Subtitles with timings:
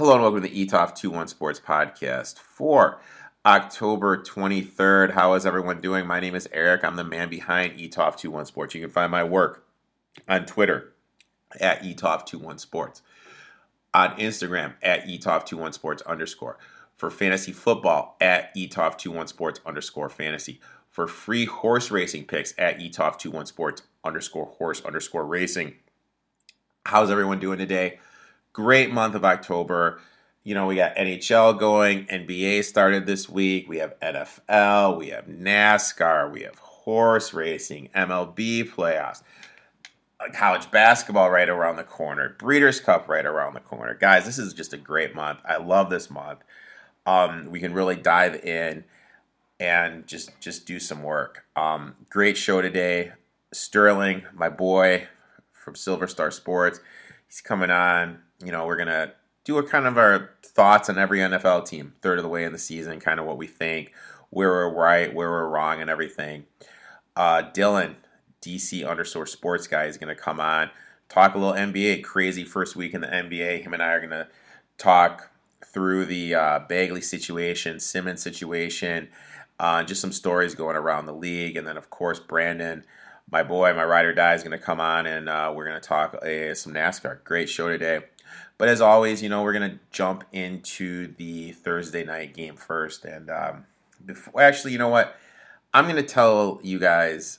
[0.00, 3.02] Hello and welcome to the ETOF 21 Sports Podcast for
[3.44, 5.10] October 23rd.
[5.10, 6.06] How is everyone doing?
[6.06, 6.84] My name is Eric.
[6.84, 8.74] I'm the man behind ETOF 21 Sports.
[8.74, 9.66] You can find my work
[10.26, 10.94] on Twitter
[11.60, 13.02] at ETOF 21 Sports,
[13.92, 16.56] on Instagram at ETOF 21 Sports underscore,
[16.96, 22.78] for fantasy football at ETOF 21 Sports underscore fantasy, for free horse racing picks at
[22.78, 25.74] ETOF 21 Sports underscore horse underscore racing.
[26.86, 27.98] How's everyone doing today?
[28.52, 30.00] Great month of October.
[30.42, 35.26] You know, we got NHL going, NBA started this week, we have NFL, we have
[35.26, 39.22] NASCAR, we have horse racing, MLB playoffs,
[40.18, 43.94] uh, college basketball right around the corner, Breeders' Cup right around the corner.
[43.94, 45.40] Guys, this is just a great month.
[45.46, 46.40] I love this month.
[47.06, 48.84] Um, we can really dive in
[49.60, 51.44] and just just do some work.
[51.54, 53.12] Um, great show today.
[53.52, 55.06] Sterling, my boy
[55.52, 56.80] from Silver Star Sports,
[57.28, 59.12] he's coming on you know, we're gonna
[59.44, 62.52] do a kind of our thoughts on every NFL team, third of the way in
[62.52, 63.92] the season, kind of what we think,
[64.30, 66.44] where we're right, where we're wrong, and everything.
[67.16, 67.96] Uh, Dylan,
[68.42, 70.70] DC underscore sports guy, is gonna come on,
[71.08, 72.02] talk a little NBA.
[72.02, 73.62] Crazy first week in the NBA.
[73.62, 74.28] Him and I are gonna
[74.78, 75.30] talk
[75.64, 79.08] through the uh, Bagley situation, Simmons situation,
[79.58, 82.84] uh, just some stories going around the league, and then of course Brandon
[83.30, 85.80] my boy, my ride or die, is going to come on and uh, we're going
[85.80, 87.22] to talk uh, some NASCAR.
[87.24, 88.00] Great show today.
[88.60, 93.06] But as always, you know, we're going to jump into the Thursday night game first.
[93.06, 93.64] And um,
[94.04, 95.16] before, actually, you know what?
[95.72, 97.38] I'm going to tell you guys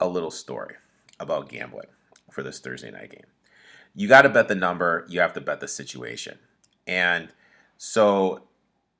[0.00, 0.76] a little story
[1.20, 1.88] about gambling
[2.30, 3.26] for this Thursday night game.
[3.94, 6.38] You got to bet the number, you have to bet the situation.
[6.86, 7.28] And
[7.76, 8.44] so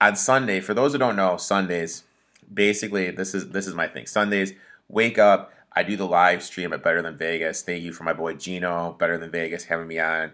[0.02, 2.04] on Sunday, for those who don't know, Sundays,
[2.52, 4.04] basically this is this is my thing.
[4.04, 4.52] Sundays,
[4.90, 7.62] wake up, I do the live stream at Better Than Vegas.
[7.62, 10.32] Thank you for my boy Gino, Better Than Vegas, having me on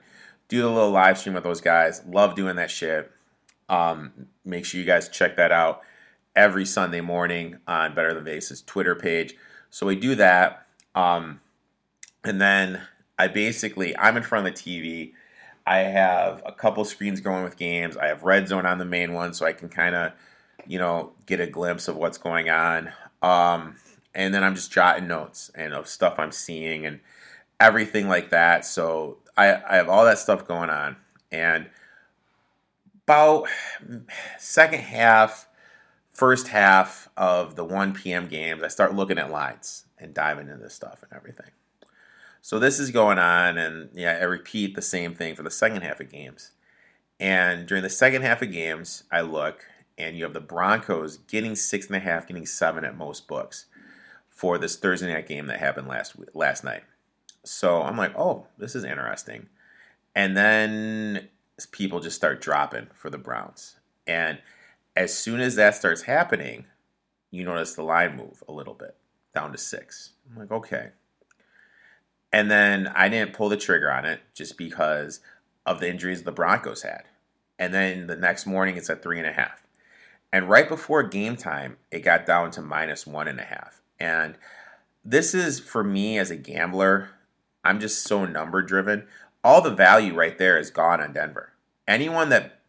[0.50, 2.02] do the little live stream with those guys.
[2.06, 3.10] Love doing that shit.
[3.68, 5.80] Um, make sure you guys check that out
[6.34, 9.36] every Sunday morning on Better Than Vegas' Twitter page.
[9.70, 10.66] So we do that.
[10.96, 11.40] Um,
[12.24, 12.82] and then
[13.16, 15.12] I basically, I'm in front of the TV.
[15.66, 17.96] I have a couple screens going with games.
[17.96, 20.12] I have Red Zone on the main one so I can kind of,
[20.66, 22.92] you know, get a glimpse of what's going on.
[23.22, 23.76] Um,
[24.16, 26.98] and then I'm just jotting notes and of stuff I'm seeing and
[27.60, 28.64] everything like that.
[28.64, 30.96] So I, I have all that stuff going on.
[31.32, 31.66] And
[33.04, 33.48] about
[34.38, 35.48] second half,
[36.12, 38.28] first half of the 1 p.m.
[38.28, 41.50] games, I start looking at lines and diving into this stuff and everything.
[42.42, 45.82] So this is going on, and yeah, I repeat the same thing for the second
[45.82, 46.52] half of games.
[47.18, 49.66] And during the second half of games, I look,
[49.98, 53.66] and you have the Broncos getting six and a half, getting seven at most books
[54.30, 56.82] for this Thursday night game that happened last last night.
[57.44, 59.48] So I'm like, oh, this is interesting.
[60.14, 61.28] And then
[61.72, 63.76] people just start dropping for the Browns.
[64.06, 64.38] And
[64.96, 66.64] as soon as that starts happening,
[67.30, 68.96] you notice the line move a little bit
[69.34, 70.10] down to six.
[70.30, 70.90] I'm like, okay.
[72.32, 75.20] And then I didn't pull the trigger on it just because
[75.66, 77.04] of the injuries the Broncos had.
[77.58, 79.62] And then the next morning it's at three and a half.
[80.32, 83.82] And right before game time, it got down to minus one and a half.
[83.98, 84.36] And
[85.04, 87.10] this is for me as a gambler,
[87.64, 89.06] I'm just so number driven.
[89.42, 91.52] All the value right there is gone on Denver.
[91.88, 92.60] Anyone that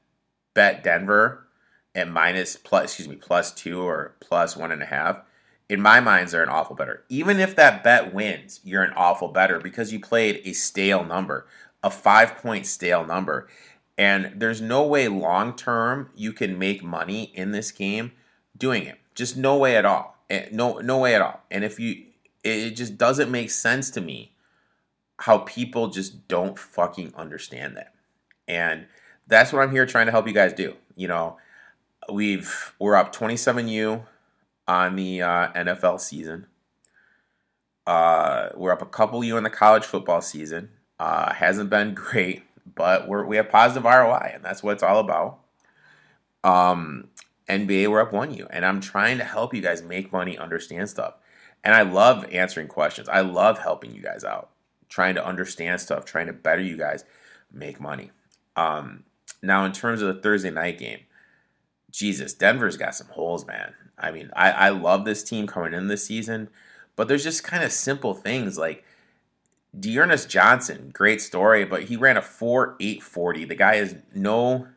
[0.53, 1.47] bet Denver
[1.93, 5.21] at minus plus, excuse me, plus two or plus one and a half,
[5.69, 7.05] in my minds, they're an awful better.
[7.07, 11.47] Even if that bet wins, you're an awful better because you played a stale number,
[11.81, 13.47] a five point stale number.
[13.97, 18.11] And there's no way long term you can make money in this game
[18.57, 18.97] doing it.
[19.15, 20.17] Just no way at all.
[20.29, 21.41] Eh, no, no way at all.
[21.49, 22.03] And if you,
[22.43, 24.33] it just doesn't make sense to me
[25.21, 27.93] how people just don't fucking understand that.
[28.47, 28.87] And
[29.27, 30.75] that's what I'm here trying to help you guys do.
[30.95, 31.37] You know,
[32.11, 34.03] we've we're up 27U
[34.67, 36.47] on the uh, NFL season.
[37.85, 40.69] Uh, we're up a couple U in the college football season.
[40.99, 42.41] Uh, hasn't been great,
[42.73, 45.39] but we're we have positive ROI, and that's what it's all about.
[46.43, 47.09] Um,
[47.47, 50.89] NBA, we're up one U, and I'm trying to help you guys make money, understand
[50.89, 51.19] stuff,
[51.63, 53.07] and I love answering questions.
[53.07, 54.49] I love helping you guys out
[54.91, 57.05] trying to understand stuff, trying to better you guys
[57.51, 58.11] make money.
[58.57, 59.05] Um,
[59.41, 60.99] now, in terms of the Thursday night game,
[61.89, 63.73] Jesus, Denver's got some holes, man.
[63.97, 66.49] I mean, I, I love this team coming in this season,
[66.95, 68.83] but there's just kind of simple things like
[69.77, 73.45] D'Ernest Johnson, great story, but he ran a 4 840.
[73.45, 74.67] The guy has no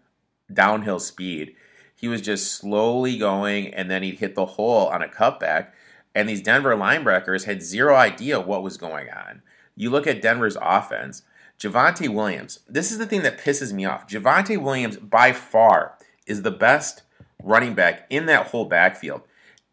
[0.53, 1.57] downhill speed.
[1.97, 5.69] He was just slowly going, and then he'd hit the hole on a cutback.
[6.15, 9.43] And these Denver linebackers had zero idea what was going on.
[9.77, 11.23] You look at Denver's offense,
[11.59, 12.61] Javonte Williams.
[12.69, 14.09] This is the thing that pisses me off.
[14.09, 17.03] Javonte Williams, by far, is the best
[17.43, 19.23] running back in that whole backfield.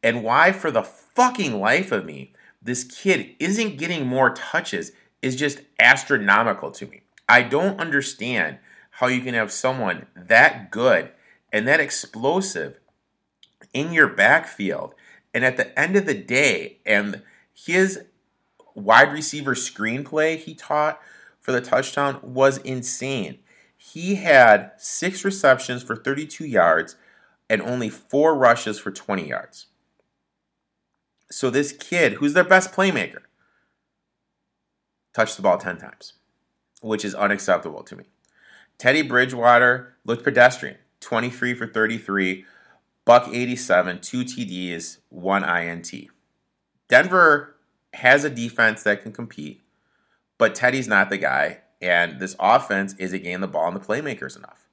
[0.03, 5.35] And why, for the fucking life of me, this kid isn't getting more touches is
[5.35, 7.03] just astronomical to me.
[7.27, 8.57] I don't understand
[8.91, 11.11] how you can have someone that good
[11.51, 12.79] and that explosive
[13.73, 14.93] in your backfield.
[15.33, 17.21] And at the end of the day, and
[17.53, 18.03] his
[18.75, 20.99] wide receiver screenplay he taught
[21.39, 23.39] for the touchdown was insane.
[23.77, 26.95] He had six receptions for 32 yards
[27.49, 29.67] and only four rushes for 20 yards.
[31.31, 33.21] So this kid, who's their best playmaker,
[35.13, 36.13] touched the ball 10 times,
[36.81, 38.05] which is unacceptable to me.
[38.77, 42.45] Teddy Bridgewater looked pedestrian 23 for 33,
[43.05, 45.91] buck 87, two TDs, one INT.
[46.87, 47.55] Denver
[47.93, 49.61] has a defense that can compete,
[50.37, 54.37] but Teddy's not the guy, and this offense isn't getting the ball and the playmakers
[54.37, 54.67] enough.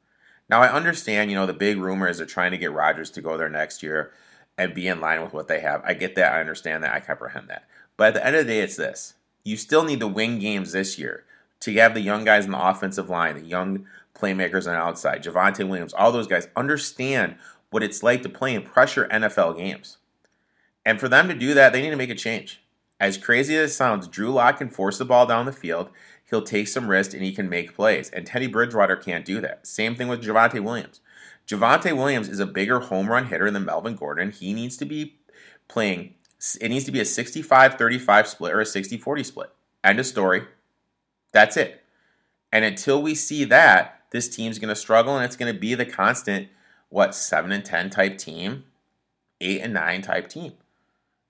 [0.48, 3.20] Now I understand, you know, the big rumor is they're trying to get Rodgers to
[3.20, 4.12] go there next year
[4.56, 5.82] and be in line with what they have.
[5.84, 7.68] I get that, I understand that, I comprehend that.
[7.96, 9.14] But at the end of the day, it's this.
[9.44, 11.24] You still need to win games this year
[11.60, 15.22] to have the young guys in the offensive line, the young playmakers on the outside,
[15.22, 17.36] Javonte Williams, all those guys understand
[17.70, 19.98] what it's like to play in pressure NFL games.
[20.84, 22.62] And for them to do that, they need to make a change.
[23.00, 25.90] As crazy as it sounds, Drew Lock can force the ball down the field.
[26.28, 28.10] He'll take some risk and he can make plays.
[28.10, 29.66] And Teddy Bridgewater can't do that.
[29.66, 31.00] Same thing with Javonte Williams.
[31.46, 34.32] Javonte Williams is a bigger home run hitter than Melvin Gordon.
[34.32, 35.16] He needs to be
[35.68, 36.14] playing
[36.60, 39.50] it needs to be a 65 35 split or a 60 40 split.
[39.82, 40.42] End of story.
[41.32, 41.82] That's it.
[42.52, 45.74] And until we see that, this team's going to struggle and it's going to be
[45.74, 46.48] the constant,
[46.88, 48.64] what, 7 and 10 type team,
[49.40, 50.54] 8 and 9 type team.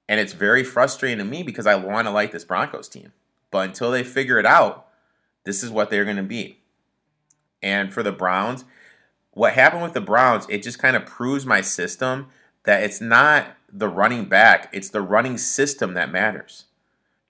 [0.08, 3.12] And it's very frustrating to me because I want to like this Broncos team.
[3.50, 4.86] But until they figure it out,
[5.44, 6.58] this is what they're going to be.
[7.62, 8.64] And for the Browns,
[9.32, 12.28] what happened with the Browns, it just kind of proves my system
[12.64, 16.64] that it's not the running back, it's the running system that matters.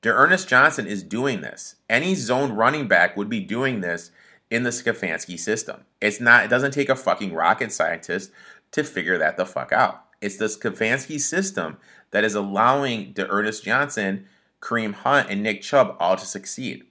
[0.00, 1.76] D'Ernest Johnson is doing this.
[1.90, 4.10] Any zone running back would be doing this
[4.50, 5.84] in the Stefanski system.
[6.00, 8.30] It's not it doesn't take a fucking rocket scientist
[8.72, 10.04] to figure that the fuck out.
[10.20, 11.78] It's the Stefanski system
[12.10, 14.26] that is allowing D'Ernest Johnson,
[14.60, 16.84] Kareem Hunt, and Nick Chubb all to succeed.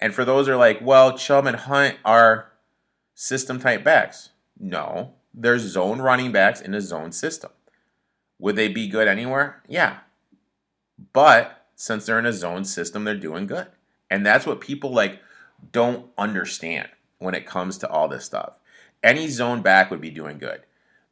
[0.00, 2.52] And for those who are like, well, Chubb and Hunt are
[3.14, 4.30] system type backs.
[4.58, 7.50] No, they're zone running backs in a zone system.
[8.38, 9.62] Would they be good anywhere?
[9.68, 9.98] Yeah.
[11.12, 13.68] But since they're in a zone system, they're doing good.
[14.10, 15.20] And that's what people like
[15.72, 16.88] don't understand
[17.18, 18.54] when it comes to all this stuff.
[19.02, 20.62] Any zone back would be doing good.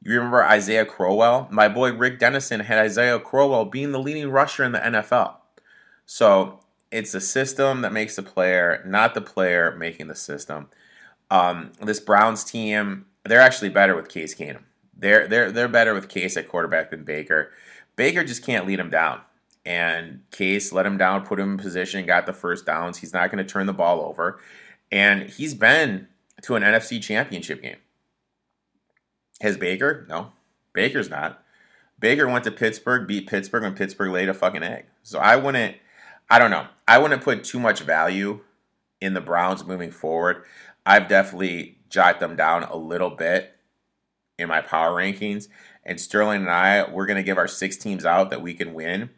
[0.07, 1.49] You remember Isaiah Crowell?
[1.51, 5.35] My boy Rick Dennison had Isaiah Crowell being the leading rusher in the NFL.
[6.07, 6.61] So
[6.93, 10.69] it's the system that makes the player, not the player making the system.
[11.29, 14.63] Um, this Browns team, they're actually better with Case Keenum.
[14.97, 17.51] They're they're they're better with Case at quarterback than Baker.
[17.97, 19.23] Baker just can't lead him down.
[19.65, 22.99] And Case let him down, put him in position, got the first downs.
[22.99, 24.39] He's not going to turn the ball over.
[24.93, 26.07] And he's been
[26.43, 27.79] to an NFC championship game.
[29.41, 30.07] Has Baker?
[30.09, 30.33] No.
[30.73, 31.43] Baker's not.
[31.99, 34.87] Baker went to Pittsburgh, beat Pittsburgh, and Pittsburgh laid a fucking egg.
[35.03, 35.77] So I wouldn't,
[36.29, 36.67] I don't know.
[36.87, 38.41] I wouldn't put too much value
[39.01, 40.45] in the Browns moving forward.
[40.85, 43.55] I've definitely jotted them down a little bit
[44.39, 45.49] in my power rankings.
[45.85, 48.75] And Sterling and I, we're going to give our six teams out that we can
[48.75, 49.11] win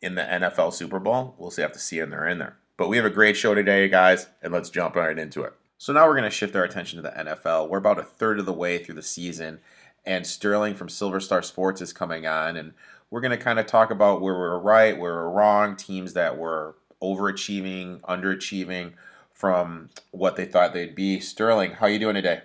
[0.00, 1.34] in the NFL Super Bowl.
[1.38, 2.56] We'll see have to see if they're in there.
[2.76, 5.52] But we have a great show today, guys, and let's jump right into it.
[5.80, 7.68] So now we're going to shift our attention to the NFL.
[7.68, 9.60] We're about a third of the way through the season,
[10.04, 12.72] and Sterling from Silver Star Sports is coming on, and
[13.10, 16.36] we're going to kind of talk about where we're right, where we're wrong, teams that
[16.36, 18.94] were overachieving, underachieving
[19.32, 21.20] from what they thought they'd be.
[21.20, 22.40] Sterling, how are you doing today?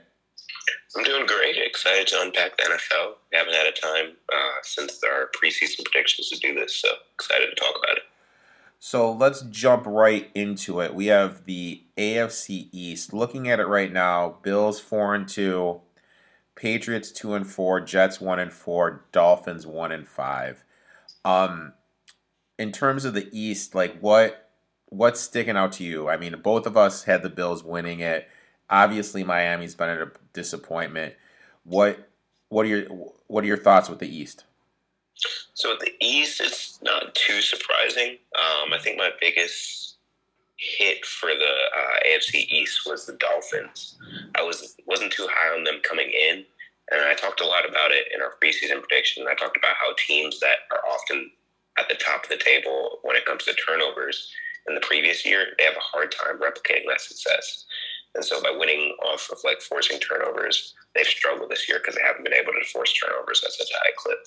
[0.96, 1.58] I'm doing great.
[1.58, 3.16] Excited to unpack the NFL.
[3.32, 7.48] We haven't had a time uh, since our preseason predictions to do this, so excited
[7.48, 8.04] to talk about it.
[8.86, 10.94] So let's jump right into it.
[10.94, 13.14] We have the AFC East.
[13.14, 15.80] Looking at it right now, Bills four and two,
[16.56, 20.66] Patriots two and four, Jets one and four, Dolphins one and five.
[21.24, 21.72] Um,
[22.60, 24.50] in terms of the East, like what
[24.88, 26.10] what's sticking out to you?
[26.10, 28.28] I mean, both of us had the Bills winning it.
[28.70, 31.14] Obviously, Miami's been a disappointment.
[31.64, 32.10] What
[32.50, 32.84] what are your
[33.28, 34.44] what are your thoughts with the East?
[35.54, 38.18] So with the East, it's not too surprising.
[38.36, 39.98] Um, I think my biggest
[40.58, 43.98] hit for the uh, AFC East was the Dolphins.
[44.36, 46.44] I was wasn't too high on them coming in,
[46.92, 49.26] and I talked a lot about it in our preseason prediction.
[49.30, 51.32] I talked about how teams that are often
[51.78, 54.32] at the top of the table when it comes to turnovers
[54.68, 57.66] in the previous year, they have a hard time replicating that success.
[58.16, 62.02] And so by winning off of like forcing turnovers, they've struggled this year because they
[62.06, 64.20] haven't been able to force turnovers at such a high clip.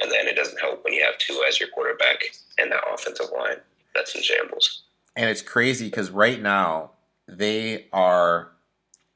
[0.00, 2.20] And then it doesn't help when you have two as your quarterback
[2.58, 3.56] and that offensive line
[3.94, 4.84] that's in shambles.
[5.16, 6.92] And it's crazy because right now
[7.26, 8.52] they are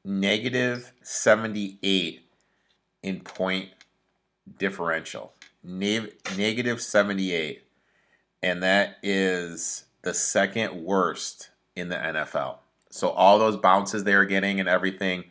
[0.03, 2.21] negative 78
[3.03, 3.69] in point
[4.57, 5.33] differential.
[5.63, 7.63] Ne- negative 78.
[8.43, 12.59] And that is the second worst in the NFL.
[12.89, 15.25] So all those bounces they were getting and everything,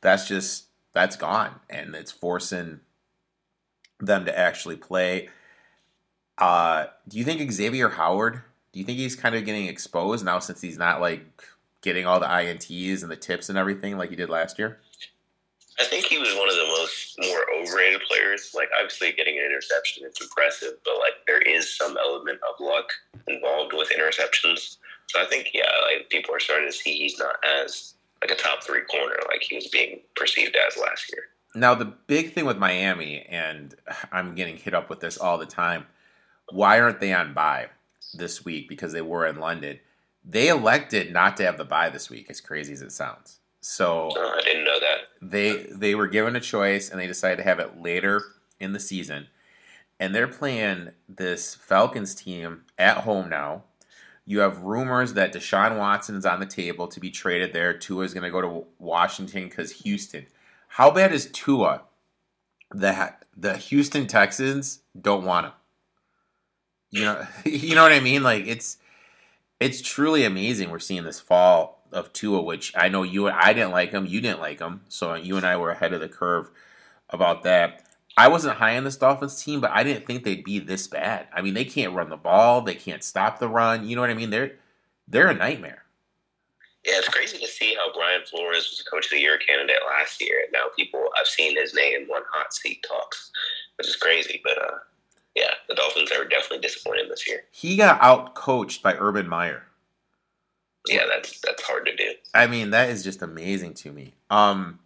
[0.00, 2.80] that's just that's gone, and it's forcing
[4.00, 5.28] them to actually play.
[6.38, 8.42] Uh, do you think Xavier Howard?
[8.72, 11.24] Do you think he's kind of getting exposed now since he's not like
[11.82, 14.78] getting all the ints and the tips and everything like he did last year?
[15.80, 18.52] I think he was one of the most more overrated players.
[18.54, 22.90] Like obviously getting an interception, it's impressive, but like there is some element of luck
[23.28, 24.78] involved with interceptions.
[25.08, 28.34] So I think yeah, like people are starting to see he's not as like a
[28.34, 31.24] top three corner like he was being perceived as last year.
[31.54, 33.74] Now the big thing with Miami, and
[34.12, 35.86] I'm getting hit up with this all the time.
[36.50, 37.68] Why aren't they on buy
[38.14, 38.68] this week?
[38.68, 39.80] Because they were in London.
[40.24, 42.26] They elected not to have the buy this week.
[42.28, 43.38] As crazy as it sounds.
[43.60, 44.98] So uh, I didn't know that.
[45.22, 48.22] They they were given a choice and they decided to have it later
[48.60, 49.28] in the season.
[50.00, 53.64] And they're playing this Falcons team at home now
[54.28, 57.72] you have rumors that Deshaun Watson is on the table to be traded there.
[57.72, 60.26] Tua is going to go to Washington because Houston.
[60.68, 61.84] How bad is Tua
[62.70, 65.52] that the Houston Texans don't want him?
[66.90, 68.22] You know, you know what I mean?
[68.22, 68.76] Like it's
[69.60, 70.68] it's truly amazing.
[70.68, 74.04] We're seeing this fall of Tua, which I know you and I didn't like him,
[74.04, 76.50] you didn't like him, so you and I were ahead of the curve
[77.08, 77.87] about that.
[78.18, 81.28] I wasn't high on this Dolphins team, but I didn't think they'd be this bad.
[81.32, 83.88] I mean, they can't run the ball, they can't stop the run.
[83.88, 84.30] You know what I mean?
[84.30, 84.56] They're
[85.06, 85.84] they're a nightmare.
[86.84, 89.78] Yeah, it's crazy to see how Brian Flores was a coach of the year candidate
[89.86, 90.40] last year.
[90.42, 93.30] And now people I've seen his name on hot seat talks,
[93.76, 94.40] which is crazy.
[94.42, 94.78] But uh,
[95.36, 97.42] yeah, the Dolphins are definitely disappointed this year.
[97.52, 99.62] He got out coached by Urban Meyer.
[100.88, 102.12] Yeah, that's that's hard to do.
[102.34, 104.14] I mean, that is just amazing to me.
[104.30, 104.80] Um,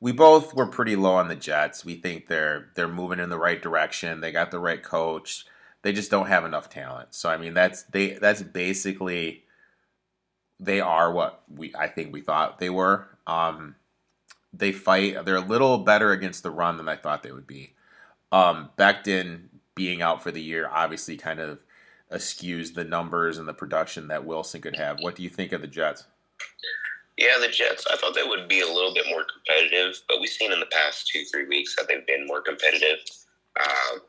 [0.00, 1.84] we both were pretty low on the Jets.
[1.84, 4.20] We think they're they're moving in the right direction.
[4.20, 5.46] They got the right coach.
[5.82, 7.14] They just don't have enough talent.
[7.14, 9.44] So I mean that's they that's basically
[10.58, 13.08] they are what we I think we thought they were.
[13.26, 13.76] Um,
[14.52, 15.24] they fight.
[15.24, 17.74] They're a little better against the run than I thought they would be.
[18.32, 21.60] Um, Becton being out for the year obviously kind of
[22.10, 24.98] askews the numbers and the production that Wilson could have.
[25.00, 26.06] What do you think of the Jets?
[27.16, 27.86] Yeah, the Jets.
[27.92, 30.66] I thought they would be a little bit more competitive, but we've seen in the
[30.66, 32.98] past two, three weeks that they've been more competitive.
[33.60, 34.00] Um,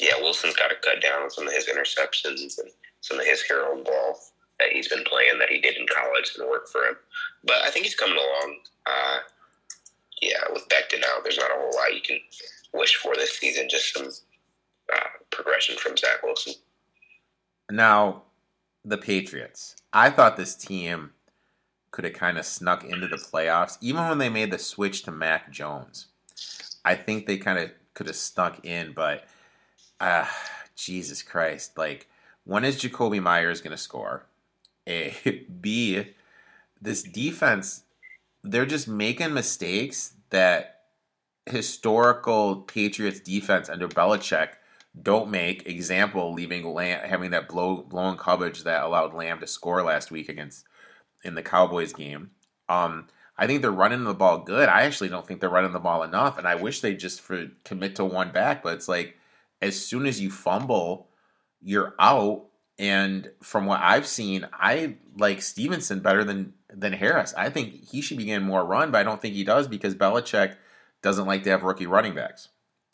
[0.00, 3.42] yeah, Wilson's got to cut down on some of his interceptions and some of his
[3.42, 4.18] hero ball
[4.58, 6.96] that he's been playing that he did in college and work for him.
[7.44, 8.56] But I think he's coming along.
[8.86, 9.18] Uh,
[10.20, 12.18] yeah, with Becton out, there's not a whole lot you can
[12.74, 13.68] wish for this season.
[13.68, 14.08] Just some
[14.92, 16.54] uh, progression from Zach Wilson.
[17.70, 18.22] Now,
[18.84, 19.76] the Patriots.
[19.92, 21.12] I thought this team
[21.90, 25.10] could have kind of snuck into the playoffs, even when they made the switch to
[25.10, 26.06] Mac Jones.
[26.84, 29.24] I think they kind of could have snuck in, but
[30.00, 30.26] uh,
[30.76, 32.08] Jesus Christ, like
[32.44, 34.26] when is Jakobi Meyers going to score?
[34.86, 35.14] A
[35.60, 36.04] B,
[36.80, 37.82] this defense,
[38.42, 40.82] they're just making mistakes that
[41.46, 44.50] historical Patriots defense under Belichick
[45.02, 45.66] don't make.
[45.66, 50.28] Example, leaving Lamb, having that blow blown coverage that allowed Lamb to score last week
[50.28, 50.64] against
[51.24, 52.30] in the Cowboys game.
[52.68, 54.68] Um, I think they're running the ball good.
[54.68, 57.46] I actually don't think they're running the ball enough, and I wish they just for
[57.64, 58.62] commit to one back.
[58.62, 59.16] But it's like
[59.62, 61.08] as soon as you fumble,
[61.60, 62.46] you're out.
[62.80, 67.34] And from what I've seen, I like Stevenson better than than Harris.
[67.36, 69.94] I think he should be getting more run, but I don't think he does because
[69.94, 70.56] Belichick
[71.02, 72.48] doesn't like to have rookie running backs.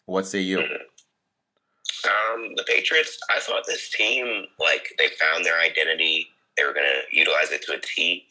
[0.07, 0.61] What say you?
[0.61, 3.19] Um, the Patriots.
[3.35, 7.63] I thought this team like they found their identity they were going to utilize it
[7.63, 8.27] to a T.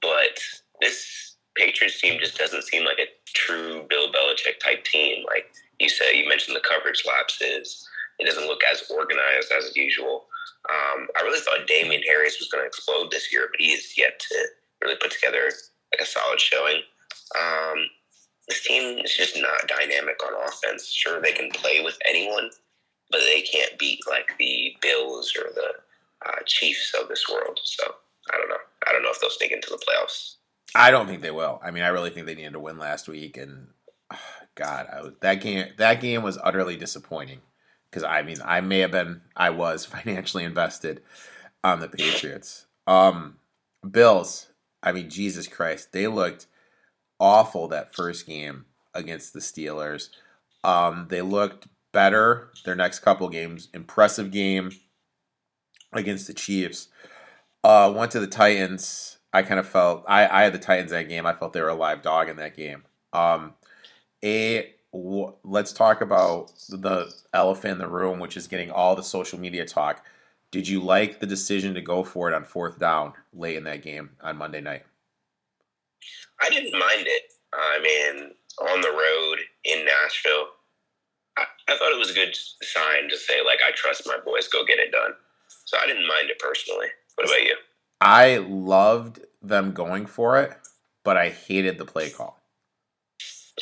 [0.00, 0.38] But
[0.80, 5.24] this Patriots team just doesn't seem like a true Bill Belichick type team.
[5.26, 7.86] Like you said, you mentioned the coverage lapses.
[8.18, 10.26] It doesn't look as organized as usual.
[10.68, 13.96] Um, I really thought Damien Harris was going to explode this year, but he is
[13.96, 14.44] yet to
[14.82, 15.50] really put together
[15.92, 16.80] like a solid showing.
[17.38, 17.86] Um,
[18.48, 20.90] this team is just not dynamic on offense.
[20.92, 22.50] Sure, they can play with anyone,
[23.10, 25.72] but they can't beat like the Bills or the
[26.26, 27.60] uh, Chiefs of this world.
[27.62, 27.84] So
[28.32, 28.56] I don't know.
[28.86, 30.36] I don't know if they'll sneak into the playoffs.
[30.74, 31.60] I don't think they will.
[31.64, 33.68] I mean, I really think they needed to win last week, and
[34.12, 34.18] oh,
[34.54, 37.40] God, I, that game that game was utterly disappointing
[37.90, 41.02] because I mean, I may have been, I was financially invested.
[41.64, 42.66] on the Patriots.
[42.86, 43.36] Um,
[43.88, 44.48] Bills.
[44.82, 46.46] I mean, Jesus Christ, they looked
[47.18, 50.10] awful that first game against the Steelers.
[50.62, 53.68] Um, they looked better their next couple games.
[53.74, 54.70] Impressive game
[55.98, 56.88] against the Chiefs.
[57.64, 59.18] Uh, went to the Titans.
[59.32, 61.26] I kind of felt I, I had the Titans that game.
[61.26, 62.84] I felt they were a live dog in that game.
[63.12, 63.54] Um,
[64.24, 69.02] a w- let's talk about the elephant in the room, which is getting all the
[69.02, 70.04] social media talk.
[70.50, 73.82] Did you like the decision to go for it on fourth down late in that
[73.82, 74.84] game on Monday night?
[76.40, 77.22] I didn't mind it.
[77.52, 78.30] I mean,
[78.70, 80.48] on the road in Nashville,
[81.36, 84.48] I, I thought it was a good sign to say, like, I trust my boys,
[84.48, 85.12] go get it done.
[85.66, 86.86] So I didn't mind it personally.
[87.16, 87.56] What about you?
[88.00, 90.52] I loved them going for it,
[91.04, 92.40] but I hated the play call.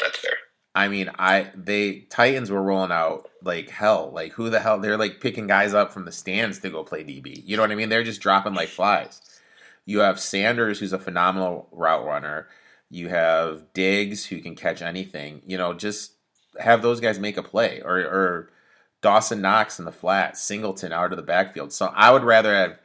[0.01, 0.37] That's fair.
[0.75, 4.11] I mean, I they Titans were rolling out like hell.
[4.13, 4.79] Like who the hell?
[4.79, 7.43] They're like picking guys up from the stands to go play DB.
[7.45, 7.89] You know what I mean?
[7.89, 9.21] They're just dropping like flies.
[9.87, 12.49] You have Sanders, who's a phenomenal route runner.
[12.91, 15.43] You have Diggs, who can catch anything.
[15.47, 16.13] You know, just
[16.59, 18.51] have those guys make a play, or or
[19.05, 21.75] Dawson Knox in the flat, Singleton out of the backfield.
[21.75, 22.79] So I would rather have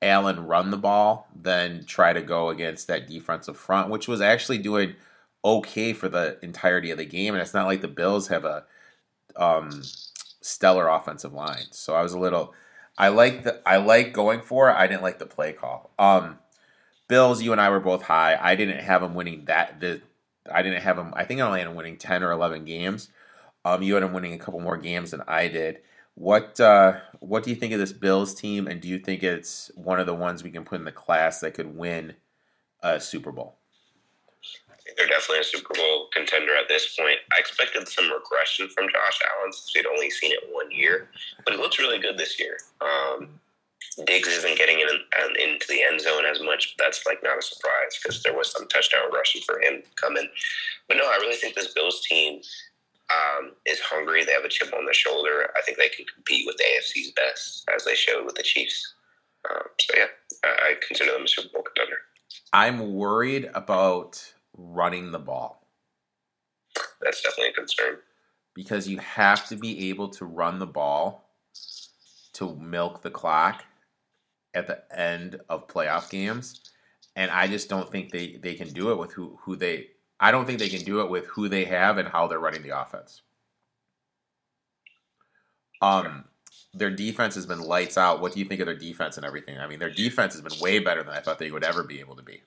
[0.00, 4.56] Allen run the ball than try to go against that defensive front, which was actually
[4.56, 4.94] doing
[5.44, 7.34] okay for the entirety of the game.
[7.34, 8.64] And it's not like the Bills have a
[9.36, 9.82] um,
[10.40, 11.66] stellar offensive line.
[11.72, 12.54] So I was a little.
[12.96, 14.76] I like the I like going for it.
[14.76, 15.90] I didn't like the play call.
[15.98, 16.38] Um,
[17.06, 18.38] Bills, you and I were both high.
[18.40, 19.78] I didn't have them winning that.
[19.80, 20.00] The
[20.50, 21.12] I didn't have them.
[21.14, 23.10] I think I only had them winning ten or eleven games.
[23.66, 25.80] Um, you had up winning a couple more games than I did.
[26.14, 29.72] What uh, what do you think of this Bills team, and do you think it's
[29.74, 32.14] one of the ones we can put in the class that could win
[32.82, 33.56] a Super Bowl?
[34.96, 37.18] they're definitely a Super Bowl contender at this point.
[37.36, 41.10] I expected some regression from Josh Allen since we'd only seen it one year,
[41.44, 42.56] but he looks really good this year.
[42.80, 43.40] Um,
[44.04, 44.88] Diggs isn't getting in,
[45.40, 46.74] into the end zone as much.
[46.76, 50.28] But that's like not a surprise because there was some touchdown regression for him coming.
[50.88, 52.40] But no, I really think this Bills team
[53.10, 54.24] um, is hungry.
[54.24, 55.50] They have a chip on their shoulder.
[55.56, 58.94] I think they can compete with the AFC's best, as they showed with the Chiefs.
[59.48, 60.06] Um, so yeah,
[60.44, 61.98] I, I consider them a Super Bowl contender.
[62.52, 64.22] I'm worried about
[64.56, 65.66] running the ball.
[67.00, 67.98] That's definitely a concern.
[68.54, 71.30] Because you have to be able to run the ball
[72.34, 73.64] to milk the clock
[74.54, 76.60] at the end of playoff games.
[77.14, 79.88] And I just don't think they, they can do it with who, who they
[80.18, 82.62] I don't think they can do it with who they have and how they're running
[82.62, 83.22] the offense.
[85.82, 86.24] Um
[86.76, 88.20] their defense has been lights out.
[88.20, 89.58] What do you think of their defense and everything?
[89.58, 92.00] I mean, their defense has been way better than I thought they would ever be
[92.00, 92.42] able to be.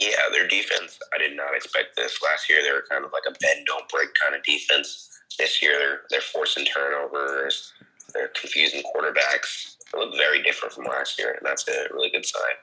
[0.00, 2.20] Yeah, their defense, I did not expect this.
[2.22, 5.10] Last year, they were kind of like a bend, don't break kind of defense.
[5.38, 7.72] This year, they're, they're forcing turnovers,
[8.12, 9.76] they're confusing quarterbacks.
[9.92, 12.56] They look very different from last year, and that's a really good sign.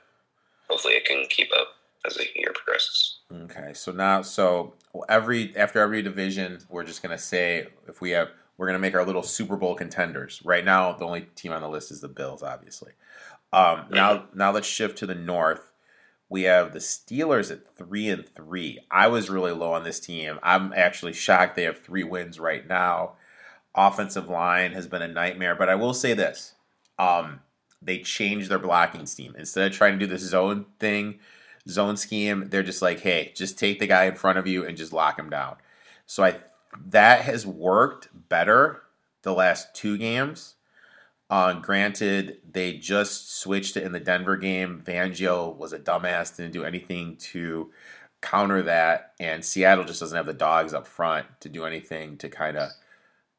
[0.69, 1.69] Hopefully, it can keep up
[2.05, 3.19] as the year progresses.
[3.33, 4.73] Okay, so now, so
[5.07, 9.05] every after every division, we're just gonna say if we have, we're gonna make our
[9.05, 10.41] little Super Bowl contenders.
[10.43, 12.91] Right now, the only team on the list is the Bills, obviously.
[13.53, 13.85] Um.
[13.89, 15.71] Now, now let's shift to the North
[16.31, 18.79] we have the Steelers at three and three.
[18.89, 20.39] I was really low on this team.
[20.41, 23.15] I'm actually shocked they have three wins right now.
[23.75, 26.55] Offensive line has been a nightmare, but I will say this:
[26.97, 27.41] um,
[27.81, 31.19] they changed their blocking scheme instead of trying to do the zone thing,
[31.69, 32.49] zone scheme.
[32.49, 35.17] They're just like, hey, just take the guy in front of you and just lock
[35.17, 35.57] him down.
[36.05, 36.37] So I
[36.87, 38.81] that has worked better
[39.23, 40.55] the last two games.
[41.29, 44.83] Uh, granted, they just switched it in the Denver game.
[44.85, 47.71] Fangio was a dumbass, didn't do anything to
[48.21, 52.29] counter that, and Seattle just doesn't have the dogs up front to do anything to
[52.29, 52.71] kind of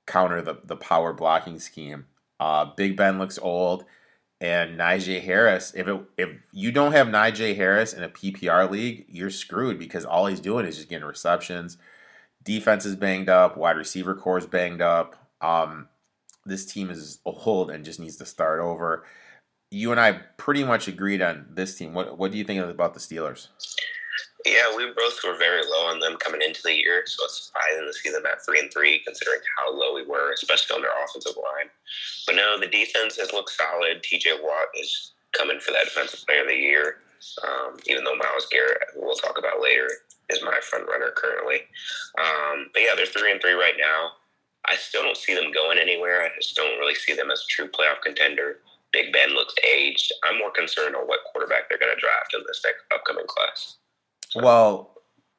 [0.07, 2.07] counter the, the power blocking scheme.
[2.41, 3.85] Uh, Big Ben looks old,
[4.43, 5.73] and Najee Harris.
[5.75, 10.05] If it, if you don't have Najee Harris in a PPR league, you're screwed because
[10.05, 11.79] all he's doing is just getting receptions.
[12.43, 15.15] Defense is banged up, wide receiver core is banged up.
[15.41, 15.89] Um,
[16.45, 19.07] this team is old and just needs to start over.
[19.71, 21.95] You and I pretty much agreed on this team.
[21.95, 23.47] What what do you think about the Steelers?
[24.45, 27.87] Yeah, we both were very low on them coming into the year, so it's surprising
[27.87, 30.91] to see them at three and three, considering how low we were, especially on their
[31.05, 31.71] offensive line.
[32.27, 34.03] But no, the defense has looked solid.
[34.03, 34.41] T.J.
[34.43, 36.97] Watt is coming for that defensive player of the year,
[37.47, 39.89] um, even though Myles Garrett, who we'll talk about later,
[40.29, 41.63] is my front runner currently.
[42.19, 44.13] Um, but yeah, they're three and three right now.
[44.67, 46.23] I still don't see them going anywhere.
[46.23, 48.59] I just don't really see them as a true playoff contender.
[48.93, 50.13] Big Ben looks aged.
[50.25, 52.63] I'm more concerned on what quarterback they're going to draft in this
[52.95, 53.77] upcoming class.
[54.33, 54.43] So.
[54.43, 54.91] Well,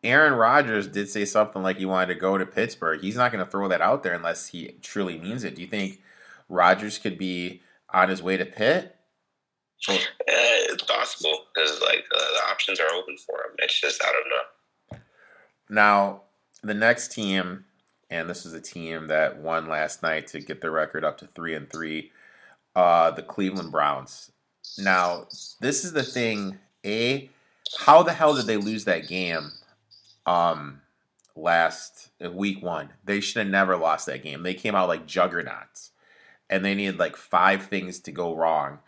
[0.03, 3.01] Aaron Rodgers did say something like he wanted to go to Pittsburgh.
[3.01, 5.55] He's not going to throw that out there unless he truly means it.
[5.55, 6.01] Do you think
[6.47, 8.95] Rodgers could be on his way to Pitt?
[9.89, 13.55] Uh, it's possible because like uh, the options are open for him.
[13.57, 14.99] It's just I don't know.
[15.69, 16.21] Now
[16.61, 17.65] the next team,
[18.11, 21.27] and this is a team that won last night to get their record up to
[21.27, 22.11] three and three.
[22.75, 24.31] Uh, the Cleveland Browns.
[24.77, 25.25] Now
[25.59, 26.59] this is the thing.
[26.85, 27.29] A,
[27.79, 29.51] how the hell did they lose that game?
[30.25, 30.81] Um,
[31.35, 34.43] last uh, week one, they should have never lost that game.
[34.43, 35.91] They came out like juggernauts,
[36.49, 38.79] and they needed like five things to go wrong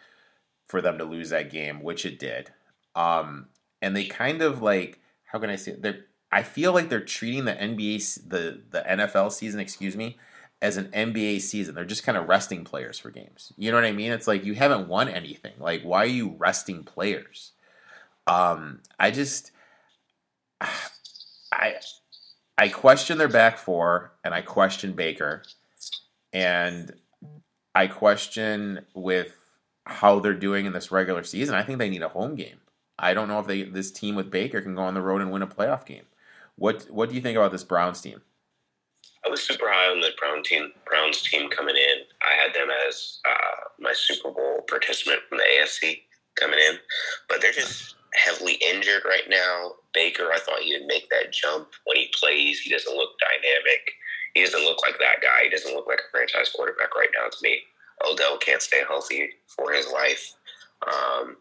[0.68, 2.52] for them to lose that game, which it did.
[2.96, 3.48] Um,
[3.82, 6.00] and they kind of like how can I say they
[6.32, 10.18] I feel like they're treating the NBA the the NFL season, excuse me,
[10.62, 11.76] as an NBA season.
[11.76, 13.54] They're just kind of resting players for games.
[13.58, 14.12] You know what I mean?
[14.12, 15.54] It's like you haven't won anything.
[15.60, 17.52] Like why are you resting players?
[18.28, 19.52] Um, I just
[21.52, 21.76] I
[22.58, 25.44] I question their back four and I question Baker
[26.34, 26.94] and
[27.74, 29.34] I question with
[29.86, 31.56] how they're doing in this regular season.
[31.56, 32.60] I think they need a home game.
[32.98, 35.32] I don't know if they this team with Baker can go on the road and
[35.32, 36.06] win a playoff game.
[36.56, 38.22] What what do you think about this Browns team?
[39.26, 42.04] I was super high on the Brown team, Browns team coming in.
[42.22, 46.02] I had them as uh, my Super Bowl participant from the AFC
[46.36, 46.78] coming in,
[47.28, 49.74] but they're just heavily injured right now.
[49.94, 52.60] Baker, I thought he would make that jump when he plays.
[52.60, 53.92] He doesn't look dynamic.
[54.34, 55.44] He doesn't look like that guy.
[55.44, 57.60] He doesn't look like a franchise quarterback right now to me.
[58.06, 60.34] Odell can't stay healthy for his life.
[60.86, 61.38] Um,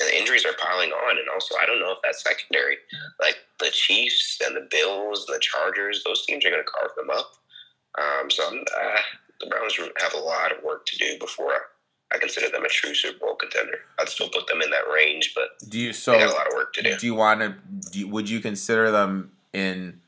[0.00, 1.18] and the injuries are piling on.
[1.18, 2.76] And also, I don't know if that secondary,
[3.20, 6.94] like the Chiefs and the Bills and the Chargers, those teams are going to carve
[6.96, 7.32] them up.
[7.98, 9.00] Um, so uh,
[9.40, 11.52] the Browns have a lot of work to do before
[12.12, 13.78] I consider them a true Super Bowl contender.
[13.98, 16.46] I'd still put them in that range, but do you so they got a lot
[16.46, 16.96] of work to do.
[16.96, 17.56] Do you want to?
[17.90, 20.00] Do would you consider them in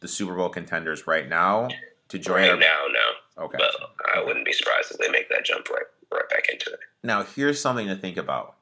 [0.00, 1.68] the Super Bowl contenders right now
[2.08, 2.36] to join?
[2.36, 3.44] Right our, now, no.
[3.44, 3.58] Okay.
[3.58, 3.74] But
[4.14, 6.80] I wouldn't be surprised if they make that jump right right back into it.
[7.02, 8.56] Now, here's something to think about.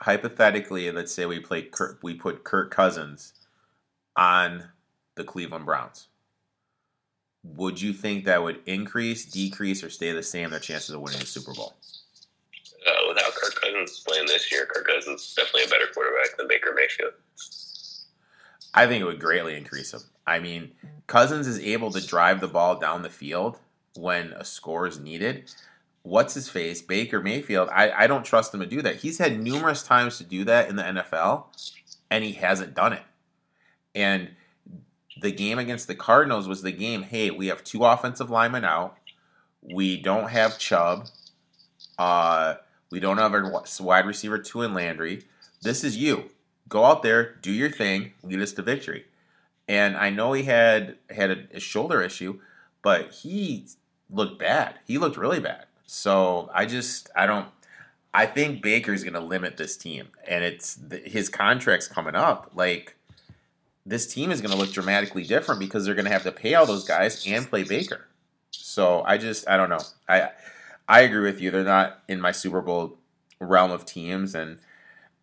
[0.00, 3.34] Hypothetically, let's say we play Kirk, we put Kirk Cousins
[4.16, 4.68] on
[5.16, 6.06] the Cleveland Browns.
[7.42, 11.20] Would you think that would increase, decrease, or stay the same their chances of winning
[11.20, 11.74] the Super Bowl?
[12.90, 16.48] Uh, without Kirk Cousins playing this year, Kirk Cousins is definitely a better quarterback than
[16.48, 17.12] Baker Mayfield.
[18.74, 20.00] I think it would greatly increase him.
[20.26, 20.72] I mean,
[21.06, 23.58] Cousins is able to drive the ball down the field
[23.96, 25.50] when a score is needed.
[26.02, 26.80] What's his face?
[26.80, 27.68] Baker Mayfield.
[27.70, 28.96] I, I don't trust him to do that.
[28.96, 31.44] He's had numerous times to do that in the NFL,
[32.10, 33.02] and he hasn't done it.
[33.94, 34.30] And
[35.20, 37.02] the game against the Cardinals was the game.
[37.02, 38.96] Hey, we have two offensive linemen out.
[39.60, 41.08] We don't have Chubb.
[41.98, 42.54] Uh,
[42.90, 45.24] we don't have a wide receiver two in Landry.
[45.62, 46.30] This is you.
[46.68, 49.04] Go out there, do your thing, lead us to victory.
[49.68, 52.40] And I know he had had a, a shoulder issue,
[52.82, 53.66] but he
[54.10, 54.74] looked bad.
[54.84, 55.66] He looked really bad.
[55.86, 57.48] So I just I don't.
[58.12, 62.50] I think Baker's going to limit this team, and it's his contract's coming up.
[62.54, 62.96] Like
[63.86, 66.54] this team is going to look dramatically different because they're going to have to pay
[66.54, 68.06] all those guys and play Baker.
[68.50, 69.82] So I just I don't know.
[70.08, 70.30] I
[70.90, 71.52] I agree with you.
[71.52, 72.98] They're not in my Super Bowl
[73.38, 74.58] realm of teams, and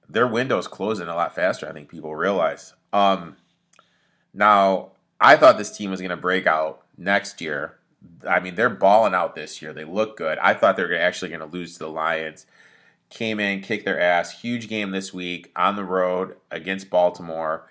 [0.07, 1.67] their window's closing a lot faster.
[1.67, 2.73] I think people realize.
[2.93, 3.35] Um,
[4.33, 7.75] now, I thought this team was going to break out next year.
[8.25, 9.73] I mean, they're balling out this year.
[9.73, 10.37] They look good.
[10.37, 12.45] I thought they were actually going to lose to the Lions.
[13.09, 14.39] Came in, kicked their ass.
[14.39, 17.67] Huge game this week on the road against Baltimore.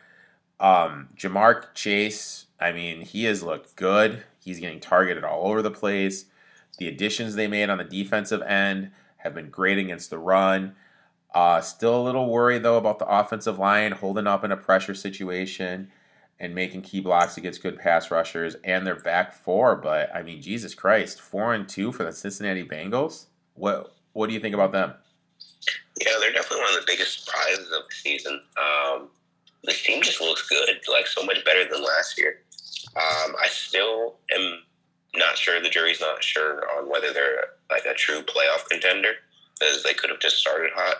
[0.61, 2.45] Um, Ja'Marr Chase.
[2.61, 4.23] I mean, he has looked good.
[4.45, 6.27] He's getting targeted all over the place.
[6.79, 10.75] The additions they made on the defensive end have been great against the run.
[11.35, 14.95] Uh, still a little worried though about the offensive line holding up in a pressure
[14.95, 15.91] situation
[16.39, 19.77] and making key blocks against good pass rushers and their back four.
[19.77, 23.27] But I mean, Jesus Christ, four and two for the Cincinnati Bengals.
[23.55, 24.95] What what do you think about them?
[26.01, 28.41] Yeah, they're definitely one of the biggest surprises of the season.
[28.57, 29.09] Um,
[29.65, 32.41] the team just looks good, like so much better than last year.
[32.97, 34.61] Um, I still am
[35.19, 35.61] not sure.
[35.61, 39.13] The jury's not sure on whether they're like a true playoff contender
[39.59, 40.97] because they could have just started hot.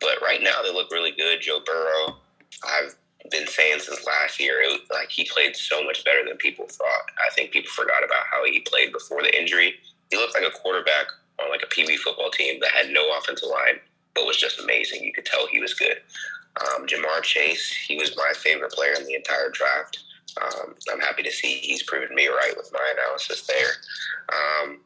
[0.00, 1.40] But right now, they look really good.
[1.40, 2.16] Joe Burrow,
[2.64, 2.94] I've
[3.30, 6.66] been saying since last year, it was like he played so much better than people
[6.66, 7.10] thought.
[7.18, 9.74] I think people forgot about how he played before the injury.
[10.10, 11.06] He looked like a quarterback
[11.40, 13.80] on like a PB football team that had no offensive line,
[14.14, 15.02] but was just amazing.
[15.02, 15.98] You could tell he was good.
[16.60, 19.98] Um, Ja'Marr Chase, he was my favorite player in the entire draft.
[20.36, 23.70] Um, I'm happy to see he's proven me right with my analysis there.
[24.32, 24.80] Um,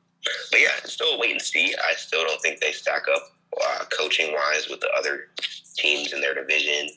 [0.51, 1.75] but yeah, still wait and see.
[1.75, 3.23] I still don't think they stack up
[3.61, 5.29] uh, coaching wise with the other
[5.77, 6.89] teams in their division.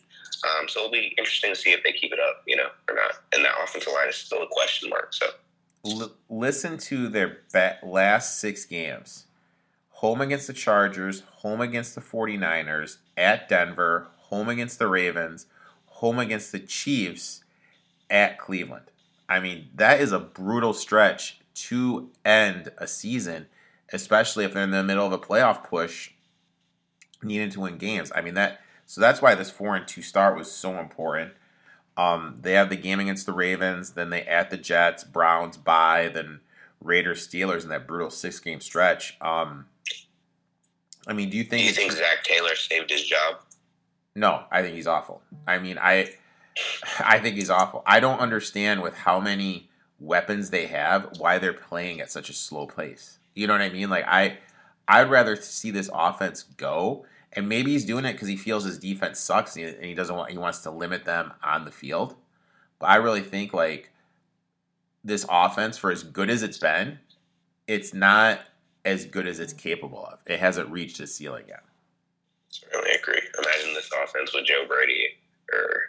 [0.43, 2.95] Um, so it'll be interesting to see if they keep it up, you know, or
[2.95, 3.13] not.
[3.33, 5.13] And that offensive line is still a question mark.
[5.13, 5.27] So
[5.85, 7.39] L- listen to their
[7.83, 9.25] last six games.
[9.89, 15.47] home against the Chargers, home against the 49ers, at Denver, home against the Ravens,
[15.87, 17.43] home against the Chiefs,
[18.09, 18.85] at Cleveland.
[19.27, 23.47] I mean, that is a brutal stretch to end a season,
[23.91, 26.11] especially if they're in the middle of a playoff push,
[27.23, 28.11] needing to win games.
[28.13, 31.33] I mean that so that's why this four and two start was so important.
[31.97, 36.11] Um, they have the game against the Ravens, then they at the Jets, Browns, bye,
[36.13, 36.41] then
[36.81, 39.17] Raiders, Steelers in that brutal six game stretch.
[39.21, 39.65] Um,
[41.07, 41.61] I mean, do you think?
[41.61, 43.37] Do you think Zac Taylor saved his job?
[44.15, 45.21] No, I think he's awful.
[45.47, 46.13] I mean, I,
[46.99, 47.83] I think he's awful.
[47.85, 52.33] I don't understand with how many weapons they have why they're playing at such a
[52.33, 53.19] slow pace.
[53.33, 53.89] You know what I mean?
[53.89, 54.37] Like I,
[54.87, 58.79] I'd rather see this offense go and maybe he's doing it because he feels his
[58.79, 62.15] defense sucks and he doesn't want he wants to limit them on the field.
[62.79, 63.91] But I really think like
[65.03, 66.99] this offense, for as good as it's been,
[67.67, 68.39] it's not
[68.85, 70.19] as good as it's capable of.
[70.25, 71.63] It hasn't reached its ceiling yet.
[72.73, 73.21] I agree.
[73.37, 75.07] Imagine this offense with Joe Brady
[75.51, 75.84] or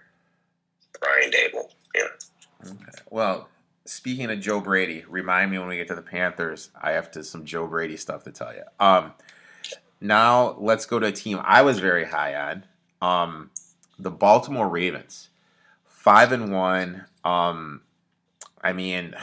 [1.01, 1.71] Brian Daboll.
[1.95, 2.71] Yeah.
[2.71, 2.99] Okay.
[3.11, 3.49] Well,
[3.85, 6.71] speaking of Joe Brady, remind me when we get to the Panthers.
[6.81, 8.63] I have to some Joe Brady stuff to tell you.
[8.81, 9.13] Um,
[10.01, 12.65] now let's go to a team I was very high on.
[13.01, 13.51] Um,
[13.99, 15.29] the Baltimore Ravens,
[15.85, 17.07] five and one.
[17.25, 17.83] Um,
[18.63, 19.15] I mean,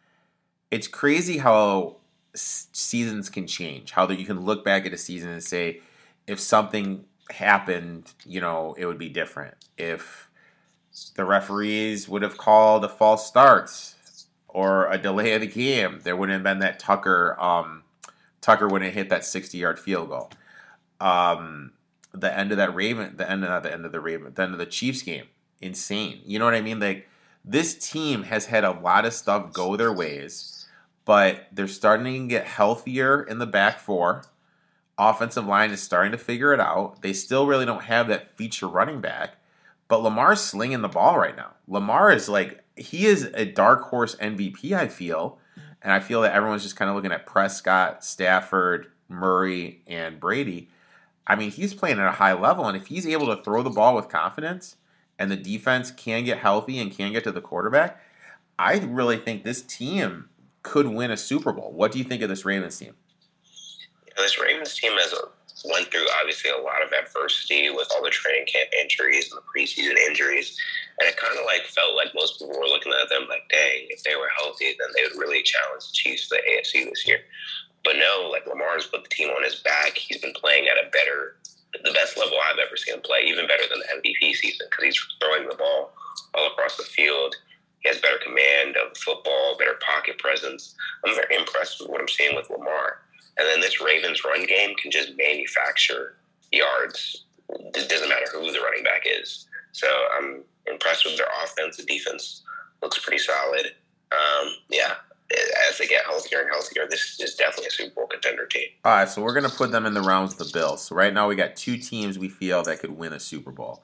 [0.70, 1.96] it's crazy how
[2.34, 3.92] seasons can change.
[3.92, 5.80] How that you can look back at a season and say,
[6.26, 9.54] if something happened, you know, it would be different.
[9.76, 10.29] If
[11.14, 13.94] the referees would have called a false start
[14.48, 17.36] or a delay of the game, there wouldn't have been that Tucker.
[17.40, 17.84] Um,
[18.40, 20.30] Tucker wouldn't have hit that 60 yard field goal.
[21.00, 21.72] Um,
[22.12, 24.52] the end of that Raven, the end of the end of the Raven, the end
[24.52, 25.26] of the Chiefs game,
[25.60, 26.20] insane.
[26.24, 26.80] You know what I mean?
[26.80, 27.08] Like
[27.44, 30.66] this team has had a lot of stuff go their ways,
[31.04, 34.24] but they're starting to get healthier in the back four.
[34.98, 37.00] Offensive line is starting to figure it out.
[37.00, 39.36] They still really don't have that feature running back,
[39.90, 41.50] but Lamar's slinging the ball right now.
[41.66, 44.72] Lamar is like he is a dark horse MVP.
[44.72, 45.38] I feel
[45.82, 50.68] and I feel that everyone's just kind of looking at Prescott, Stafford, Murray, and Brady.
[51.26, 53.70] I mean, he's playing at a high level, and if he's able to throw the
[53.70, 54.76] ball with confidence
[55.18, 58.00] and the defense can get healthy and can get to the quarterback,
[58.58, 60.28] I really think this team
[60.62, 61.72] could win a Super Bowl.
[61.72, 62.94] What do you think of this Ravens team?
[64.16, 65.28] this Ravens team has a
[65.64, 69.46] went through obviously a lot of adversity with all the training camp injuries and the
[69.48, 70.56] preseason injuries.
[70.98, 73.88] And it kind of like felt like most people were looking at them like, dang,
[73.88, 77.06] if they were healthy, then they would really challenge the Chiefs for the AFC this
[77.06, 77.20] year.
[77.84, 79.96] But no, like Lamar's put the team on his back.
[79.96, 81.36] He's been playing at a better,
[81.72, 84.84] the best level I've ever seen him play, even better than the MVP season because
[84.84, 85.92] he's throwing the ball
[86.34, 87.34] all across the field.
[87.80, 90.74] He has better command of the football, better pocket presence.
[91.04, 93.00] I'm very impressed with what I'm seeing with Lamar.
[93.38, 96.16] And then this Ravens run game can just manufacture
[96.52, 97.24] yards.
[97.48, 99.46] It doesn't matter who the running back is.
[99.72, 101.76] So I'm impressed with their offense.
[101.76, 102.42] The defense
[102.82, 103.72] looks pretty solid.
[104.12, 104.94] Um, yeah,
[105.68, 108.68] as they get healthier and healthier, this is definitely a Super Bowl contender team.
[108.84, 110.82] All right, so we're gonna put them in the rounds of the Bills.
[110.82, 113.82] So right now we got two teams we feel that could win a Super Bowl.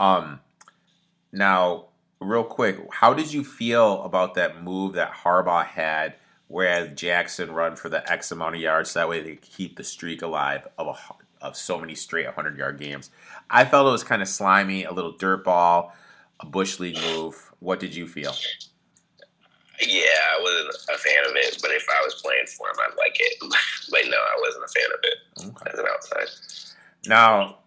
[0.00, 0.40] Um,
[1.32, 1.86] now,
[2.20, 6.14] real quick, how did you feel about that move that Harbaugh had
[6.50, 8.90] whereas Jackson run for the X amount of yards.
[8.90, 12.58] So that way they keep the streak alive of a, of so many straight 100
[12.58, 13.10] yard games.
[13.48, 15.94] I felt it was kind of slimy, a little dirt ball,
[16.40, 17.52] a bush league move.
[17.60, 18.34] What did you feel?
[19.80, 22.96] Yeah, I wasn't a fan of it, but if I was playing for him, I'd
[22.98, 23.34] like it.
[23.90, 25.70] but no, I wasn't a fan of it okay.
[25.72, 26.28] as an outside.
[27.06, 27.58] Now,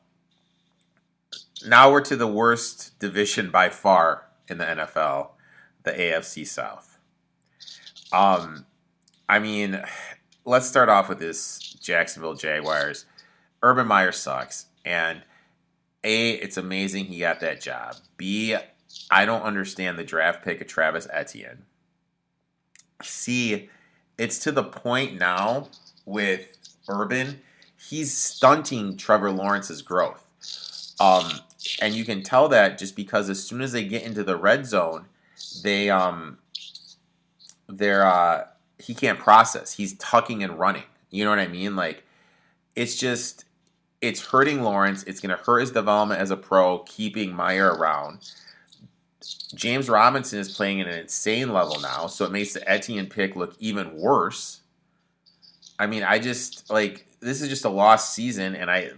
[1.65, 5.29] now we're to the worst division by far in the NFL,
[5.83, 6.99] the AFC South.
[8.11, 8.65] Um,
[9.27, 9.81] I mean,
[10.45, 13.05] let's start off with this Jacksonville Jaguars.
[13.61, 14.65] Urban Meyer sucks.
[14.85, 15.21] And
[16.03, 17.95] A, it's amazing he got that job.
[18.17, 18.55] B,
[19.09, 21.63] I don't understand the draft pick of Travis Etienne.
[23.01, 23.69] C,
[24.17, 25.69] it's to the point now
[26.05, 26.47] with
[26.87, 27.41] Urban,
[27.77, 30.25] he's stunting Trevor Lawrence's growth.
[30.99, 31.31] Um,
[31.81, 34.65] and you can tell that just because as soon as they get into the red
[34.65, 35.05] zone,
[35.63, 36.37] they um
[37.67, 38.45] they're uh
[38.83, 39.73] he can't process.
[39.73, 40.83] He's tucking and running.
[41.09, 41.75] You know what I mean?
[41.75, 42.03] Like
[42.75, 43.45] it's just
[44.01, 45.03] it's hurting Lawrence.
[45.03, 48.19] It's going to hurt his development as a pro, keeping Meyer around.
[49.55, 53.37] James Robinson is playing at an insane level now, so it makes the Etienne pick
[53.37, 54.59] look even worse.
[55.79, 58.91] I mean, I just like this is just a lost season, and I,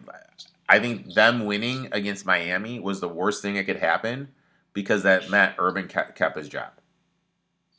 [0.67, 4.29] I think them winning against Miami was the worst thing that could happen
[4.73, 6.71] because that meant Urban kept, his job.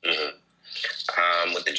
[0.05, 0.37] Mm-hmm.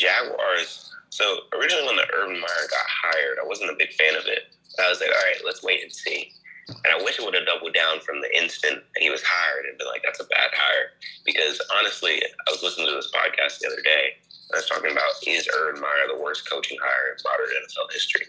[0.08, 4.24] Jaguars, So originally, when the Urban Meyer got hired, I wasn't a big fan of
[4.28, 4.48] it.
[4.80, 6.32] I was like, all right, let's wait and see.
[6.68, 9.78] And I wish it would have doubled down from the instant he was hired and
[9.78, 10.96] been like, that's a bad hire.
[11.26, 14.20] Because honestly, I was listening to this podcast the other day.
[14.52, 17.92] And I was talking about is Urban Meyer the worst coaching hire in modern NFL
[17.92, 18.28] history?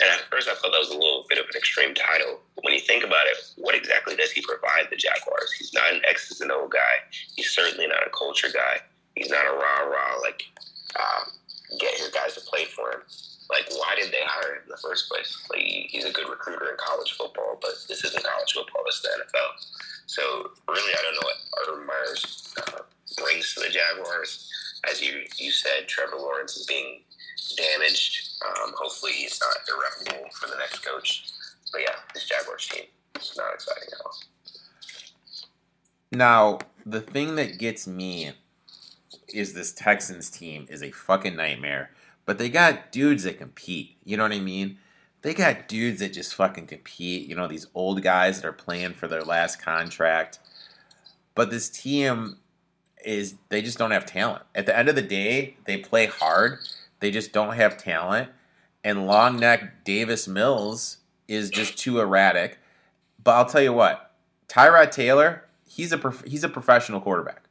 [0.00, 2.40] And at first, I thought that was a little bit of an extreme title.
[2.56, 5.52] But when you think about it, what exactly does he provide the Jaguars?
[5.58, 7.04] He's not an X's and O guy.
[7.36, 8.80] He's certainly not a culture guy.
[9.16, 10.44] He's not a rah rah like
[10.96, 11.30] um,
[11.78, 13.02] get your guys to play for him
[13.50, 15.36] like why did they hire him in the first place?
[15.50, 18.82] Like he's a good recruiter in college football, but this isn't college football.
[18.86, 19.50] This is the NFL.
[20.06, 20.22] So
[20.68, 22.82] really, I don't know what Urban Meyers uh,
[23.22, 24.50] brings to the Jaguars.
[24.90, 27.00] As you you said, Trevor Lawrence is being
[27.56, 28.42] damaged.
[28.46, 31.30] Um, hopefully, he's not irreparable for the next coach.
[31.72, 32.84] But yeah, this Jaguars team
[33.18, 34.14] is not exciting at all.
[36.12, 38.32] Now, the thing that gets me
[39.32, 41.90] is this Texans team is a fucking nightmare
[42.28, 43.96] but they got dudes that compete.
[44.04, 44.76] You know what I mean?
[45.22, 47.26] They got dudes that just fucking compete.
[47.26, 50.38] You know, these old guys that are playing for their last contract.
[51.34, 52.36] But this team
[53.02, 54.42] is, they just don't have talent.
[54.54, 56.58] At the end of the day, they play hard.
[57.00, 58.28] They just don't have talent.
[58.84, 62.58] And long neck Davis Mills is just too erratic.
[63.24, 64.12] But I'll tell you what,
[64.48, 67.47] Tyrod Taylor, he's a he's a professional quarterback.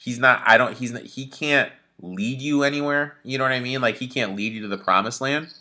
[0.00, 0.42] He's not.
[0.46, 0.76] I don't.
[0.76, 3.18] He's not, he can't lead you anywhere.
[3.22, 3.82] You know what I mean?
[3.82, 5.52] Like he can't lead you to the promised land.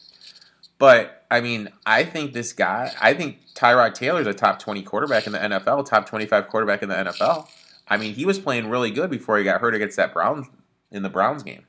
[0.78, 5.28] But I mean, I think this guy, I think Tyrod Taylor's a top 20 quarterback
[5.28, 7.50] in the NFL, top 25 quarterback in the NFL.
[7.90, 10.48] I mean, he was playing really good before he got hurt against that Browns
[10.90, 11.66] in the Browns game.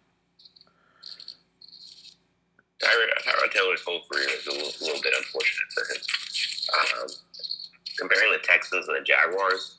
[2.80, 6.00] Tyrod, Tyrod Taylor's whole career is a little, little bit unfortunate for him.
[6.72, 7.08] Um,
[7.98, 9.78] comparing the Texans and the Jaguars,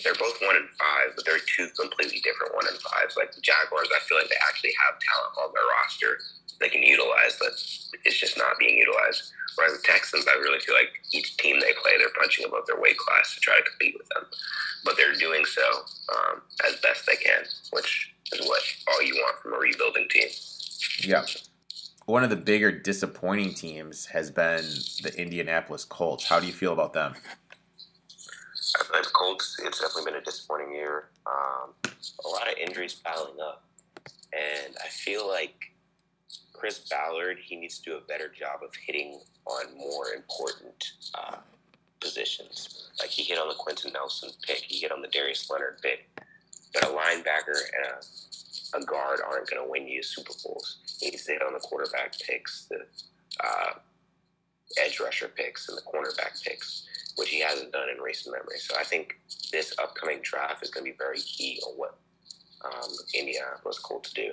[0.00, 3.16] they're both one and five, but they're two completely different one and fives.
[3.16, 6.16] Like the Jaguars, I feel like they actually have talent on their roster
[6.62, 7.52] they can utilize, but
[8.04, 9.32] it's just not being utilized.
[9.56, 12.80] Whereas the Texans, I really feel like each team they play, they're punching above their
[12.80, 14.24] weight class to try to compete with them.
[14.84, 15.62] But they're doing so
[16.16, 20.28] um, as best they can, which is what all you want from a rebuilding team.
[21.00, 21.24] Yeah.
[22.06, 24.64] One of the bigger disappointing teams has been
[25.02, 26.24] the Indianapolis Colts.
[26.24, 27.14] How do you feel about them?
[28.72, 31.08] The Colts, it's definitely been a disappointing year.
[31.26, 31.72] Um,
[32.24, 33.64] a lot of injuries piling up,
[34.32, 35.54] and I feel like
[36.52, 41.36] Chris Ballard he needs to do a better job of hitting on more important uh,
[42.00, 42.90] positions.
[43.00, 46.08] Like he hit on the Quenton Nelson pick, he hit on the Darius Leonard pick,
[46.72, 50.78] but a linebacker and a, a guard aren't going to win you Super Bowls.
[51.00, 52.86] He needs to hit on the quarterback picks, the
[53.44, 53.72] uh,
[54.82, 58.58] edge rusher picks, and the cornerback picks which he hasn't done in recent memory.
[58.58, 59.18] So I think
[59.50, 61.98] this upcoming draft is going to be very key on what
[62.64, 64.32] um, Indianapolis Colts do.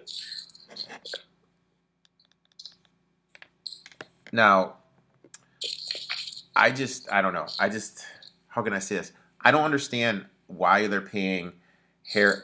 [4.31, 4.75] Now,
[6.55, 7.47] I just, I don't know.
[7.59, 8.05] I just,
[8.47, 9.11] how can I say this?
[9.41, 11.53] I don't understand why they're paying
[12.13, 12.43] Her-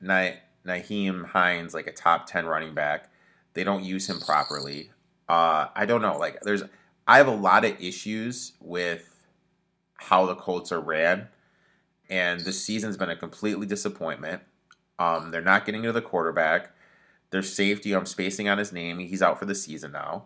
[0.00, 0.32] Na-
[0.66, 3.08] Nyheim Hines like a top 10 running back.
[3.54, 4.90] They don't use him properly.
[5.28, 6.18] Uh, I don't know.
[6.18, 6.62] Like, there's,
[7.06, 9.11] I have a lot of issues with
[10.02, 11.28] how the Colts are ran.
[12.10, 14.42] And this season's been a completely disappointment.
[14.98, 16.74] Um, they're not getting to the quarterback.
[17.30, 18.98] Their safety, I'm spacing on his name.
[18.98, 20.24] He's out for the season now.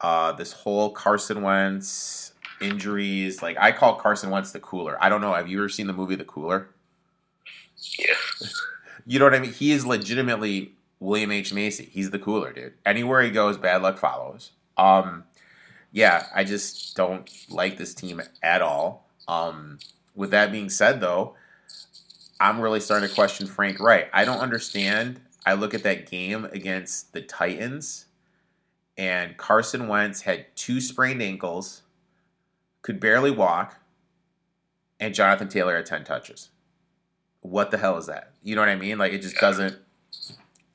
[0.00, 4.96] Uh, this whole Carson Wentz injuries, like I call Carson Wentz the cooler.
[5.02, 5.34] I don't know.
[5.34, 6.70] Have you ever seen the movie The Cooler?
[7.98, 8.14] Yeah.
[9.06, 9.52] You know what I mean?
[9.52, 11.52] He is legitimately William H.
[11.52, 11.88] Macy.
[11.90, 12.74] He's the cooler, dude.
[12.84, 14.52] Anywhere he goes, bad luck follows.
[14.76, 15.24] Um,
[15.90, 19.09] yeah, I just don't like this team at all.
[19.30, 19.78] Um,
[20.16, 21.36] with that being said, though,
[22.40, 24.10] I'm really starting to question Frank Reich.
[24.12, 25.20] I don't understand.
[25.46, 28.06] I look at that game against the Titans,
[28.98, 31.82] and Carson Wentz had two sprained ankles,
[32.82, 33.78] could barely walk,
[34.98, 36.48] and Jonathan Taylor had 10 touches.
[37.42, 38.32] What the hell is that?
[38.42, 38.98] You know what I mean?
[38.98, 39.78] Like, it just doesn't,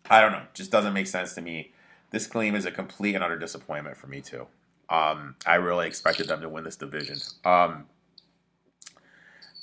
[0.09, 1.73] I don't know, just doesn't make sense to me.
[2.11, 4.47] This claim is a complete and utter disappointment for me, too.
[4.89, 7.17] Um, I really expected them to win this division.
[7.43, 7.85] Um,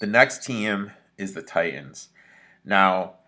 [0.02, 2.08] the next team is the Titans.
[2.64, 3.18] Now,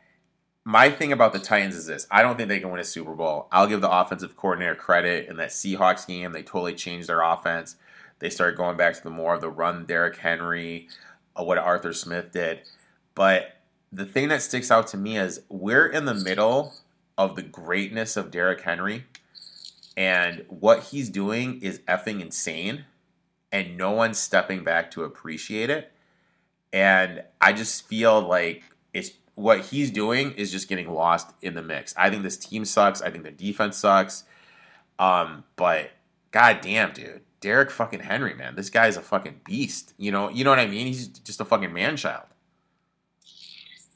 [0.64, 3.14] my thing about the Titans is this I don't think they can win a Super
[3.14, 3.46] Bowl.
[3.52, 5.28] I'll give the offensive coordinator credit.
[5.28, 7.76] In that Seahawks game, they totally changed their offense.
[8.18, 10.88] They started going back to the more of the run Derrick Henry,
[11.38, 12.62] uh, what Arthur Smith did.
[13.14, 13.54] But
[13.92, 16.74] the thing that sticks out to me is we're in the middle
[17.16, 19.04] of the greatness of Derrick Henry,
[19.96, 22.86] and what he's doing is effing insane,
[23.52, 25.92] and no one's stepping back to appreciate it
[26.74, 31.62] and I just feel like it's what he's doing is just getting lost in the
[31.62, 31.94] mix.
[31.96, 33.00] I think this team sucks.
[33.00, 34.24] I think the defense sucks.
[34.98, 35.92] Um, but
[36.32, 39.94] goddamn, dude, Derrick fucking Henry, man, this guy's a fucking beast.
[39.98, 40.88] You know, you know what I mean?
[40.88, 42.26] He's just a fucking man child.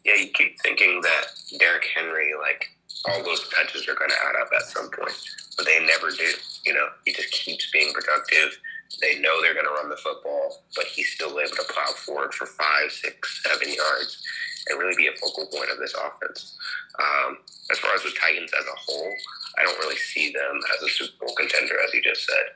[0.05, 1.25] Yeah, you keep thinking that
[1.59, 2.69] Derrick Henry, like
[3.07, 5.19] all those touches are going to add up at some point,
[5.57, 6.31] but they never do.
[6.65, 8.57] You know, he just keeps being productive.
[9.01, 12.35] They know they're going to run the football, but he's still able to plow forward
[12.35, 14.23] for five, six, seven yards
[14.69, 16.57] and really be a focal point of this offense.
[16.99, 17.39] Um,
[17.71, 19.13] as far as the Titans as a whole,
[19.59, 22.47] I don't really see them as a Super Bowl contender, as you just said.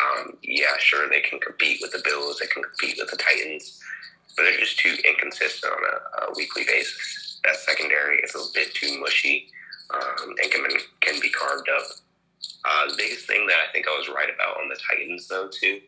[0.00, 3.80] Um, yeah, sure, they can compete with the Bills, they can compete with the Titans,
[4.36, 7.40] but they're just too inconsistent on a, a weekly basis.
[7.44, 9.48] That secondary is a bit too mushy
[9.92, 10.64] um, and can,
[11.00, 11.84] can be carved up.
[12.64, 15.48] Uh, the biggest thing that I think I was right about on the Titans, though,
[15.48, 15.80] too,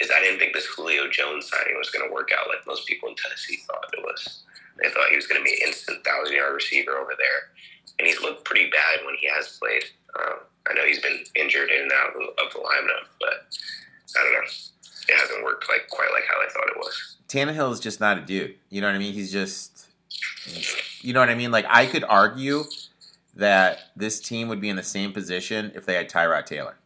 [0.00, 2.86] is I didn't think this Julio Jones signing was going to work out like most
[2.86, 4.42] people in Tennessee thought it was.
[4.80, 7.50] They thought he was going to be an instant thousand yard receiver over there,
[7.98, 9.84] and he's looked pretty bad when he has played.
[10.18, 13.48] Um, I know he's been injured in and out of the lineup, but
[14.16, 14.48] I don't know.
[15.08, 17.16] It hasn't worked like quite like how I thought it was.
[17.28, 18.54] Tannehill is just not a dude.
[18.70, 19.14] You know what I mean?
[19.14, 19.86] He's just,
[21.00, 21.50] you know what I mean?
[21.50, 22.64] Like I could argue
[23.38, 26.76] that this team would be in the same position if they had Tyrod Taylor.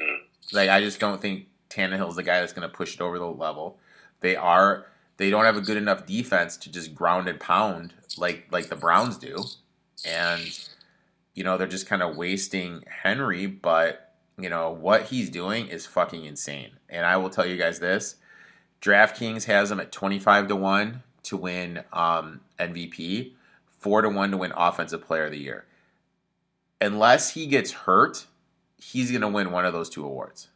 [0.00, 0.18] Mm.
[0.52, 3.26] Like I just don't think Tannehill's the guy that's going to push it over the
[3.26, 3.78] level.
[4.20, 4.86] They are
[5.18, 8.76] they don't have a good enough defense to just ground and pound like like the
[8.76, 9.44] Browns do,
[10.06, 10.58] and
[11.34, 13.46] you know they're just kind of wasting Henry.
[13.46, 16.70] But you know what he's doing is fucking insane.
[16.88, 18.16] And I will tell you guys this:
[18.80, 23.32] DraftKings has him at twenty five to one to win um, MVP,
[23.80, 25.64] four to one to win Offensive Player of the Year.
[26.80, 28.26] Unless he gets hurt,
[28.76, 30.48] he's going to win one of those two awards.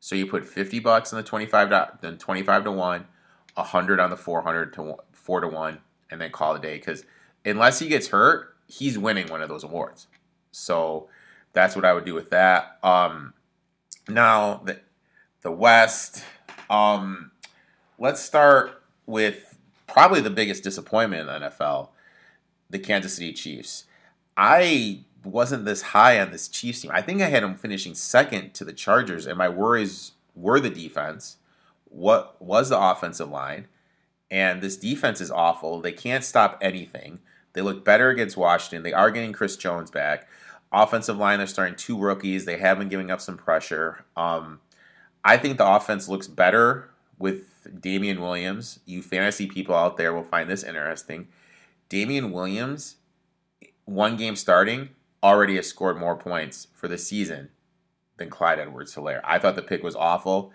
[0.00, 3.06] So you put 50 bucks on the 25 to, then 25 to 1
[3.56, 5.78] 100 on the 400 to 4 to 1
[6.10, 7.04] and then call it a day because
[7.44, 10.08] unless he gets hurt he's winning one of those awards
[10.50, 11.08] so
[11.54, 13.32] that's what i would do with that um,
[14.08, 14.78] now the,
[15.40, 16.22] the west
[16.68, 17.30] um,
[17.98, 19.56] let's start with
[19.86, 21.88] probably the biggest disappointment in the nfl
[22.70, 23.84] the kansas city chiefs
[24.36, 28.52] i wasn't this high on this chiefs team i think i had them finishing second
[28.54, 31.38] to the chargers and my worries were the defense
[31.96, 33.68] what was the offensive line.
[34.30, 35.80] And this defense is awful.
[35.80, 37.20] They can't stop anything.
[37.52, 38.82] They look better against Washington.
[38.82, 40.28] They are getting Chris Jones back.
[40.72, 42.44] Offensive line, they're starting two rookies.
[42.44, 44.04] They have been giving up some pressure.
[44.16, 44.60] Um,
[45.24, 48.80] I think the offense looks better with Damien Williams.
[48.84, 51.28] You fantasy people out there will find this interesting.
[51.88, 52.96] Damien Williams,
[53.84, 54.90] one game starting,
[55.22, 57.50] already has scored more points for the season
[58.16, 59.20] than Clyde Edwards Helaire.
[59.24, 60.52] I thought the pick was awful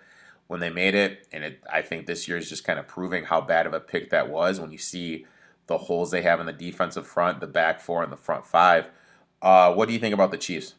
[0.47, 1.27] when they made it.
[1.31, 3.79] And it, I think this year is just kind of proving how bad of a
[3.79, 5.25] pick that was when you see
[5.67, 8.87] the holes they have in the defensive front, the back four, and the front five.
[9.41, 10.75] Uh, what do you think about the Chiefs?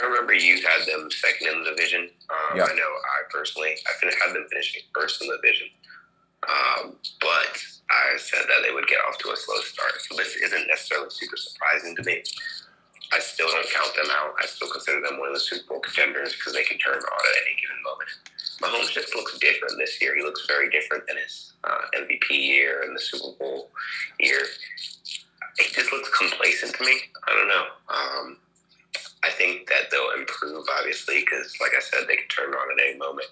[0.00, 2.08] I remember you had them second in the division.
[2.30, 2.64] Um, yeah.
[2.64, 5.66] I know I personally I had them finishing first in the division,
[6.48, 10.00] um, but I said that they would get off to a slow start.
[10.08, 12.22] So this isn't necessarily super surprising to me.
[13.12, 14.34] I still don't count them out.
[14.40, 17.00] I still consider them one of the Super Bowl contenders because they can turn on
[17.00, 18.10] at any given moment.
[18.60, 20.14] Mahomes just looks different this year.
[20.14, 23.70] He looks very different than his uh, MVP year and the Super Bowl
[24.20, 24.40] year.
[25.58, 27.00] He just looks complacent to me.
[27.26, 27.64] I don't know.
[27.88, 28.36] Um,
[29.24, 32.86] I think that they'll improve, obviously, because, like I said, they can turn on at
[32.86, 33.28] any moment.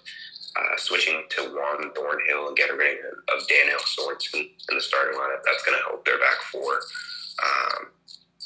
[0.57, 5.43] Uh, switching to Juan Thornhill and getting rid of Daniel Sorensen in the starting lineup,
[5.45, 6.79] that's going to help their back four.
[7.43, 7.87] Um,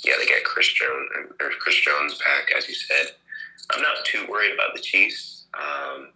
[0.04, 1.08] yeah, they get Chris Jones
[1.40, 3.14] or Chris Jones back, as you said.
[3.72, 5.46] I'm not too worried about the Chiefs.
[5.54, 6.10] Um,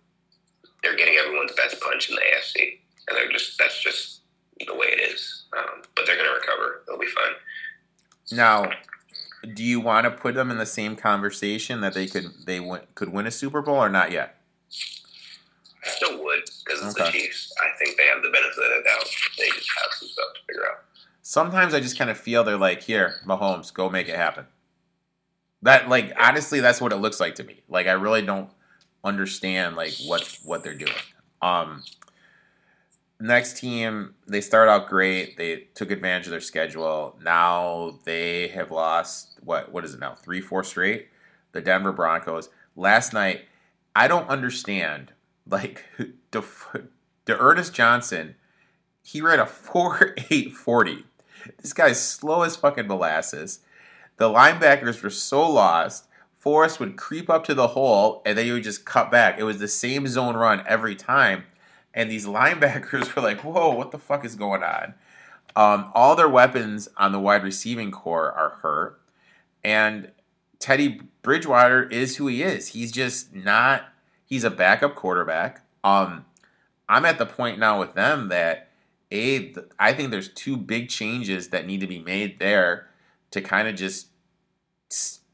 [0.84, 4.22] they're getting everyone's best punch in the AFC, and they're just that's just
[4.66, 5.44] the way it is.
[5.58, 6.84] Um, but they're going to recover.
[6.88, 7.34] They'll be fine.
[8.32, 8.72] Now,
[9.54, 12.60] do you want to put them in the same conversation that they could they
[12.96, 14.42] could win a Super Bowl or not yet?
[15.86, 17.06] I still would because it's okay.
[17.06, 17.54] the Chiefs.
[17.62, 19.10] I think they have the benefit of the doubt.
[19.38, 20.86] They just have some stuff to figure out
[21.26, 24.46] sometimes I just kind of feel they're like, here, Mahomes, go make it happen.
[25.64, 27.64] That like honestly, that's what it looks like to me.
[27.68, 28.50] Like I really don't
[29.04, 30.94] understand like what what they're doing.
[31.42, 31.84] Um,
[33.20, 35.38] next team, they start out great.
[35.38, 37.18] They took advantage of their schedule.
[37.24, 40.14] Now they have lost what what is it now?
[40.14, 41.08] Three, four straight.
[41.54, 42.50] The Denver Broncos.
[42.76, 43.46] Last night,
[43.96, 45.14] I don't understand.
[45.48, 45.86] Like
[46.32, 46.44] the
[47.26, 48.36] D'Ernest Johnson,
[49.04, 51.06] he ran a four eight forty
[51.62, 53.60] this guy's slow as fucking molasses.
[54.18, 56.06] The linebackers were so lost.
[56.38, 59.40] Forrest would creep up to the hole and then he would just cut back.
[59.40, 61.46] It was the same zone run every time.
[61.94, 64.94] And these linebackers were like, whoa, what the fuck is going on?
[65.56, 69.02] Um, all their weapons on the wide receiving core are hurt.
[69.64, 70.12] And
[70.60, 72.70] Teddy Bridgewater is who he is.
[72.70, 73.90] He's just not.
[74.26, 75.62] He's a backup quarterback.
[75.84, 76.26] Um,
[76.90, 78.70] I'm at the point now with them that
[79.12, 82.88] a I think there's two big changes that need to be made there
[83.32, 84.08] to kind of just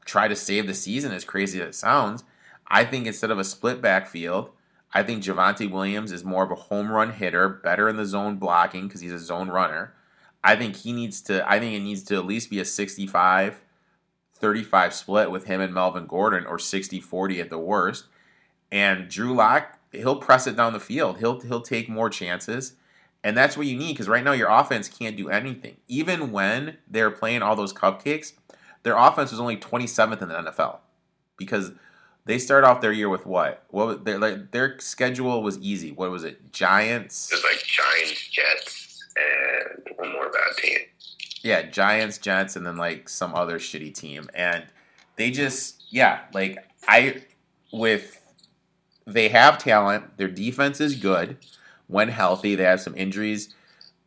[0.04, 1.12] try to save the season.
[1.12, 2.24] As crazy as it sounds,
[2.66, 4.50] I think instead of a split backfield,
[4.92, 8.36] I think Javonte Williams is more of a home run hitter, better in the zone
[8.36, 9.94] blocking because he's a zone runner.
[10.44, 11.48] I think he needs to.
[11.48, 13.62] I think it needs to at least be a 65
[14.34, 18.06] 35 split with him and Melvin Gordon, or 60 40 at the worst.
[18.72, 21.18] And Drew Lock, he'll press it down the field.
[21.18, 22.72] He'll he'll take more chances.
[23.22, 25.76] And that's what you need because right now your offense can't do anything.
[25.86, 28.32] Even when they're playing all those cupcakes,
[28.82, 30.78] their offense was only 27th in the NFL
[31.36, 31.70] because
[32.24, 33.64] they start off their year with what?
[33.68, 35.92] What their like their schedule was easy.
[35.92, 36.52] What was it?
[36.52, 37.30] Giants.
[37.30, 40.78] It was like Giants, Jets, and one more bad team.
[41.42, 44.64] Yeah, Giants, Jets, and then like some other shitty team, and
[45.16, 46.58] they just yeah, like
[46.88, 47.22] I
[47.72, 48.21] with
[49.06, 50.16] they have talent.
[50.16, 51.38] Their defense is good
[51.86, 52.54] when healthy.
[52.54, 53.54] They have some injuries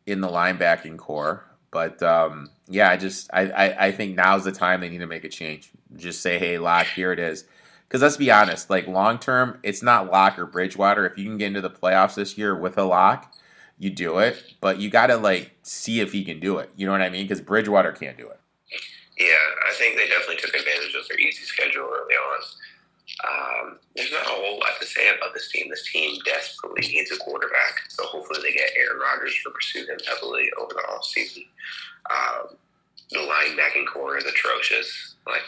[0.06, 4.52] in the linebacking core, but um, yeah, I just I, I, I think now's the
[4.52, 5.72] time they need to make a change.
[5.96, 7.46] Just say, hey, Lock, here it is.
[7.88, 11.06] Because let's be honest, like long term, it's not Lock or Bridgewater.
[11.06, 13.34] If you can get into the playoffs this year with a Lock,
[13.78, 14.56] you do it.
[14.60, 16.72] But you got to like see if he can do it.
[16.76, 17.26] You know what I mean?
[17.26, 18.40] Because Bridgewater can't do it.
[19.18, 19.36] Yeah,
[19.66, 22.42] I think they definitely took advantage of their easy schedule early on.
[23.24, 25.70] Um, there's not a whole lot to say about this team.
[25.70, 29.98] This team desperately needs a quarterback, so hopefully they get Aaron Rodgers to pursue him
[30.06, 31.46] heavily over the offseason.
[32.12, 32.58] Um,
[33.12, 35.16] the linebacking core is atrocious.
[35.26, 35.44] Like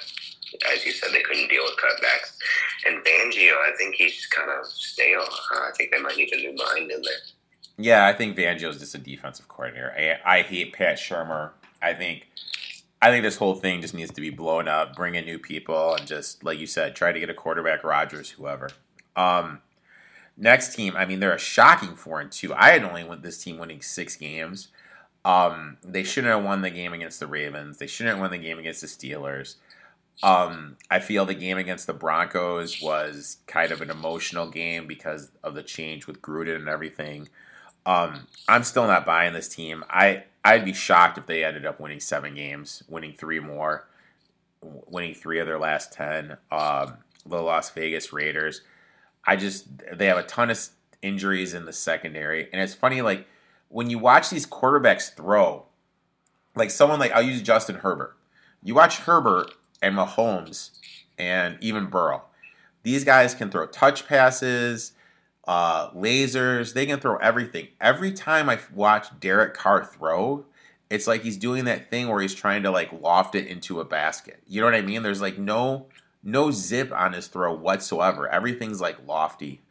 [0.72, 2.38] as you said, they couldn't deal with cutbacks.
[2.86, 5.22] And Fangio, I think he's kind of stale.
[5.22, 7.14] Uh, I think they might need a new mind in there.
[7.78, 9.94] Yeah, I think Fangio's just a defensive coordinator.
[10.26, 11.52] I, I hate Pat Shurmur.
[11.82, 12.28] I think
[13.02, 15.96] I think this whole thing just needs to be blown up, bring in new people,
[15.96, 18.70] and just like you said, try to get a quarterback, Rodgers, whoever.
[19.16, 19.62] Um,
[20.36, 22.54] next team, I mean, they're a shocking four and two.
[22.56, 24.70] I had only went this team winning six games.
[25.24, 27.78] Um, they shouldn't have won the game against the Ravens.
[27.78, 29.56] They shouldn't have won the game against the Steelers.
[30.24, 35.30] Um, I feel the game against the Broncos was kind of an emotional game because
[35.44, 37.30] of the change with Gruden and everything.
[37.88, 39.84] Um, I'm still not buying this team.
[39.90, 43.88] I I'd be shocked if they ended up winning seven games, winning three more,
[44.62, 46.38] winning three of their last ten.
[46.52, 48.62] Um, the Las Vegas Raiders.
[49.26, 49.68] I just
[49.98, 50.60] they have a ton of
[51.02, 53.26] injuries in the secondary, and it's funny like
[53.70, 55.66] when you watch these quarterbacks throw,
[56.56, 58.18] like someone like I'll use Justin Herbert.
[58.62, 60.72] You watch Herbert and Mahomes
[61.18, 62.24] and even Burrow.
[62.84, 64.92] These guys can throw touch passes
[65.48, 66.74] uh, lasers.
[66.74, 67.70] They can throw everything.
[67.80, 70.46] Every time I watch Derek Carr throw,
[70.90, 73.86] it's like he's doing that thing where he's trying to like loft it into a
[73.86, 74.42] basket.
[74.48, 75.04] You know what I mean?
[75.04, 75.88] There's like no
[76.24, 78.28] no zip on his throw whatsoever.
[78.28, 79.62] Everything's like lofty.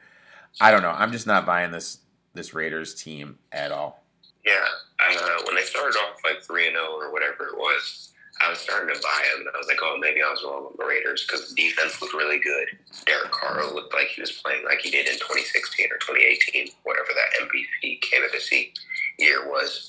[0.61, 0.91] I don't know.
[0.91, 1.99] I'm just not buying this
[2.35, 4.03] this Raiders team at all.
[4.45, 4.65] Yeah,
[5.01, 8.06] uh, when they started off like three and zero oh or whatever it was,
[8.41, 9.47] I was starting to buy him.
[9.53, 12.15] I was like, oh, maybe I was wrong with the Raiders because the defense looked
[12.15, 12.69] really good.
[13.07, 17.09] Derek Carr looked like he was playing like he did in 2016 or 2018, whatever
[17.15, 18.73] that MVP candidacy
[19.19, 19.89] year was.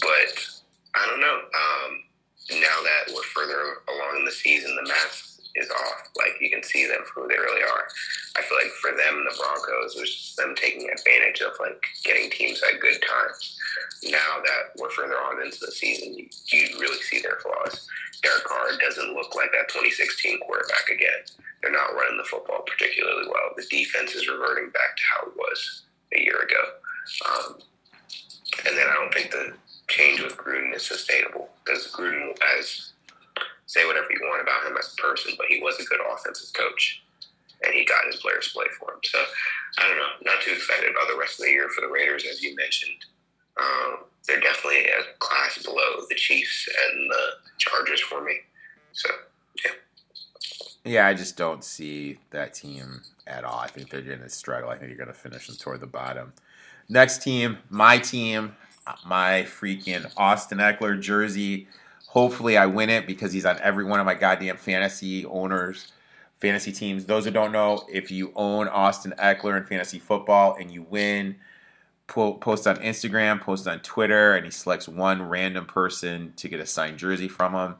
[0.00, 0.34] But
[0.94, 1.38] I don't know.
[1.54, 2.02] Um,
[2.60, 6.10] now that we're further along in the season, the math is off.
[6.16, 7.84] Like you can see them for who they really are.
[8.36, 12.30] I feel like for them, the Broncos was just them taking advantage of like getting
[12.30, 13.58] teams at good times.
[14.04, 17.88] Now that we're further on into the season, you, you really see their flaws.
[18.22, 21.24] Derek Carr doesn't look like that 2016 quarterback again.
[21.62, 23.56] They're not running the football particularly well.
[23.56, 25.82] The defense is reverting back to how it was
[26.14, 26.62] a year ago.
[27.26, 27.58] Um,
[28.66, 29.52] and then I don't think the
[29.88, 32.92] change with Gruden is sustainable because Gruden, as
[33.66, 36.52] say whatever you want about him as a person, but he was a good offensive
[36.54, 37.02] coach,
[37.64, 39.00] and he got his players play for him.
[39.04, 39.18] So
[39.78, 42.24] I don't know, not too excited about the rest of the year for the Raiders,
[42.30, 43.04] as you mentioned.
[43.58, 47.22] Um, they're definitely a class below the Chiefs and the
[47.58, 48.34] Chargers for me.
[48.92, 49.10] So
[49.64, 49.72] yeah.
[50.84, 53.58] Yeah, I just don't see that team at all.
[53.58, 54.70] I think they're going to struggle.
[54.70, 56.32] I think they're going to finish them toward the bottom.
[56.88, 58.54] Next team, my team,
[59.04, 61.66] my freaking Austin Ekeler jersey.
[62.16, 65.92] Hopefully, I win it because he's on every one of my goddamn fantasy owners,
[66.38, 67.04] fantasy teams.
[67.04, 71.36] Those who don't know, if you own Austin Ekeler in fantasy football and you win,
[72.06, 76.64] post on Instagram, post on Twitter, and he selects one random person to get a
[76.64, 77.74] signed jersey from him.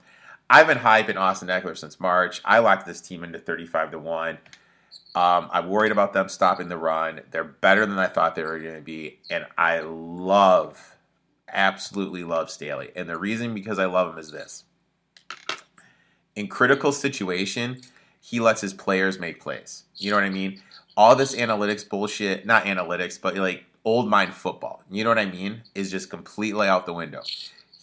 [0.50, 2.42] I've been hyping Austin Ekeler since March.
[2.44, 4.38] I locked this team into 35 to 1.
[5.14, 7.22] Um, I'm worried about them stopping the run.
[7.30, 9.18] They're better than I thought they were going to be.
[9.30, 10.95] And I love
[11.52, 12.90] absolutely love Staley.
[12.96, 14.64] And the reason because I love him is this.
[16.36, 17.80] in critical situation,
[18.20, 19.84] he lets his players make plays.
[19.96, 20.60] You know what I mean?
[20.96, 24.82] All this analytics bullshit, not analytics, but like old mind football.
[24.90, 25.62] You know what I mean?
[25.74, 27.22] Is just completely out the window.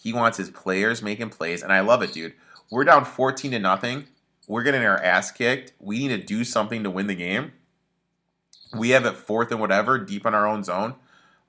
[0.02, 2.34] He wants his players making plays, and I love it, dude.
[2.70, 4.04] We're down 14 to nothing.
[4.46, 5.72] We're getting our ass kicked.
[5.78, 7.52] We need to do something to win the game.
[8.76, 10.94] We have it fourth and whatever, deep in our own zone.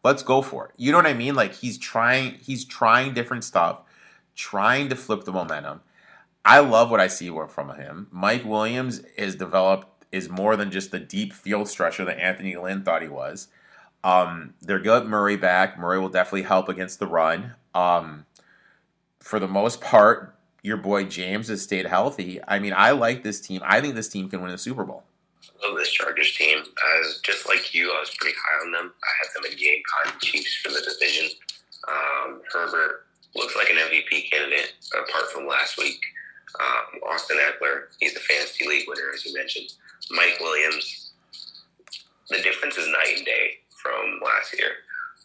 [0.06, 0.72] Let's go for it.
[0.78, 1.34] You know what I mean?
[1.34, 3.80] Like he's trying, he's trying different stuff,
[4.36, 5.82] trying to flip the momentum.
[6.45, 8.08] I love what I see from him.
[8.12, 12.84] Mike Williams is developed is more than just the deep field stretcher that Anthony Lynn
[12.84, 13.47] thought he was.
[14.03, 15.80] Um, they're good Murray back.
[15.80, 17.56] Murray will definitely help against the run.
[17.74, 18.28] Um,
[19.20, 22.39] for the most part, your boy James has stayed healthy.
[22.47, 23.60] I mean, I like this team.
[23.66, 25.03] I think this team can win a Super Bowl.
[25.64, 26.60] I love this Chargers team.
[26.60, 28.93] As just like you, I was pretty high on them.
[29.03, 31.30] I had them in game con Chiefs for the division.
[31.88, 35.99] Um, Herbert looks like an MVP candidate, apart from last week.
[36.60, 39.74] Um, Austin Ekeler, he's a fantasy league winner, as you mentioned.
[40.12, 41.12] Mike Williams,
[42.30, 44.72] the difference is night and day from last year.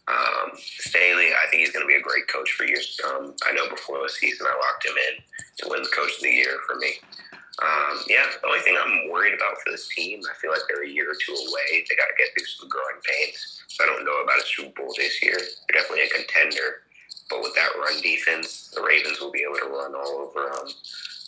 [0.09, 3.35] Um, Staley, I think he's going to be a great coach for years to come.
[3.49, 5.22] I know before the season I locked him in
[5.59, 6.95] to win the coach of the year for me.
[7.61, 10.85] Um, yeah, the only thing I'm worried about for this team, I feel like they're
[10.85, 11.85] a year or two away.
[11.85, 13.65] They got to get through some growing pains.
[13.69, 15.37] So I don't know about a Super Bowl this year.
[15.37, 16.89] They're definitely a contender.
[17.29, 20.67] But with that run defense, the Ravens will be able to run all over them.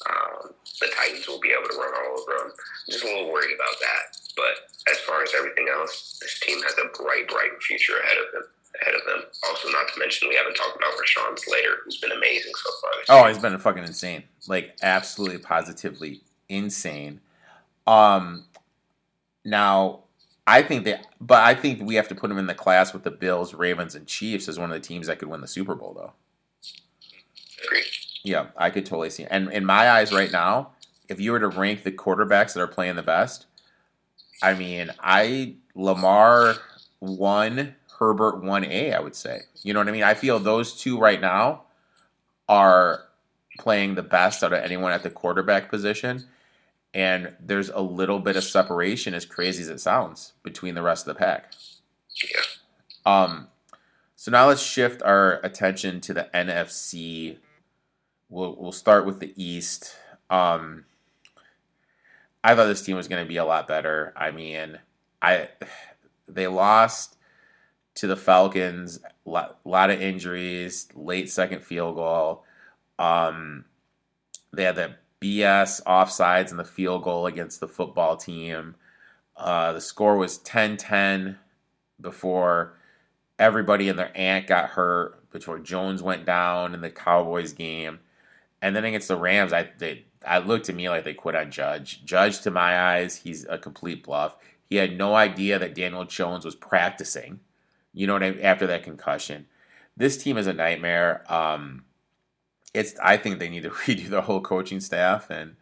[0.09, 0.43] Um,
[0.81, 2.51] the Titans will be able to run all over them.
[2.51, 4.17] I'm just a little worried about that.
[4.35, 8.33] But as far as everything else, this team has a bright, bright future ahead of
[8.33, 8.45] them
[8.81, 9.25] ahead of them.
[9.49, 13.25] Also, not to mention, we haven't talked about Rashawn Slater, who's been amazing so far.
[13.25, 14.25] oh, he's been fucking insane.
[14.49, 17.21] Like, absolutely, positively insane.
[17.87, 18.45] Um,
[19.45, 20.05] now,
[20.47, 23.05] I think that, but I think we have to put him in the class with
[23.05, 25.75] the Bills, Ravens, and Chiefs as one of the teams that could win the Super
[25.75, 26.13] Bowl, though.
[27.65, 27.85] Agreed.
[28.25, 29.25] Yeah, I could totally see.
[29.25, 29.29] It.
[29.31, 30.71] And in my eyes, right now,
[31.09, 33.47] if you were to rank the quarterbacks that are playing the best,
[34.43, 36.57] I mean, I Lamar
[36.99, 39.43] one Herbert 1A, I would say.
[39.63, 40.03] You know what I mean?
[40.03, 41.63] I feel those two right now
[42.49, 43.05] are
[43.61, 46.25] playing the best out of anyone at the quarterback position.
[46.93, 51.07] And there's a little bit of separation, as crazy as it sounds, between the rest
[51.07, 51.53] of the pack.
[52.25, 52.41] Yeah.
[53.07, 53.47] Um,
[54.17, 57.39] so now let's shift our attention to the NFC.
[58.29, 59.95] We'll, we'll start with the East.
[60.29, 60.87] Um,
[62.43, 64.13] I thought this team was going to be a lot better.
[64.17, 64.81] I mean,
[65.23, 65.51] I
[66.27, 67.17] they lost
[67.95, 69.01] to the Falcons.
[69.27, 72.45] A lot, lot, of injuries, late second field goal.
[72.99, 73.65] Um,
[74.53, 78.75] they had the BS offsides in the field goal against the football team.
[79.37, 81.39] Uh, the score was 10 10
[82.01, 82.75] before
[83.39, 88.01] everybody and their aunt got hurt, before Jones went down in the Cowboys game.
[88.61, 91.51] And then against the Rams, I they I looked to me like they quit on
[91.51, 92.05] Judge.
[92.05, 94.37] Judge, to my eyes, he's a complete bluff.
[94.69, 97.41] He had no idea that Daniel Jones was practicing.
[97.93, 98.41] You know what I mean?
[98.41, 99.47] After that concussion,
[99.97, 101.25] this team is a nightmare.
[101.33, 101.85] Um,
[102.75, 105.57] it's I think they need to redo the whole coaching staff and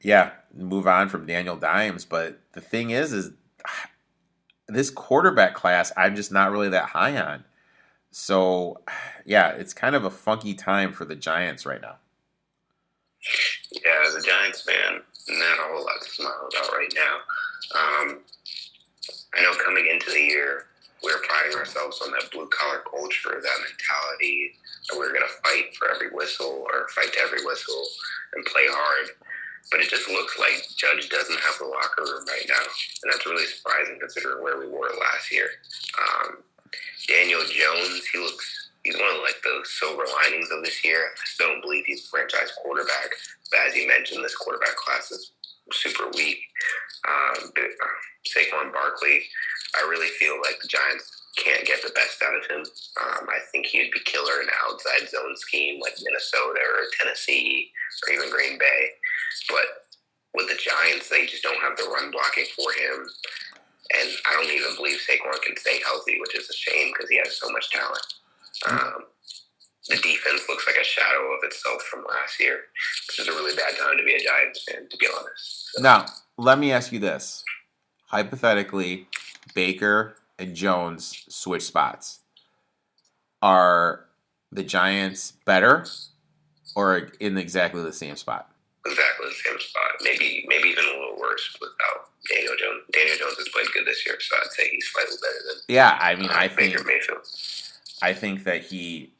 [0.00, 2.04] yeah, move on from Daniel Dimes.
[2.04, 3.32] But the thing is, is
[4.68, 7.44] this quarterback class I'm just not really that high on.
[8.10, 8.80] So
[9.24, 11.96] yeah, it's kind of a funky time for the Giants right now.
[13.72, 17.16] Yeah, a Giants fan, not a whole lot to smile about right now.
[17.74, 18.20] Um,
[19.34, 20.66] I know coming into the year,
[21.02, 24.52] we were priding ourselves on that blue collar culture, that mentality
[24.88, 27.84] that we were going to fight for every whistle or fight to every whistle
[28.34, 29.08] and play hard.
[29.70, 32.64] But it just looks like Judge doesn't have the locker room right now,
[33.02, 35.48] and that's really surprising considering where we were last year.
[36.00, 36.42] Um,
[37.06, 41.12] Daniel Jones, he looks he's one of like the silver linings of this year.
[41.12, 43.10] I still don't believe he's a franchise quarterback,
[43.50, 45.32] but as you mentioned, this quarterback class is
[45.72, 46.38] super weak.
[47.08, 47.86] Um, uh,
[48.26, 49.22] Saquon Barkley,
[49.76, 52.66] I really feel like the Giants can't get the best out of him.
[53.00, 57.70] Um, I think he'd be killer in an outside zone scheme like Minnesota or Tennessee
[58.06, 58.90] or even Green Bay.
[59.48, 59.86] But
[60.34, 63.06] with the Giants, they just don't have the run blocking for him.
[63.98, 67.18] And I don't even believe Saquon can stay healthy, which is a shame because he
[67.18, 68.06] has so much talent.
[68.68, 69.04] Um,
[69.88, 72.60] the defense looks like a shadow of itself from last year.
[73.08, 75.70] This is a really bad time to be a Giants fan, to be honest.
[75.72, 75.82] So.
[75.82, 76.06] Now,
[76.36, 77.42] let me ask you this.
[78.06, 79.08] Hypothetically,
[79.54, 82.20] Baker and Jones switch spots.
[83.42, 84.06] Are
[84.52, 85.86] the Giants better
[86.74, 88.50] or in exactly the same spot?
[88.86, 89.90] Exactly the same spot.
[90.02, 92.82] Maybe maybe even a little worse without Daniel Jones.
[92.92, 95.98] Daniel Jones has played good this year, so I'd say he's slightly better than Yeah,
[96.00, 97.26] I mean uh, I think Baker Mayfield.
[98.02, 99.12] I think that he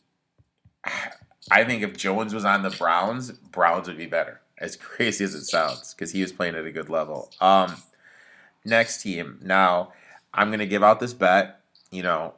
[1.51, 4.41] I think if Jones was on the Browns, Browns would be better.
[4.59, 7.31] as crazy as it sounds, because he was playing at a good level.
[7.41, 7.77] Um,
[8.65, 9.39] next team.
[9.43, 9.93] Now,
[10.33, 11.61] I'm going to give out this bet.
[11.91, 12.35] You know,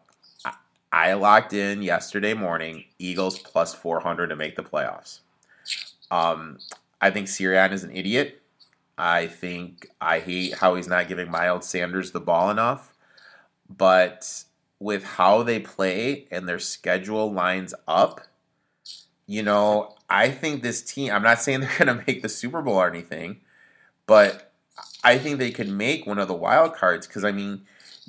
[0.92, 5.20] I, locked in yesterday morning Eagles plus 400 to make the playoffs.
[6.10, 6.58] Um,
[7.00, 8.42] I think Sirianni is an idiot.
[8.96, 12.94] I think I hate how he's not giving Miles Sanders the ball enough.
[13.68, 14.44] But
[14.78, 18.22] with how they play and their schedule lines up,
[19.26, 22.60] you know, I think this team, I'm not saying they're going to make the Super
[22.60, 23.40] Bowl or anything,
[24.06, 24.52] but
[25.02, 27.62] I think they could make one of the wild cards because, I mean,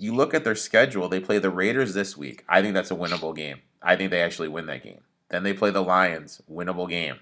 [0.04, 2.44] you look at their schedule, they play the Raiders this week.
[2.50, 3.62] I think that's a winnable game.
[3.82, 5.00] I think they actually win that game.
[5.30, 7.16] Then they play the Lions, winnable game.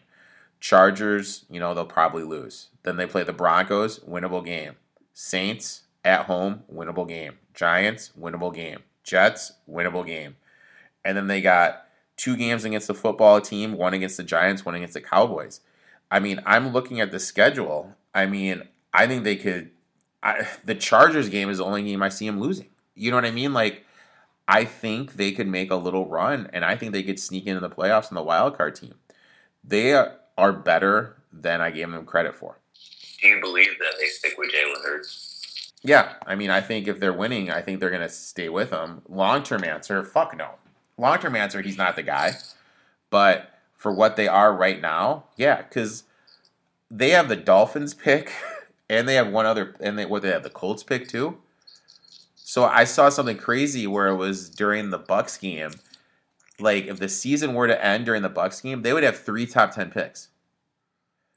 [0.60, 2.70] Chargers, you know, they'll probably lose.
[2.82, 4.78] Then they play the Broncos, winnable game.
[5.14, 7.38] Saints at home, winnable game.
[7.54, 8.80] Giants, winnable game.
[9.04, 10.36] Jets, winnable game.
[11.06, 11.86] And then they got
[12.18, 15.62] two games against the football team, one against the Giants, one against the Cowboys.
[16.10, 17.96] I mean, I'm looking at the schedule.
[18.12, 19.70] I mean, I think they could.
[20.24, 22.71] I, the Chargers game is the only game I see them losing.
[23.02, 23.52] You know what I mean?
[23.52, 23.84] Like,
[24.48, 27.60] I think they could make a little run, and I think they could sneak into
[27.60, 28.94] the playoffs in the wild card team.
[29.64, 32.60] They are better than I gave them credit for.
[33.20, 35.72] Do you believe that they stick with Jalen Hurts?
[35.82, 38.70] Yeah, I mean, I think if they're winning, I think they're going to stay with
[38.70, 39.02] him.
[39.10, 40.52] Long term answer, fuck no.
[40.98, 42.34] Long term answer, he's not the guy.
[43.10, 46.04] But for what they are right now, yeah, because
[46.92, 48.32] they have the Dolphins pick,
[48.90, 51.40] and they have one other, and they what they have the Colts pick too.
[52.52, 55.72] So I saw something crazy where it was during the Bucks game.
[56.60, 59.46] Like if the season were to end during the Bucks game, they would have three
[59.46, 60.28] top ten picks.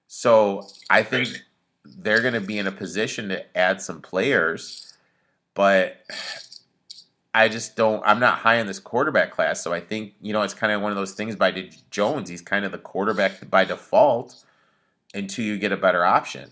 [0.09, 1.29] So I think
[1.85, 4.93] they're going to be in a position to add some players,
[5.55, 6.03] but
[7.33, 8.03] I just don't.
[8.05, 10.83] I'm not high on this quarterback class, so I think you know it's kind of
[10.83, 12.29] one of those things by Jones.
[12.29, 14.45] He's kind of the quarterback by default
[15.15, 16.51] until you get a better option.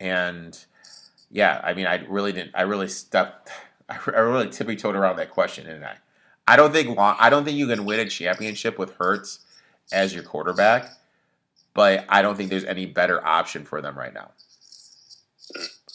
[0.00, 0.58] And
[1.30, 2.56] yeah, I mean, I really didn't.
[2.56, 3.52] I really stepped.
[3.90, 5.96] I really tippy toed around that question, didn't I?
[6.46, 6.96] I don't think.
[6.98, 9.40] I don't think you can win a championship with Hurts
[9.92, 10.90] as your quarterback
[11.74, 14.30] but I don't think there's any better option for them right now.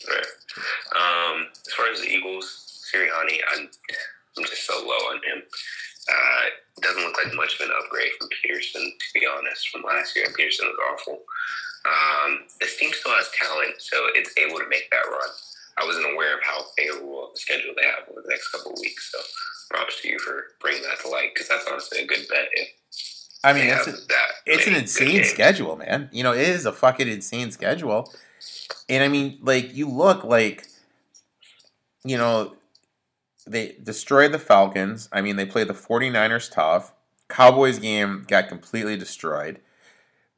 [0.08, 0.26] Right.
[0.96, 3.70] Um, as far as the Eagles, Sirianni, I'm,
[4.38, 5.44] I'm just so low on him.
[6.08, 10.16] Uh, doesn't look like much of an upgrade from Pederson, to be honest, from last
[10.16, 10.26] year.
[10.28, 11.22] Pederson was awful.
[11.86, 15.30] Um, this team still has talent, so it's able to make that run.
[15.78, 18.80] I wasn't aware of how favorable the schedule they have over the next couple of
[18.80, 19.20] weeks, so
[19.70, 22.70] props to you for bringing that to light because that's honestly a good bet if
[23.46, 23.94] I mean, it's, a,
[24.48, 26.10] it's an insane schedule, man.
[26.12, 28.12] You know, it is a fucking insane schedule.
[28.90, 30.66] And I mean, like, you look like,
[32.04, 32.56] you know,
[33.46, 35.10] they destroyed the Falcons.
[35.12, 36.92] I mean, they played the 49ers tough.
[37.30, 39.60] Cowboys game got completely destroyed.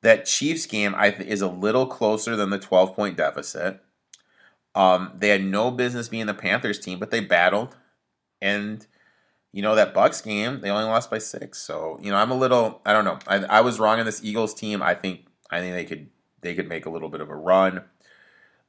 [0.02, 3.82] That Chiefs game I th- is a little closer than the 12 point deficit.
[4.78, 7.76] Um, they had no business being the Panthers team, but they battled.
[8.44, 8.86] And
[9.52, 11.60] you know that Bucks game they only lost by six.
[11.60, 14.24] So you know I'm a little I don't know I, I was wrong on this
[14.24, 14.84] Eagles team.
[14.84, 16.10] I think I think they could
[16.42, 17.86] they could make a little bit of a run.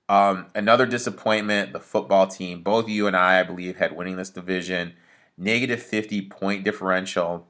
[0.09, 2.63] Um, another disappointment, the football team.
[2.63, 4.95] Both you and I, I believe, had winning this division.
[5.37, 7.47] Negative 50 point differential.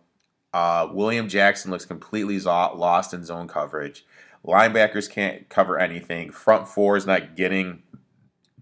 [0.52, 4.04] Uh, William Jackson looks completely lost in zone coverage.
[4.44, 6.32] Linebackers can't cover anything.
[6.32, 7.84] Front four is not getting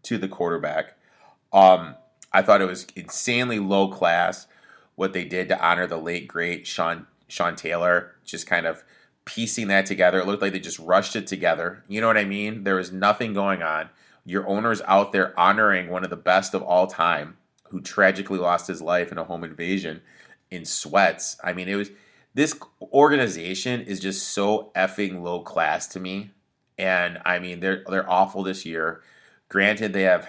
[0.03, 0.97] to the quarterback.
[1.53, 1.95] Um,
[2.33, 4.47] I thought it was insanely low class
[4.95, 8.85] what they did to honor the late great Sean Sean Taylor, just kind of
[9.25, 10.21] piecing that together.
[10.21, 11.85] It looked like they just rushed it together.
[11.89, 12.65] You know what I mean?
[12.65, 13.91] There was nothing going on.
[14.25, 17.37] Your owner's out there honoring one of the best of all time,
[17.71, 20.03] who tragically lost his life in a home invasion
[20.51, 21.37] in sweats.
[21.43, 21.91] I mean, it was
[22.35, 26.31] this organization is just so effing low class to me.
[26.79, 29.03] And I mean, they're they're awful this year.
[29.49, 30.29] Granted, they have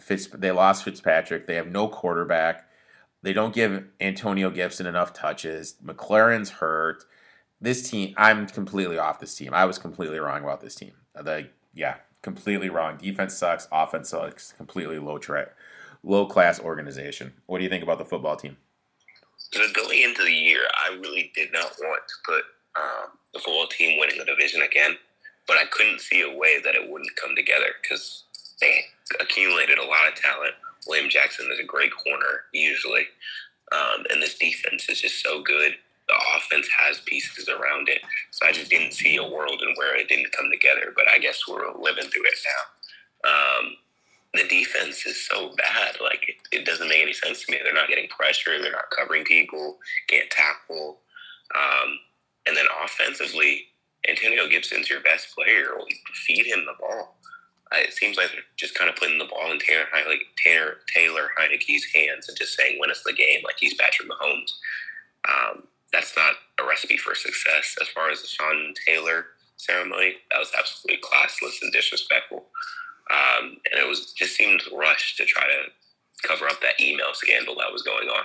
[0.00, 1.46] Fitz, they lost Fitzpatrick.
[1.46, 2.68] They have no quarterback.
[3.22, 5.74] They don't give Antonio Gibson enough touches.
[5.84, 7.04] McLaurin's hurt.
[7.60, 9.52] This team, I'm completely off this team.
[9.52, 10.92] I was completely wrong about this team.
[11.14, 12.98] The yeah, completely wrong.
[12.98, 13.66] Defense sucks.
[13.72, 14.52] Offense sucks.
[14.52, 15.50] Completely low tra-
[16.04, 17.32] low class organization.
[17.46, 18.56] What do you think about the football team?
[19.74, 22.44] Going into the year, I really did not want to put
[22.76, 24.96] um, the football team winning the division again,
[25.46, 28.24] but I couldn't see a way that it wouldn't come together because
[28.60, 28.84] they
[29.20, 30.54] accumulated a lot of talent
[30.88, 33.06] William Jackson is a great corner usually,
[33.72, 35.74] um, and this defense is just so good.
[36.08, 38.00] The offense has pieces around it,
[38.30, 40.92] so I just didn't see a world in where it didn't come together.
[40.96, 43.30] But I guess we're living through it now.
[43.30, 43.76] Um,
[44.32, 47.58] the defense is so bad; like it, it, doesn't make any sense to me.
[47.62, 48.60] They're not getting pressure.
[48.60, 49.78] They're not covering people.
[50.06, 51.00] Can't tackle.
[51.54, 51.98] Um,
[52.46, 53.66] and then offensively,
[54.08, 55.76] Antonio Gibson's your best player.
[56.14, 57.17] Feed him the ball.
[57.72, 59.84] It seems like they're just kind of putting the ball in Taylor,
[60.44, 64.52] Taylor, Taylor Heinicke's hands and just saying, win us the game like he's Patrick Mahomes.
[65.28, 67.76] Um, that's not a recipe for success.
[67.80, 72.46] As far as the Sean Taylor ceremony, that was absolutely classless and disrespectful.
[73.10, 77.54] Um, and it was just seemed rushed to try to cover up that email scandal
[77.56, 78.24] that was going on.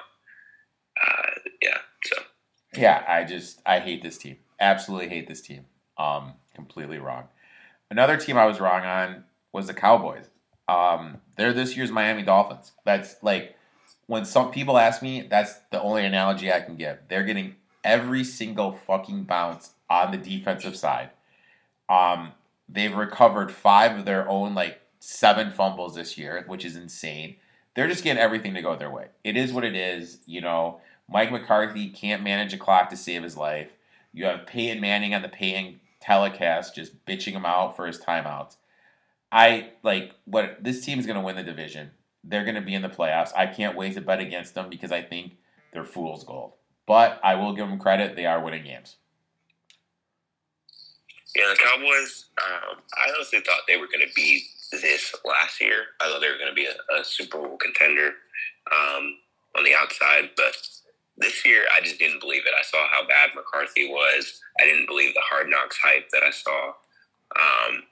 [1.06, 1.32] Uh,
[1.62, 2.22] yeah, so.
[2.76, 4.38] Yeah, I just I hate this team.
[4.60, 5.66] Absolutely hate this team.
[5.98, 7.26] Um, completely wrong.
[7.90, 9.24] Another team I was wrong on
[9.54, 10.26] was the Cowboys.
[10.68, 12.74] Um, they're this year's Miami Dolphins.
[12.84, 13.56] That's like
[14.08, 16.98] when some people ask me, that's the only analogy I can give.
[17.08, 21.12] They're getting every single fucking bounce on the defensive side.
[21.90, 22.32] Um,
[22.68, 27.36] they've recovered five of their own like seven fumbles this year, which is insane.
[27.76, 29.08] They're just getting everything to go their way.
[29.24, 30.20] It is what it is.
[30.26, 30.80] You know,
[31.10, 33.72] Mike McCarthy can't manage a clock to save his life.
[34.14, 38.58] You have Peyton Manning on the Peyton telecast just bitching him out for his timeouts.
[39.34, 41.90] I like what this team is going to win the division.
[42.24, 43.32] They're going to be in the playoffs.
[43.36, 45.38] I can't wait to bet against them because I think
[45.74, 46.54] they're fool's gold.
[46.86, 48.98] But I will give them credit; they are winning games.
[51.36, 52.26] Yeah, the Cowboys.
[52.38, 55.86] Um, I honestly thought they were going to be this last year.
[56.00, 58.12] I thought they were going to be a, a, Super Bowl contender
[58.72, 59.16] um,
[59.58, 60.56] on the outside, but
[61.18, 62.54] this year I just didn't believe it.
[62.58, 64.42] I saw how bad McCarthy was.
[64.60, 66.74] I didn't believe the hard knocks hype that I saw.
[67.36, 67.84] Um,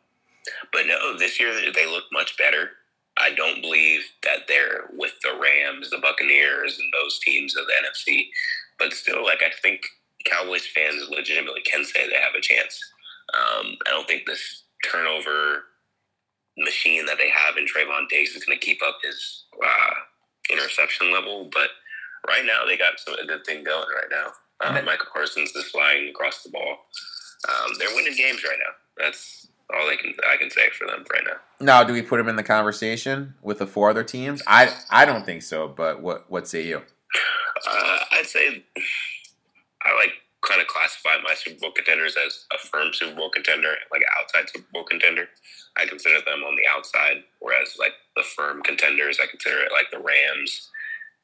[0.74, 2.72] but no, this year they look much better.
[3.18, 7.74] I don't believe that they're with the Rams, the Buccaneers, and those teams of the
[7.86, 8.30] NFC.
[8.80, 9.82] But still, like I think
[10.26, 12.80] Cowboys fans legitimately can say they have a chance.
[13.34, 15.66] Um, I don't think this turnover
[16.58, 19.94] machine that they have in Trevon Diggs is going to keep up his uh,
[20.52, 21.70] interception level, but
[22.28, 24.32] right now they got some a good thing going right now.
[24.64, 26.78] Um, Micah Parsons is flying across the ball.
[27.50, 29.04] Um, they're winning games right now.
[29.04, 31.38] That's all I can I can say for them right now.
[31.60, 34.42] Now, do we put them in the conversation with the four other teams?
[34.48, 35.68] I I don't think so.
[35.68, 36.82] But what what say you?
[37.68, 38.64] Uh, I'd say
[39.84, 43.76] I like kind of classify my Super Bowl contenders as a firm Super Bowl contender,
[43.92, 45.28] like outside Super Bowl contender.
[45.78, 49.92] I consider them on the outside, whereas like the firm contenders, I consider it like
[49.92, 50.70] the Rams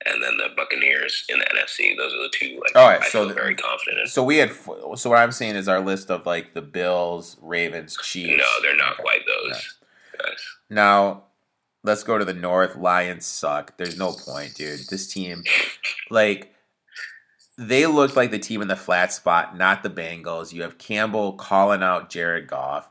[0.06, 1.98] and then the Buccaneers in the NFC.
[1.98, 2.60] Those are the two.
[2.62, 4.02] Like, All right, I so very confident.
[4.02, 4.08] In.
[4.08, 4.52] So we had.
[4.96, 8.38] So what I'm saying is our list of like the Bills, Ravens, Chiefs.
[8.38, 9.04] No, they're not okay.
[9.04, 9.78] quite those.
[10.70, 11.24] Now
[11.84, 12.76] let's go to the North.
[12.76, 13.78] Lions suck.
[13.78, 14.82] There's no point, dude.
[14.90, 15.44] This team,
[16.10, 16.54] like
[17.58, 20.54] they looked like the team in the flat spot, not the Bengals.
[20.54, 22.90] You have Campbell calling out Jared Goff.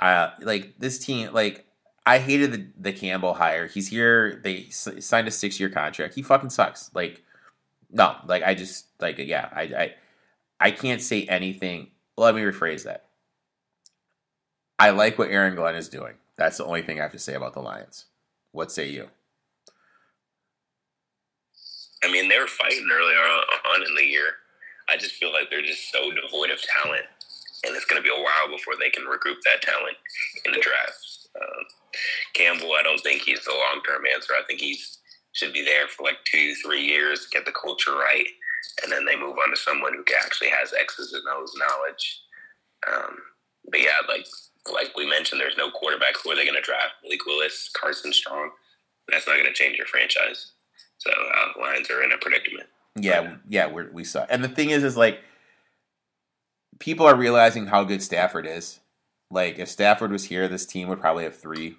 [0.00, 1.66] Uh, like this team, like
[2.04, 3.66] I hated the, the Campbell hire.
[3.68, 4.40] He's here.
[4.42, 6.14] They s- signed a six year contract.
[6.14, 6.90] He fucking sucks.
[6.94, 7.22] Like
[7.90, 9.48] no, like I just like yeah.
[9.52, 9.94] I I
[10.60, 11.88] I can't say anything.
[12.16, 13.04] Let me rephrase that.
[14.78, 16.14] I like what Aaron Glenn is doing.
[16.36, 18.06] That's the only thing I have to say about the Lions.
[18.52, 19.08] What say you?
[22.04, 24.26] I mean, they were fighting earlier on in the year.
[24.88, 27.04] I just feel like they're just so devoid of talent,
[27.64, 29.96] and it's going to be a while before they can regroup that talent
[30.44, 31.11] in the draft.
[31.40, 31.64] Um,
[32.34, 34.32] Campbell, I don't think he's the long term answer.
[34.34, 34.78] I think he
[35.32, 38.26] should be there for like two, three years, to get the culture right,
[38.82, 42.20] and then they move on to someone who actually has X's and O's knowledge.
[42.92, 43.16] Um,
[43.70, 44.26] but yeah, like
[44.72, 46.14] like we mentioned, there's no quarterback.
[46.22, 46.94] Who are they going to draft?
[47.02, 48.50] Malik Willis, Carson Strong.
[49.08, 50.52] That's not going to change your franchise.
[50.98, 52.68] So uh, Lions are in a predicament.
[52.96, 54.26] Yeah, yeah, we we saw.
[54.28, 55.20] And the thing is, is like
[56.78, 58.80] people are realizing how good Stafford is.
[59.32, 61.76] Like if Stafford was here, this team would probably have three,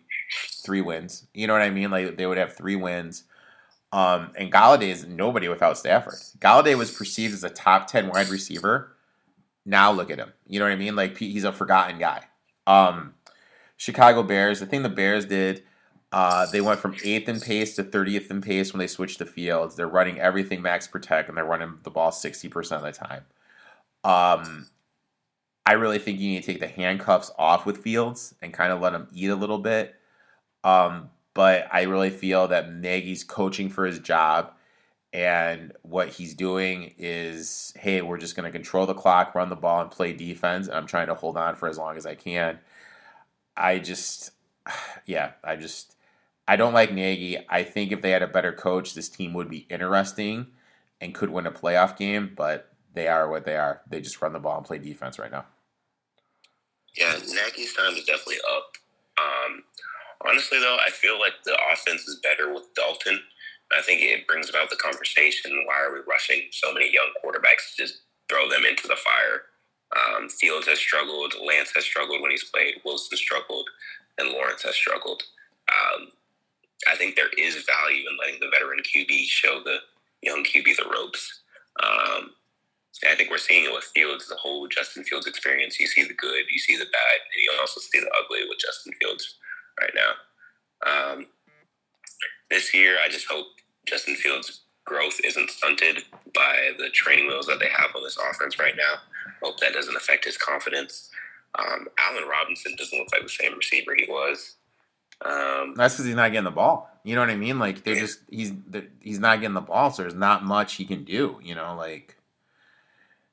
[0.63, 1.27] three wins.
[1.33, 1.91] You know what I mean?
[1.91, 3.23] Like they would have three wins.
[3.91, 6.15] Um, and Golladay is nobody without Stafford.
[6.39, 8.95] Golladay was perceived as a top ten wide receiver.
[9.65, 10.33] Now look at him.
[10.47, 10.95] You know what I mean?
[10.95, 12.23] Like he's a forgotten guy.
[12.67, 13.13] Um,
[13.77, 14.59] Chicago Bears.
[14.59, 15.63] The thing the Bears did
[16.13, 19.25] uh, they went from eighth in pace to 30th in pace when they switched the
[19.25, 19.75] fields.
[19.75, 23.25] They're running everything max protect and they're running the ball 60% of the time.
[24.03, 24.67] Um,
[25.65, 28.81] I really think you need to take the handcuffs off with Fields and kind of
[28.81, 29.95] let him eat a little bit.
[30.63, 34.53] Um, but I really feel that Nagy's coaching for his job.
[35.13, 39.55] And what he's doing is, hey, we're just going to control the clock, run the
[39.55, 40.67] ball, and play defense.
[40.67, 42.59] And I'm trying to hold on for as long as I can.
[43.55, 44.31] I just,
[45.05, 45.95] yeah, I just,
[46.47, 47.37] I don't like Nagy.
[47.49, 50.47] I think if they had a better coach, this team would be interesting
[50.99, 53.81] and could win a playoff game, but they are what they are.
[53.89, 55.45] They just run the ball and play defense right now.
[56.97, 58.73] Yeah, Nagy's time is definitely up.
[59.17, 59.63] Um,
[60.25, 63.19] honestly, though, I feel like the offense is better with Dalton.
[63.77, 67.75] I think it brings about the conversation why are we rushing so many young quarterbacks?
[67.75, 69.43] Just throw them into the fire.
[69.95, 71.33] Um, Fields has struggled.
[71.43, 72.75] Lance has struggled when he's played.
[72.85, 73.69] Wilson struggled,
[74.17, 75.23] and Lawrence has struggled.
[75.71, 76.09] Um,
[76.89, 79.77] I think there is value in letting the veteran QB show the
[80.21, 81.41] young QB the ropes.
[81.83, 82.31] Um,
[83.09, 85.79] I think we're seeing it with Fields, the whole Justin Fields experience.
[85.79, 88.59] You see the good, you see the bad, and you also see the ugly with
[88.59, 89.35] Justin Fields
[89.81, 90.11] right now.
[91.13, 91.25] Um,
[92.49, 93.47] this year, I just hope
[93.87, 96.03] Justin Fields' growth isn't stunted
[96.35, 98.95] by the training wheels that they have on this offense right now.
[99.41, 101.09] Hope that doesn't affect his confidence.
[101.57, 104.55] Um, Allen Robinson doesn't look like the same receiver he was.
[105.25, 106.89] Um, That's because he's not getting the ball.
[107.03, 107.59] You know what I mean?
[107.59, 108.01] Like they're Yeah.
[108.01, 111.39] just he's they're, he's not getting the ball, so there's not much he can do.
[111.43, 112.17] You know, like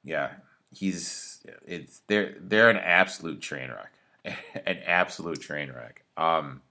[0.04, 0.30] yeah,
[0.72, 4.36] he's it's they're they're an absolute train wreck,
[4.66, 6.04] an absolute train wreck.
[6.16, 6.62] Um,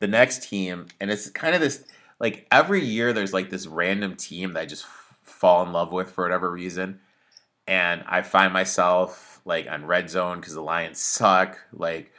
[0.00, 1.84] the next team, and it's kind of this
[2.18, 5.92] like every year there's like this random team that I just f- fall in love
[5.92, 7.00] with for whatever reason,
[7.66, 12.12] and I find myself like on red zone because the Lions suck, like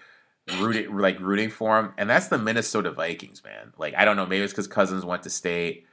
[0.59, 3.73] rooting like rooting for them, and that's the Minnesota Vikings, man.
[3.77, 5.85] Like I don't know, maybe it's because Cousins went to state.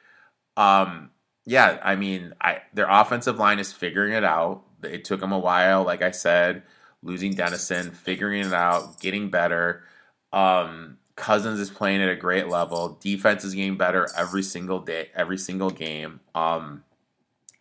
[0.57, 1.11] Um,
[1.47, 4.63] yeah, I mean, I their offensive line is figuring it out.
[4.83, 6.63] It took them a while, like I said,
[7.03, 9.85] losing Dennison, figuring it out, getting better.
[10.33, 12.99] Um, Cousins is playing at a great level.
[13.01, 16.21] Defense is getting better every single day, every single game.
[16.35, 16.85] Um,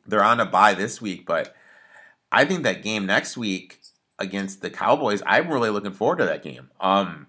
[0.08, 1.54] they're on a bye this week, but
[2.32, 3.82] I think that game next week
[4.18, 6.70] against the Cowboys, I'm really looking forward to that game.
[6.80, 7.28] Um,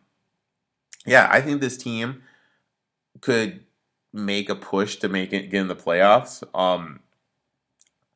[1.07, 2.23] yeah, I think this team
[3.21, 3.65] could
[4.13, 6.43] make a push to make it get in the playoffs.
[6.59, 7.01] Um,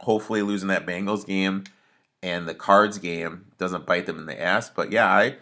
[0.01, 1.64] hopefully, losing that Bengals game
[2.22, 4.70] and the Cards game doesn't bite them in the ass.
[4.70, 5.36] But yeah, I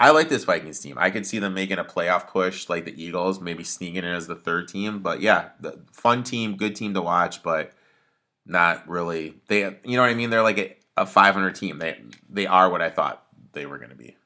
[0.00, 0.96] I like this Vikings team.
[0.98, 4.26] I could see them making a playoff push like the Eagles, maybe sneaking in as
[4.26, 5.00] the third team.
[5.00, 7.72] But yeah, the fun team, good team to watch, but
[8.46, 9.36] not really.
[9.48, 10.30] They, you know what I mean?
[10.30, 11.78] They're like a, a 500 team.
[11.78, 14.16] They they are what I thought they were going to be.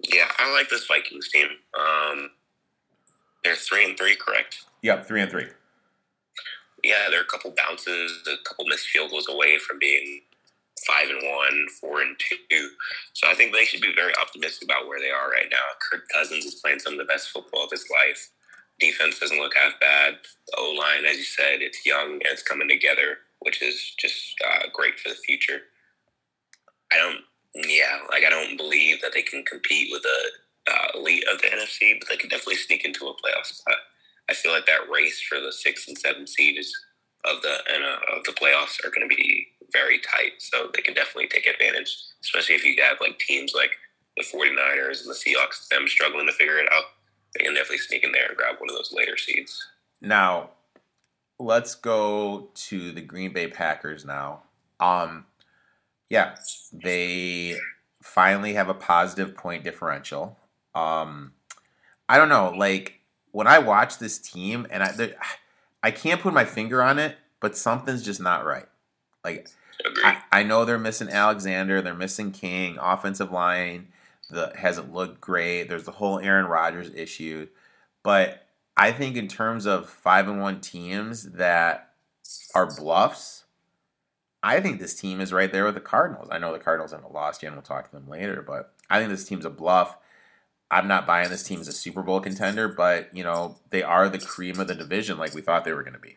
[0.00, 1.48] yeah, I like this Vikings team.
[1.78, 2.30] Um,
[3.44, 4.64] they're three and three, correct?
[4.82, 5.46] Yep, three and three.
[6.84, 10.20] Yeah, they're a couple bounces, a couple missed field goals away from being
[10.86, 12.70] five and one, four and two.
[13.12, 15.58] So I think they should be very optimistic about where they are right now.
[15.90, 18.30] Kirk Cousins is playing some of the best football of his life.
[18.78, 20.18] Defense doesn't look half bad.
[20.46, 24.34] The O line, as you said, it's young and it's coming together, which is just
[24.46, 25.62] uh, great for the future.
[26.92, 27.18] I don't,
[27.68, 30.30] yeah, like I don't believe that they can compete with the
[30.70, 33.76] uh, elite of the NFC, but they can definitely sneak into a playoff spot.
[34.30, 36.72] I feel like that race for the six and seven seeds
[37.24, 40.32] of the and, uh, of the playoffs are going to be very tight.
[40.38, 43.72] So they can definitely take advantage, especially if you have like teams like
[44.16, 46.84] the 49ers and the Seahawks, them struggling to figure it out.
[47.34, 49.66] They can definitely sneak in there and grab one of those later seeds.
[50.00, 50.50] Now,
[51.38, 54.42] let's go to the Green Bay Packers now.
[54.80, 55.26] Um,
[56.08, 56.36] yeah,
[56.72, 57.56] they
[58.02, 60.36] finally have a positive point differential.
[60.74, 61.32] Um,
[62.08, 63.00] I don't know, like
[63.32, 65.16] when I watch this team, and I there-
[65.82, 68.66] I can't put my finger on it, but something's just not right.
[69.24, 69.48] Like
[70.04, 73.88] I, I know they're missing Alexander, they're missing King, offensive line
[74.30, 75.68] the hasn't looked great.
[75.68, 77.48] There's the whole Aaron Rodgers issue,
[78.02, 78.46] but
[78.76, 81.92] I think in terms of five and one teams that
[82.54, 83.44] are bluffs,
[84.42, 86.28] I think this team is right there with the Cardinals.
[86.30, 88.98] I know the Cardinals haven't lost yet, and we'll talk to them later, but I
[88.98, 89.96] think this team's a bluff.
[90.70, 94.08] I'm not buying this team as a Super Bowl contender, but you know they are
[94.08, 96.16] the cream of the division, like we thought they were going to be.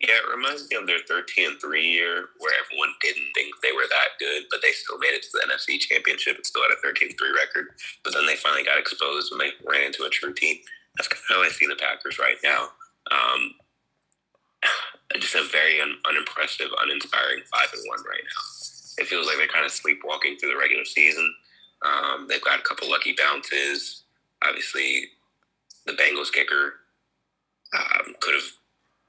[0.00, 3.72] Yeah, it reminds me of their 13 and 3 year where everyone didn't think they
[3.72, 6.70] were that good, but they still made it to the NFC Championship and still had
[6.70, 7.72] a 13 3 record.
[8.04, 10.58] But then they finally got exposed and they ran into a true team.
[10.96, 12.68] That's kind of how I see the Packers right now.
[13.10, 13.56] Um,
[15.18, 18.42] just a very un- unimpressive, uninspiring 5 and 1 right now.
[18.98, 21.34] It feels like they're kind of sleepwalking through the regular season.
[21.86, 24.02] Um, they've got a couple lucky bounces.
[24.44, 25.04] Obviously,
[25.86, 26.74] the Bengals kicker
[27.74, 28.50] um, could have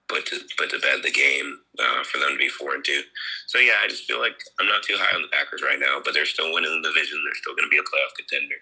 [0.08, 3.02] put to put to bed the game uh, for them to be four and two.
[3.48, 6.00] So yeah, I just feel like I'm not too high on the Packers right now,
[6.04, 7.22] but they're still winning the division.
[7.24, 8.56] They're still going to be a playoff contender,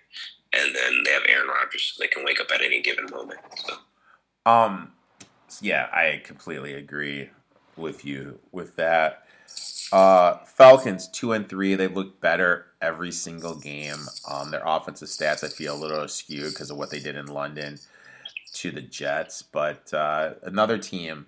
[0.53, 3.39] and then they have Aaron Rodgers, so they can wake up at any given moment.
[3.68, 3.76] So
[4.49, 4.93] Um,
[5.61, 7.30] yeah, I completely agree
[7.78, 9.25] with you with that.
[9.91, 11.76] Uh, Falcons two and three.
[11.76, 13.99] They look better every single game.
[14.30, 17.28] Um, their offensive stats I feel a little skewed because of what they did in
[17.28, 17.80] London
[18.53, 21.28] to the Jets, but uh, another team.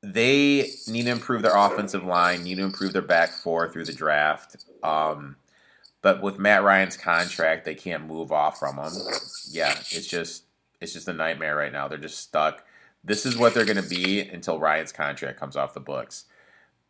[0.00, 2.44] They need to improve their offensive line.
[2.44, 4.64] Need to improve their back four through the draft.
[4.84, 5.34] Um,
[6.02, 8.92] but with Matt Ryan's contract, they can't move off from him.
[9.50, 10.44] Yeah, it's just
[10.80, 11.88] it's just a nightmare right now.
[11.88, 12.64] They're just stuck.
[13.04, 16.24] this is what they're going to be until Ryan's contract comes off the books.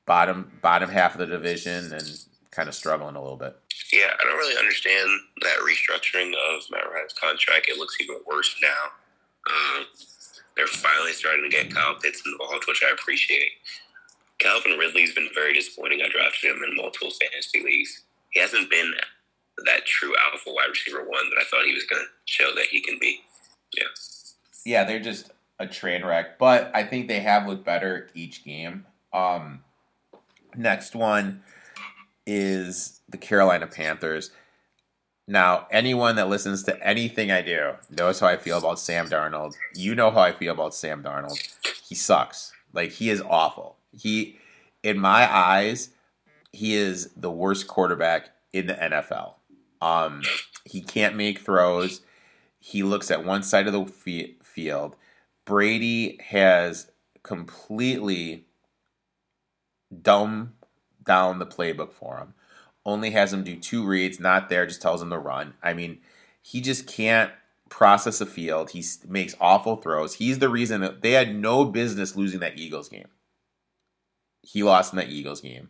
[0.08, 3.56] Bottom bottom half of the division and kind of struggling a little bit.
[3.92, 5.08] Yeah, I don't really understand
[5.42, 7.68] that restructuring of Matt Ryan's contract.
[7.68, 8.90] It looks even worse now.
[9.48, 9.86] Um,
[10.56, 13.50] they're finally starting to get Kyle Pitts involved, which I appreciate.
[14.38, 16.00] Calvin Ridley's been very disappointing.
[16.02, 18.02] I drafted him in multiple fantasy leagues.
[18.30, 18.92] He hasn't been
[19.66, 22.66] that true alpha wide receiver one that I thought he was going to show that
[22.66, 23.20] he can be.
[23.76, 23.84] Yeah.
[24.64, 28.86] Yeah, they're just a train wreck, but I think they have looked better each game.
[29.12, 29.62] Um,
[30.56, 31.42] next one
[32.26, 34.30] is the Carolina Panthers.
[35.26, 39.54] Now, anyone that listens to anything I do knows how I feel about Sam Darnold.
[39.74, 41.38] You know how I feel about Sam Darnold.
[41.86, 42.52] He sucks.
[42.72, 43.76] Like he is awful.
[43.92, 44.38] He
[44.82, 45.90] in my eyes,
[46.52, 49.34] he is the worst quarterback in the NFL.
[49.80, 50.22] Um,
[50.64, 52.00] he can't make throws.
[52.58, 54.96] He looks at one side of the field.
[55.44, 56.90] Brady has
[57.22, 58.47] completely
[60.02, 60.54] dumb
[61.04, 62.34] down the playbook for him.
[62.84, 65.54] Only has him do two reads, not there, just tells him to run.
[65.62, 65.98] I mean,
[66.42, 67.30] he just can't
[67.68, 68.70] process a field.
[68.70, 70.14] He makes awful throws.
[70.14, 73.08] He's the reason that they had no business losing that Eagles game.
[74.42, 75.68] He lost in that Eagles game.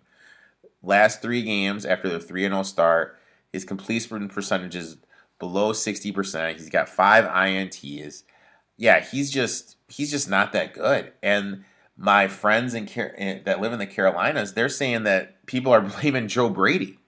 [0.83, 3.19] Last three games after the 3 0 start,
[3.53, 4.99] his completion percentage is
[5.39, 6.53] below 60%.
[6.53, 8.23] He's got five INTs.
[8.77, 11.13] Yeah, he's just he's just not that good.
[11.23, 11.65] And
[11.99, 16.29] my friends in Car- that live in the Carolinas, they're saying that people are blaming
[16.29, 16.99] Joe Brady.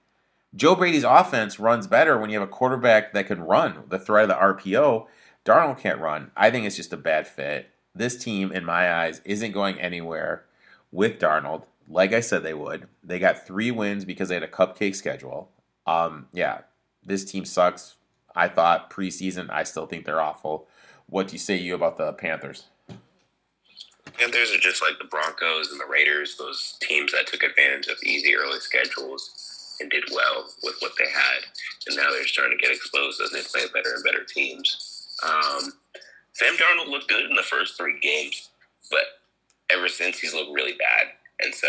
[0.55, 4.29] Joe Brady's offense runs better when you have a quarterback that can run the threat
[4.29, 5.07] of the RPO.
[5.45, 6.33] Darnold can't run.
[6.37, 7.71] I think it's just a bad fit.
[7.95, 10.45] This team, in my eyes, isn't going anywhere
[10.91, 11.65] with Darnold.
[11.89, 12.89] Like I said, they would.
[13.03, 15.51] They got three wins because they had a cupcake schedule.
[15.87, 16.63] Um, yeah,
[17.05, 17.97] this team sucks.
[18.35, 19.51] I thought preseason.
[19.51, 20.67] I still think they're awful.
[21.07, 22.65] What do you say you about the Panthers?
[24.21, 27.97] Panthers are just like the Broncos and the Raiders, those teams that took advantage of
[28.05, 31.45] easy early schedules and did well with what they had.
[31.87, 35.17] And now they're starting to get exposed as they play better and better teams.
[35.23, 35.73] Um,
[36.35, 38.51] Sam Darnold looked good in the first three games,
[38.91, 39.05] but
[39.71, 41.07] ever since he's looked really bad.
[41.43, 41.69] And so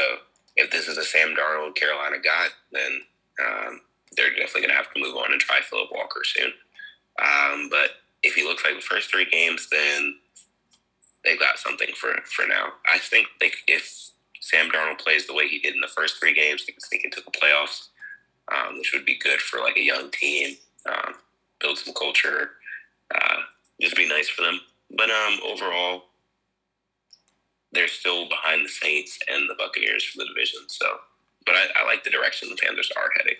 [0.57, 2.99] if this is a Sam Darnold Carolina guy, then
[3.41, 3.79] um,
[4.17, 6.51] they're definitely going to have to move on and try Philip Walker soon.
[7.21, 7.91] Um, but
[8.23, 10.15] if he looks like the first three games, then
[11.23, 12.73] they got something for for now.
[12.91, 16.33] I think like if Sam Darnold plays the way he did in the first three
[16.33, 17.87] games, they can sneak into the playoffs,
[18.51, 20.57] um, which would be good for like a young team,
[20.87, 21.13] um,
[21.59, 22.51] build some culture,
[23.13, 23.37] uh,
[23.79, 24.59] just be nice for them.
[24.97, 26.05] But um, overall,
[27.71, 30.61] they're still behind the Saints and the Buccaneers for the division.
[30.67, 30.85] So,
[31.45, 33.35] but I, I like the direction the Panthers are heading.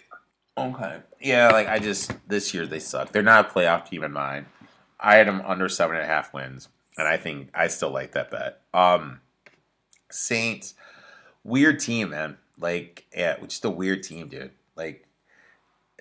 [0.58, 1.00] Okay.
[1.20, 3.12] Yeah, like I just this year they suck.
[3.12, 4.46] They're not a playoff team in mine.
[5.00, 8.14] I had them under seven and a half wins, and I think I still like
[8.14, 8.62] that bet.
[8.74, 9.22] Um,
[10.10, 10.74] Saints,
[11.44, 12.38] weird team, man.
[12.60, 14.52] Like, yeah, just a weird team, dude.
[14.76, 15.08] Like,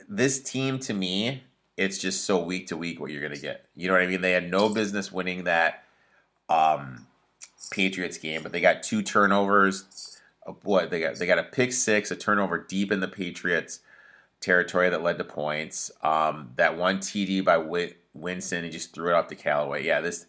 [0.09, 1.45] this team to me,
[1.77, 3.67] it's just so week to week what you're gonna get.
[3.75, 4.21] You know what I mean?
[4.21, 5.85] They had no business winning that
[6.49, 7.07] um,
[7.71, 10.19] Patriots game, but they got two turnovers.
[10.63, 11.17] What they got?
[11.17, 13.81] They got a pick six, a turnover deep in the Patriots
[14.41, 15.91] territory that led to points.
[16.03, 19.85] Um, that one TD by Win- Winston, he just threw it off to Callaway.
[19.85, 20.27] Yeah, this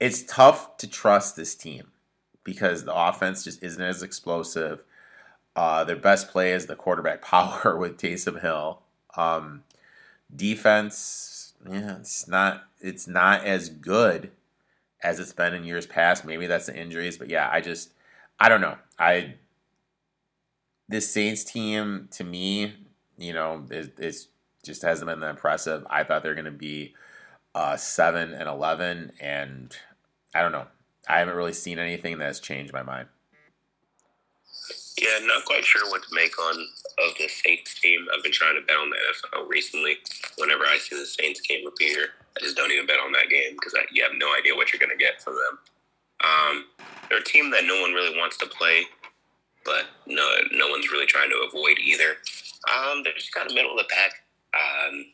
[0.00, 1.92] it's tough to trust this team
[2.42, 4.82] because the offense just isn't as explosive.
[5.54, 8.80] Uh, their best play is the quarterback power with Taysom Hill.
[9.16, 9.64] Um,
[10.34, 14.30] defense, yeah, it's not it's not as good
[15.02, 16.24] as it's been in years past.
[16.24, 17.92] Maybe that's the injuries, but yeah, I just
[18.38, 18.78] I don't know.
[18.98, 19.34] I
[20.88, 22.74] this Saints team to me
[23.20, 24.28] you know, it, it's
[24.64, 25.86] just hasn't been that impressive.
[25.88, 26.94] I thought they're going to be
[27.54, 29.76] uh, seven and eleven, and
[30.34, 30.66] I don't know.
[31.08, 33.08] I haven't really seen anything that's changed my mind.
[35.00, 36.60] Yeah, not quite sure what to make on
[36.98, 38.06] of the Saints team.
[38.14, 39.96] I've been trying to bet on the NFL recently.
[40.36, 43.52] Whenever I see the Saints game appear, I just don't even bet on that game
[43.52, 45.58] because you have no idea what you're going to get from them.
[46.22, 46.64] Um,
[47.08, 48.84] they're a team that no one really wants to play,
[49.64, 52.16] but no, no one's really trying to avoid either.
[52.68, 54.12] Um, they're just kind of middle of the pack.
[54.52, 55.06] Um,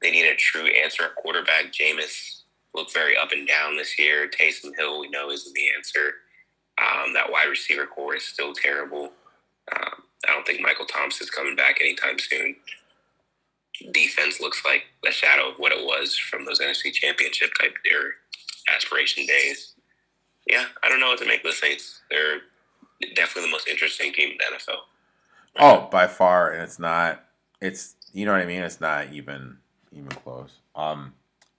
[0.00, 1.72] they need a true answer at quarterback.
[1.72, 2.35] Jameis
[2.76, 4.28] looked very up and down this year.
[4.28, 6.12] Taysom Hill, we know, isn't the answer.
[6.78, 9.10] Um, that wide receiver core is still terrible.
[9.74, 12.54] Um, I don't think Michael Thomas's coming back anytime soon.
[13.92, 18.14] Defense looks like a shadow of what it was from those NFC Championship type their
[18.74, 19.74] aspiration days.
[20.46, 22.00] Yeah, I don't know what to make of the Saints.
[22.10, 22.40] They're
[23.14, 24.78] definitely the most interesting team in the NFL.
[25.58, 27.24] Oh, by far, and it's not.
[27.60, 28.62] It's you know what I mean.
[28.62, 29.58] It's not even
[29.92, 30.52] even close.
[30.74, 31.14] Um,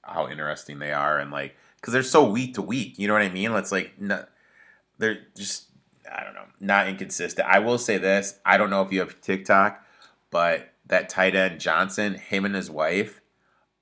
[0.07, 2.97] how interesting they are, and like because they're so week to week.
[2.97, 3.51] You know what I mean?
[3.53, 4.29] It's like not,
[4.97, 5.65] they're just
[6.11, 7.47] I don't know, not inconsistent.
[7.47, 9.83] I will say this: I don't know if you have TikTok,
[10.31, 13.21] but that tight end Johnson, him and his wife,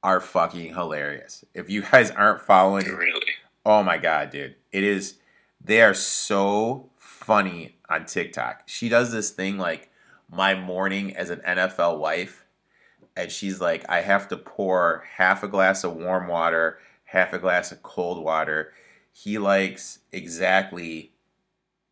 [0.03, 1.45] are fucking hilarious.
[1.53, 3.21] If you guys aren't following, Really?
[3.65, 5.15] oh my god, dude, it is.
[5.63, 8.63] They are so funny on TikTok.
[8.67, 9.89] She does this thing like
[10.29, 12.44] my morning as an NFL wife,
[13.15, 17.39] and she's like, I have to pour half a glass of warm water, half a
[17.39, 18.73] glass of cold water.
[19.11, 21.11] He likes exactly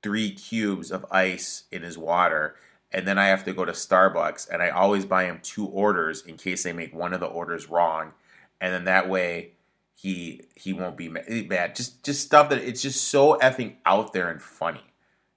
[0.01, 2.55] three cubes of ice in his water.
[2.91, 6.21] And then I have to go to Starbucks and I always buy him two orders
[6.21, 8.11] in case they make one of the orders wrong.
[8.59, 9.53] And then that way
[9.95, 11.75] he he won't be ma- eh, mad.
[11.75, 14.83] Just just stuff that it's just so effing out there and funny.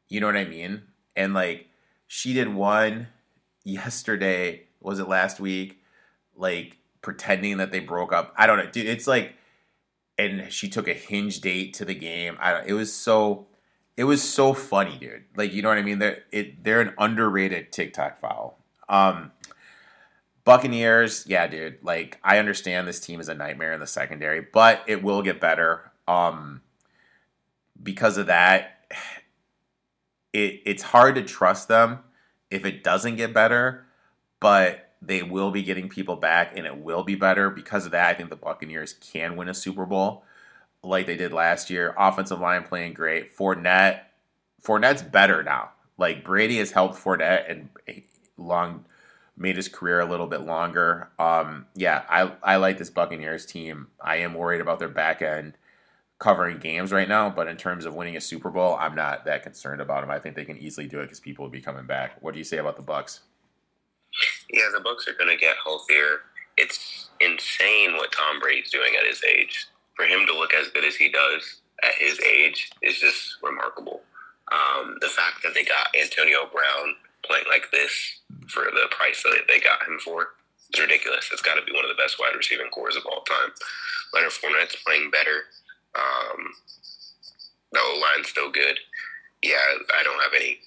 [0.08, 0.82] You know what I mean?
[1.14, 1.68] And like
[2.06, 3.08] she did one
[3.64, 5.82] yesterday, was it last week?
[6.36, 8.32] Like pretending that they broke up.
[8.36, 8.86] I don't know, dude.
[8.86, 9.34] It's like,
[10.16, 12.38] and she took a hinge date to the game.
[12.40, 12.66] I don't.
[12.66, 13.48] It was so,
[13.96, 15.24] it was so funny, dude.
[15.34, 15.98] Like you know what I mean?
[15.98, 16.62] They're it.
[16.62, 18.58] They're an underrated TikTok foul.
[18.88, 19.32] Um,
[20.44, 21.78] Buccaneers, yeah, dude.
[21.82, 25.40] Like I understand this team is a nightmare in the secondary, but it will get
[25.40, 25.90] better.
[26.06, 26.62] Um,
[27.82, 28.86] because of that,
[30.32, 31.98] it it's hard to trust them
[32.50, 33.85] if it doesn't get better,
[34.40, 37.50] but they will be getting people back and it will be better.
[37.50, 40.24] Because of that, I think the Buccaneers can win a Super Bowl
[40.82, 41.94] like they did last year.
[41.98, 43.36] Offensive line playing great.
[43.36, 44.00] Fournette,
[44.62, 45.70] Fournette's better now.
[45.98, 47.68] Like Brady has helped Fournette and
[48.36, 48.84] long
[49.36, 51.10] made his career a little bit longer.
[51.18, 53.88] Um, yeah, I I like this Buccaneers team.
[54.00, 55.54] I am worried about their back end
[56.18, 59.42] covering games right now, but in terms of winning a Super Bowl, I'm not that
[59.42, 60.10] concerned about them.
[60.10, 62.16] I think they can easily do it because people will be coming back.
[62.22, 63.20] What do you say about the Bucks?
[64.50, 66.22] Yeah, the Bucks are going to get healthier.
[66.56, 69.66] It's insane what Tom Brady's doing at his age.
[69.94, 74.00] For him to look as good as he does at his age is just remarkable.
[74.52, 76.94] Um, the fact that they got Antonio Brown
[77.24, 80.28] playing like this for the price that they got him for
[80.72, 81.28] is ridiculous.
[81.32, 83.50] It's got to be one of the best wide receiving cores of all time.
[84.14, 85.50] Leonard Fournette's playing better.
[85.98, 86.52] Um,
[87.72, 88.78] the line's still good.
[89.42, 89.58] Yeah,
[89.98, 90.58] I don't have any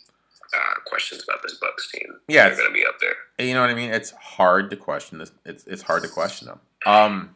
[0.54, 2.08] uh, questions about this Bucks team.
[2.28, 3.46] Yeah, they're it's- going to be up there.
[3.48, 3.92] You know what I mean?
[3.92, 5.32] It's hard to question this.
[5.46, 6.60] It's it's hard to question them.
[6.86, 7.36] Um,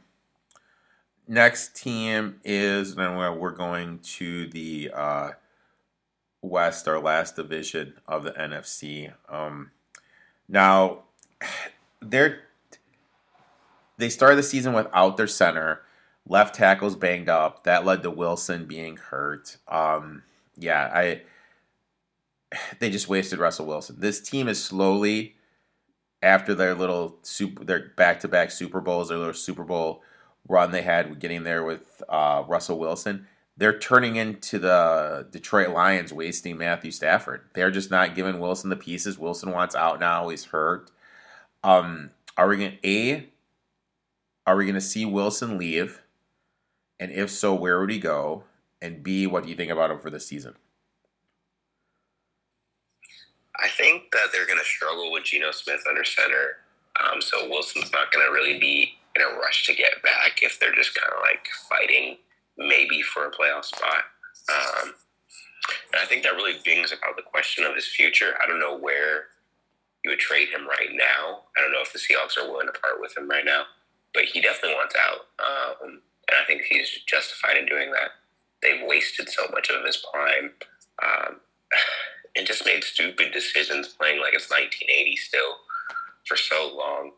[1.27, 5.31] next team is then we're we're going to the uh,
[6.41, 9.13] West, our last division of the NFC.
[9.29, 9.71] Um,
[10.49, 11.03] now
[12.01, 12.39] they're
[13.97, 15.81] they started the season without their center.
[16.27, 17.63] Left tackle's banged up.
[17.63, 19.57] That led to Wilson being hurt.
[19.67, 20.23] Um,
[20.57, 21.21] yeah, I
[22.79, 23.97] they just wasted Russell Wilson.
[23.99, 25.35] This team is slowly
[26.21, 30.01] after their little super their back to back Super Bowls, their little Super Bowl
[30.47, 36.11] run they had getting there with uh, Russell Wilson, they're turning into the Detroit Lions
[36.11, 37.41] wasting Matthew Stafford.
[37.53, 39.19] They're just not giving Wilson the pieces.
[39.19, 40.29] Wilson wants out now.
[40.29, 40.91] He's hurt.
[41.63, 43.29] Um, are we going to a?
[44.45, 46.01] Are we going to see Wilson leave?
[46.99, 48.43] And if so, where would he go?
[48.81, 50.55] And B, what do you think about him for the season?
[53.63, 56.57] I think that they're going to struggle with Geno Smith under center.
[56.99, 60.59] Um, so Wilson's not going to really be in a rush to get back if
[60.59, 62.17] they're just kind of like fighting
[62.57, 64.03] maybe for a playoff spot.
[64.49, 64.93] Um,
[65.93, 68.35] and I think that really brings about the question of his future.
[68.43, 69.27] I don't know where
[70.03, 71.43] you would trade him right now.
[71.57, 73.63] I don't know if the Seahawks are willing to part with him right now,
[74.13, 75.27] but he definitely wants out.
[75.39, 78.11] Um, and I think he's justified in doing that.
[78.61, 80.51] They've wasted so much of his prime.
[81.01, 81.39] Um,
[82.35, 85.55] and just made stupid decisions playing like it's 1980 still
[86.25, 87.11] for so long.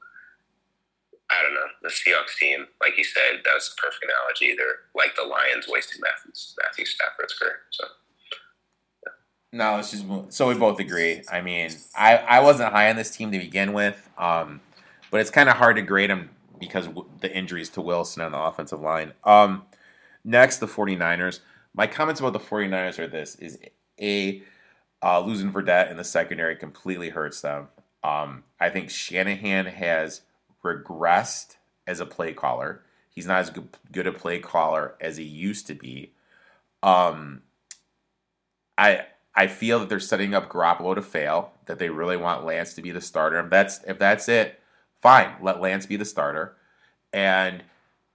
[1.30, 1.68] I don't know.
[1.82, 4.56] The Seahawks team, like you said, that's the perfect analogy.
[4.56, 6.32] They're like the Lions wasting Matthew,
[6.62, 7.60] Matthew Stafford's career.
[7.72, 7.86] So
[9.52, 10.06] No, let's just.
[10.30, 11.24] So we both agree.
[11.32, 14.62] I mean, I, I wasn't high on this team to begin with, um,
[15.10, 16.30] but it's kind of hard to grade them
[16.60, 16.88] because
[17.22, 19.14] the injuries to Wilson on the offensive line.
[19.24, 19.64] Um,
[20.24, 21.40] next, the 49ers.
[21.74, 23.58] My comments about the 49ers are this is
[24.00, 24.44] A,
[25.06, 27.68] uh, losing Verrett in the secondary completely hurts them.
[28.04, 30.22] Um, I think Shanahan has
[30.64, 32.82] regressed as a play caller.
[33.10, 33.52] He's not as
[33.92, 36.14] good, a play caller as he used to be.
[36.82, 37.44] Um,
[38.78, 39.06] I
[39.36, 41.54] I feel that they're setting up Garoppolo to fail.
[41.68, 43.40] That they really want Lance to be the starter.
[43.40, 44.60] If that's if that's it,
[45.02, 45.36] fine.
[45.42, 46.56] Let Lance be the starter.
[47.14, 47.64] And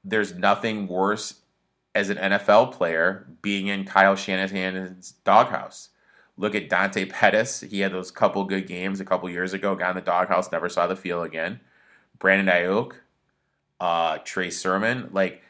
[0.05, 1.41] there's nothing worse
[1.95, 5.91] as an NFL player being in Kyle Shanahan's doghouse.
[6.41, 7.61] Look at Dante Pettis.
[7.61, 9.75] He had those couple good games a couple years ago.
[9.75, 11.61] Got in the doghouse, never saw the field again.
[12.19, 12.93] Brandon Aiyuk,
[13.79, 15.11] uh, Trey Sermon.
[15.13, 15.43] Like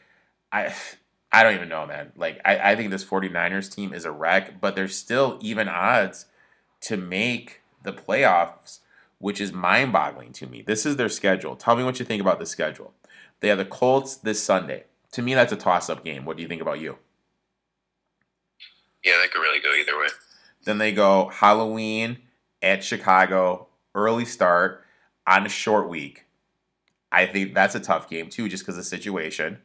[0.50, 0.74] I,
[1.32, 2.10] I don't even know, man.
[2.16, 6.26] Like, I, I think this 49ers team is a wreck, but there's still even odds
[6.80, 8.80] to make the playoffs,
[9.18, 10.62] which is mind boggling to me.
[10.62, 11.54] This is their schedule.
[11.54, 12.94] Tell me what you think about the schedule.
[13.38, 14.86] They have the Colts this Sunday.
[15.12, 16.24] To me, that's a toss up game.
[16.24, 16.98] What do you think about you?
[19.04, 20.08] Yeah, that could really go either way.
[20.64, 22.18] Then they go Halloween
[22.62, 24.84] at Chicago, early start
[25.26, 26.26] on a short week.
[27.12, 29.58] I think that's a tough game too, just because of the situation.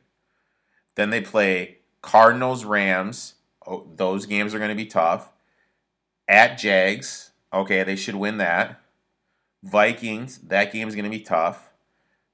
[0.95, 3.35] Then they play Cardinals, Rams.
[3.67, 5.31] Oh, those games are going to be tough.
[6.27, 8.79] At Jags, okay, they should win that.
[9.63, 11.69] Vikings, that game is going to be tough.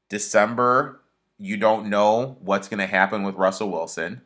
[0.10, 1.02] December,
[1.38, 4.22] you don't know what's going to happen with Russell Wilson.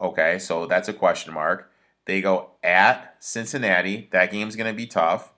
[0.00, 1.70] Okay, so that's a question mark.
[2.08, 4.08] They go at Cincinnati.
[4.12, 5.34] That game's going to be tough.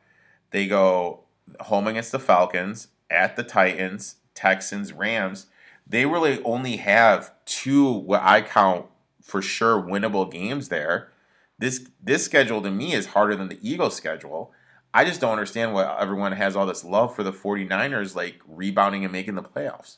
[0.52, 1.24] They go
[1.62, 5.47] home against the Falcons, at the Titans, Texans, Rams.
[5.84, 8.86] They really only have two what I count
[9.20, 11.10] for sure winnable games there.
[11.59, 14.52] This this schedule to me is harder than the Eagles schedule.
[14.94, 19.02] I just don't understand why everyone has all this love for the 49ers like rebounding
[19.02, 19.97] and making the playoffs.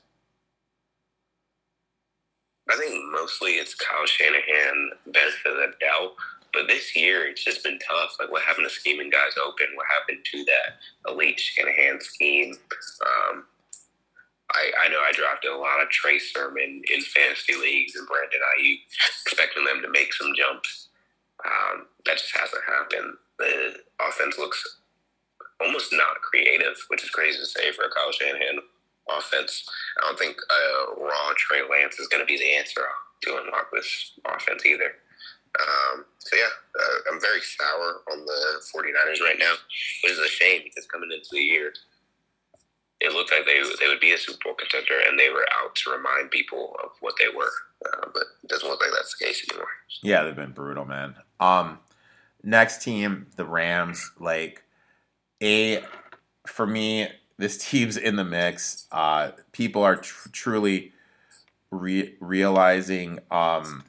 [2.71, 6.15] I think mostly it's Kyle Shanahan benefit of the doubt.
[6.53, 8.17] But this year, it's just been tough.
[8.21, 9.67] Like, what happened to scheming guys open?
[9.75, 12.55] What happened to that elite Shanahan scheme?
[13.07, 13.45] Um,
[14.53, 18.41] I, I know I drafted a lot of Trey Sermon in fantasy leagues and Brandon
[18.59, 18.81] Aiyuk,
[19.25, 20.89] expecting them to make some jumps.
[21.45, 23.17] Um, that just hasn't happened.
[23.39, 23.77] The
[24.07, 24.63] offense looks
[25.61, 28.59] almost not creative, which is crazy to say for a Kyle Shanahan
[29.09, 29.69] offense.
[29.99, 32.83] I don't think uh, raw Trey Lance is going to be the answer
[33.23, 34.95] to unlock this offense either.
[35.61, 36.49] Um, so yeah,
[36.81, 39.53] uh, I'm very sour on the 49ers right now,
[40.03, 41.73] which is a shame because coming into the year,
[43.01, 45.75] it looked like they they would be a Super Bowl contender, and they were out
[45.75, 47.51] to remind people of what they were.
[47.85, 49.69] Uh, but it doesn't look like that's the case anymore.
[50.03, 51.17] Yeah, they've been brutal, man.
[51.41, 51.81] Um,
[52.43, 54.13] next team, the Rams.
[54.19, 54.63] Like
[55.43, 55.83] a
[56.47, 57.09] for me,
[57.39, 58.87] this team's in the mix.
[58.93, 60.93] Uh, people are tr- truly
[61.73, 63.85] re- realizing um,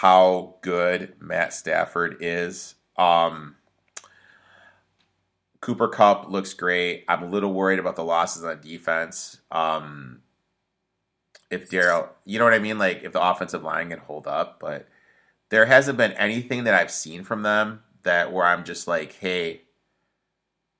[0.00, 2.76] how good Matt Stafford is.
[2.96, 3.56] Um,
[5.60, 7.04] Cooper Kupp looks great.
[7.08, 9.38] I'm a little worried about the losses on defense.
[9.50, 10.20] Um,
[11.50, 12.78] if Darrell, you know what I mean?
[12.78, 14.86] Like if the offensive line can hold up, but
[15.48, 19.62] there hasn't been anything that I've seen from them that where I'm just like, hey,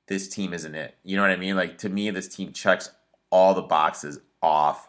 [0.07, 0.95] this team isn't it.
[1.03, 1.57] You know what I mean?
[1.57, 2.91] Like to me, this team checks
[3.31, 4.89] all the boxes off,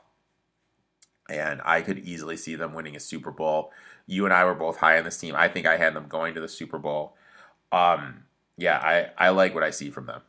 [1.28, 3.72] and I could easily see them winning a Super Bowl.
[4.10, 5.36] You and I were both high on this team.
[5.38, 7.16] I think I had them going to the Super Bowl.
[7.72, 8.24] Um,
[8.58, 10.22] yeah, I, I like what I see from them.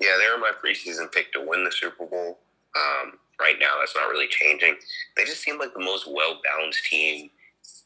[0.00, 2.40] Yeah, they were my preseason pick to win the Super Bowl.
[2.74, 4.74] Um, right now, that's not really changing.
[5.16, 7.30] They just seem like the most well balanced team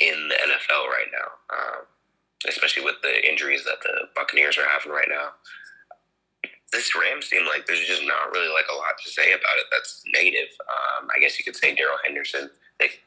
[0.01, 1.85] in the NFL right now, um,
[2.49, 5.33] especially with the injuries that the Buccaneers are having right now.
[6.73, 9.67] This Rams seem like there's just not really like a lot to say about it
[9.71, 10.49] that's negative.
[10.61, 12.49] Um, I guess you could say Darrell Henderson.
[12.81, 13.03] Like,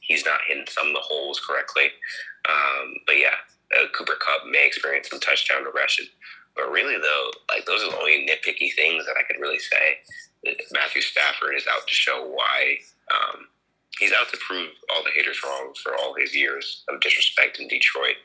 [0.00, 1.90] he's not hitting some of the holes correctly.
[2.48, 3.36] Um, but yeah,
[3.76, 6.06] uh, Cooper Kupp may experience some touchdown regression.
[6.54, 9.98] But really, though, like those are the only nitpicky things that I could really say.
[10.72, 12.78] Matthew Stafford is out to show why
[13.12, 13.46] um,
[13.98, 17.68] he's out to prove all the haters wrong for all his years of disrespect in
[17.68, 18.16] Detroit.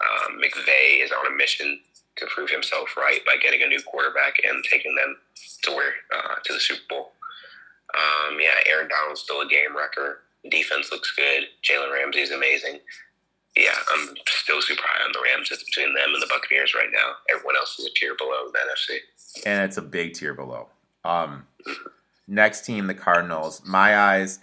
[0.00, 1.80] Um, McVay is on a mission
[2.16, 5.16] to prove himself right by getting a new quarterback and taking them
[5.62, 7.12] to where uh, to the Super Bowl.
[7.94, 10.20] Um, yeah, Aaron Donald's still a game wrecker.
[10.50, 11.44] Defense looks good.
[11.62, 12.80] Jalen Ramsey is amazing
[13.58, 15.50] yeah, I'm still super high on the Rams.
[15.50, 17.14] It's between them and the Buccaneers right now.
[17.34, 18.98] Everyone else is a tier below the NFC.
[19.44, 20.68] And it's a big tier below.
[21.04, 21.46] Um,
[22.28, 23.62] next team, the Cardinals.
[23.66, 24.38] My eyes,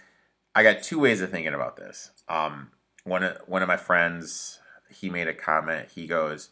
[0.54, 2.10] I got two ways of thinking about this.
[2.28, 2.70] Um,
[3.04, 4.60] one of one of my friends,
[4.90, 5.88] he made a comment.
[5.94, 6.50] He goes,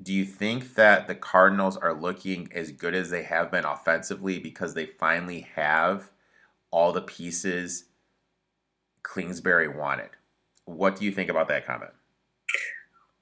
[0.00, 4.38] "Do you think that the Cardinals are looking as good as they have been offensively
[4.38, 6.10] because they finally have
[6.70, 7.84] all the pieces
[9.14, 10.10] Kingsbury wanted?"
[10.64, 11.92] What do you think about that comment?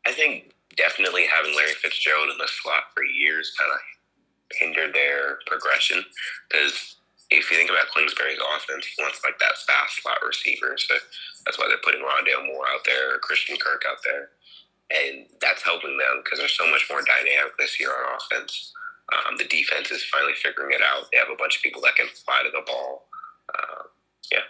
[0.07, 3.79] I think definitely having Larry Fitzgerald in the slot for years kind of
[4.53, 6.05] hindered their progression
[6.49, 6.97] because
[7.31, 10.77] if you think about Kingsbury's offense, he wants like that fast slot receiver.
[10.79, 10.95] So
[11.45, 14.31] that's why they're putting Rondale Moore out there, or Christian Kirk out there.
[14.89, 18.73] And that's helping them because they're so much more dynamic this year on offense.
[19.13, 21.09] Um, the defense is finally figuring it out.
[21.13, 23.09] They have a bunch of people that can fly to the ball.
[23.53, 23.83] Uh,
[24.33, 24.49] yeah.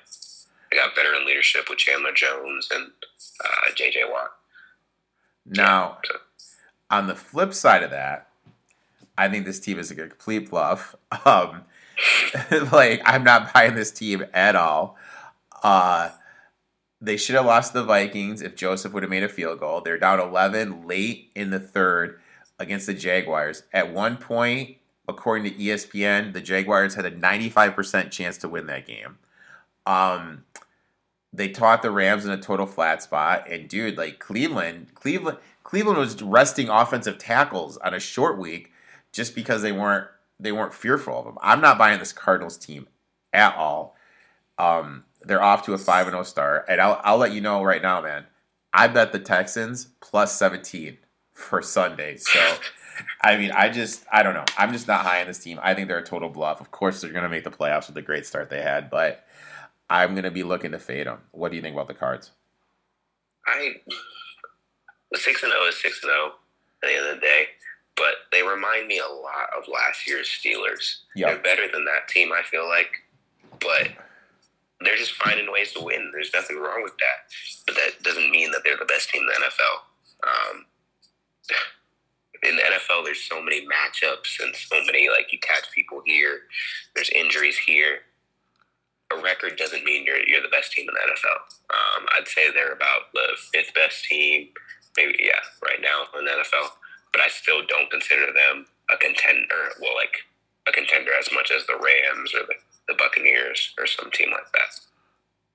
[0.70, 2.90] They got veteran leadership with Chandler Jones and
[3.44, 4.02] uh, J.J.
[4.10, 4.30] Watt.
[5.46, 6.14] Now, so.
[6.90, 8.28] on the flip side of that,
[9.16, 10.94] I think this team is a complete bluff.
[11.24, 11.62] Um,
[12.72, 14.96] like I'm not buying this team at all.
[15.62, 16.10] Uh,
[17.00, 19.80] they should have lost the Vikings if Joseph would have made a field goal.
[19.80, 22.20] They're down 11 late in the third
[22.58, 23.62] against the Jaguars.
[23.72, 24.76] At one point,
[25.08, 29.18] according to ESPN, the Jaguars had a 95% chance to win that game.
[29.88, 30.44] Um,
[31.32, 35.98] they taught the Rams in a total flat spot, and dude, like Cleveland, Cleveland, Cleveland
[35.98, 38.72] was resting offensive tackles on a short week
[39.12, 40.06] just because they weren't
[40.38, 41.38] they weren't fearful of them.
[41.42, 42.86] I'm not buying this Cardinals team
[43.32, 43.96] at all.
[44.58, 47.62] Um, they're off to a five and zero start, and I'll I'll let you know
[47.62, 48.26] right now, man.
[48.72, 50.98] I bet the Texans plus seventeen
[51.32, 52.16] for Sunday.
[52.16, 52.40] So,
[53.22, 54.44] I mean, I just I don't know.
[54.58, 55.58] I'm just not high on this team.
[55.62, 56.60] I think they're a total bluff.
[56.60, 59.24] Of course, they're going to make the playoffs with the great start they had, but
[59.90, 61.20] I'm going to be looking to fade them.
[61.32, 62.30] What do you think about the Cards?
[63.46, 63.76] I
[65.14, 66.32] six and zero is six and zero
[66.82, 67.46] at the end of the day,
[67.96, 70.98] but they remind me a lot of last year's Steelers.
[71.16, 71.28] Yep.
[71.28, 72.90] They're better than that team, I feel like,
[73.60, 73.88] but
[74.80, 76.10] they're just finding ways to win.
[76.12, 77.32] There's nothing wrong with that,
[77.66, 79.88] but that doesn't mean that they're the best team in the NFL.
[80.28, 80.66] Um,
[82.42, 86.40] in the NFL, there's so many matchups and so many like you catch people here.
[86.94, 87.98] There's injuries here.
[89.16, 91.38] A record doesn't mean you're you're the best team in the NFL.
[91.70, 94.48] Um, I'd say they're about the fifth best team,
[94.96, 96.68] maybe yeah, right now in the NFL.
[97.12, 99.72] But I still don't consider them a contender.
[99.80, 100.12] Well, like
[100.68, 102.54] a contender as much as the Rams or the,
[102.88, 104.80] the Buccaneers or some team like that.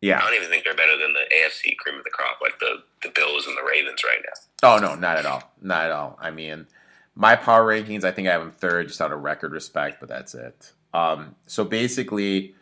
[0.01, 0.17] Yeah.
[0.17, 2.83] I don't even think they're better than the AFC cream of the crop, like the
[3.03, 4.75] the Bills and the Ravens right now.
[4.75, 5.53] Oh no, not at all.
[5.61, 6.17] Not at all.
[6.19, 6.67] I mean,
[7.15, 10.09] my power rankings, I think I have them third, just out of record respect, but
[10.09, 10.73] that's it.
[10.93, 12.55] Um, so basically,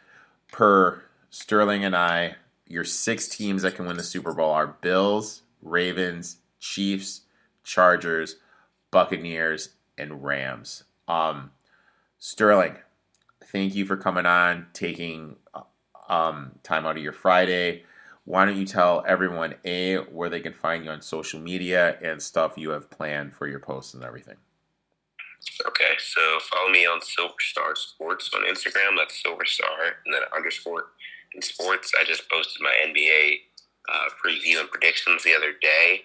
[0.51, 2.35] per Sterling and I,
[2.67, 7.21] your six teams that can win the Super Bowl are Bills, Ravens, Chiefs,
[7.63, 8.37] Chargers,
[8.91, 10.83] Buccaneers, and Rams.
[11.07, 11.51] Um,
[12.19, 12.75] Sterling,
[13.45, 15.37] thank you for coming on, taking
[16.09, 17.83] um, time out of your Friday.
[18.25, 22.21] Why don't you tell everyone a where they can find you on social media and
[22.21, 24.37] stuff you have planned for your posts and everything?
[25.67, 28.97] Okay, so follow me on Silverstar Sports on Instagram.
[28.97, 30.85] That's Silverstar and then underscore
[31.33, 31.91] in sports.
[31.99, 33.39] I just posted my NBA
[33.89, 36.01] uh, preview and predictions the other day.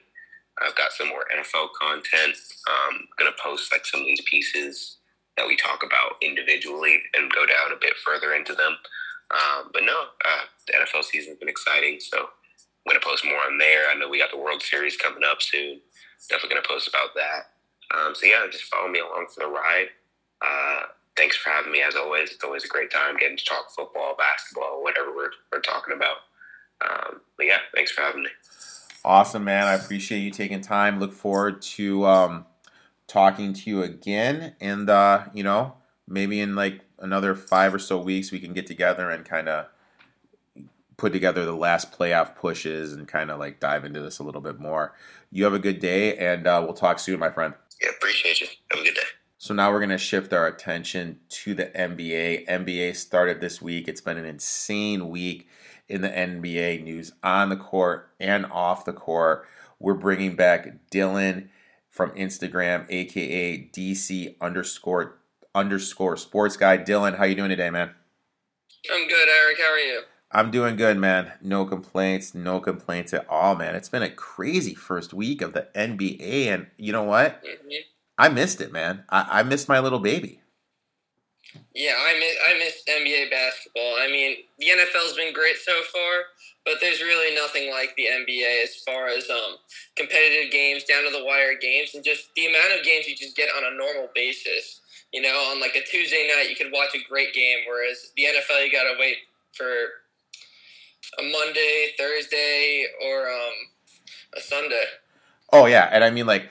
[0.60, 2.36] I've got some more NFL content.
[2.66, 4.98] I'm gonna post like some of these pieces
[5.36, 8.76] that we talk about individually and go down a bit further into them.
[9.30, 13.58] Um, but no, uh, the NFL season's been exciting, so I'm gonna post more on
[13.58, 13.90] there.
[13.90, 15.80] I know we got the World Series coming up soon.
[16.30, 17.55] Definitely gonna post about that.
[17.94, 19.88] Um, so yeah, just follow me along for the ride.
[20.42, 20.86] Uh,
[21.16, 21.82] thanks for having me.
[21.82, 25.60] As always, it's always a great time getting to talk football, basketball, whatever we're, we're
[25.60, 26.16] talking about.
[26.84, 28.30] Um, but yeah, thanks for having me.
[29.04, 29.66] Awesome, man.
[29.66, 30.98] I appreciate you taking time.
[30.98, 32.46] Look forward to um,
[33.06, 35.74] talking to you again, and uh, you know,
[36.08, 39.66] maybe in like another five or so weeks, we can get together and kind of
[40.96, 44.40] put together the last playoff pushes and kind of like dive into this a little
[44.40, 44.94] bit more.
[45.30, 47.54] You have a good day, and uh, we'll talk soon, my friend.
[47.80, 48.46] Yeah, appreciate you.
[48.70, 49.02] Have a good day.
[49.38, 52.46] So now we're going to shift our attention to the NBA.
[52.48, 53.86] NBA started this week.
[53.86, 55.46] It's been an insane week
[55.88, 59.46] in the NBA news on the court and off the court.
[59.78, 61.48] We're bringing back Dylan
[61.90, 65.18] from Instagram, aka DC underscore
[65.54, 66.78] underscore sports guy.
[66.78, 67.90] Dylan, how you doing today, man?
[68.90, 69.58] I'm good, Eric.
[69.58, 70.02] How are you?
[70.32, 71.32] I'm doing good, man.
[71.40, 73.74] No complaints, no complaints at all, man.
[73.74, 77.42] It's been a crazy first week of the NBA, and you know what?
[77.44, 77.68] Mm-hmm.
[78.18, 79.04] I missed it, man.
[79.08, 80.40] I, I missed my little baby.
[81.74, 83.96] Yeah, I miss I miss NBA basketball.
[84.00, 86.24] I mean, the NFL's been great so far,
[86.64, 89.56] but there's really nothing like the NBA as far as um
[89.96, 93.36] competitive games, down to the wire games, and just the amount of games you just
[93.36, 94.80] get on a normal basis.
[95.12, 98.24] You know, on like a Tuesday night, you could watch a great game, whereas the
[98.24, 99.16] NFL, you gotta wait
[99.52, 100.04] for
[101.18, 103.52] a Monday, Thursday, or um,
[104.36, 104.84] a Sunday.
[105.52, 106.50] Oh yeah, and I mean like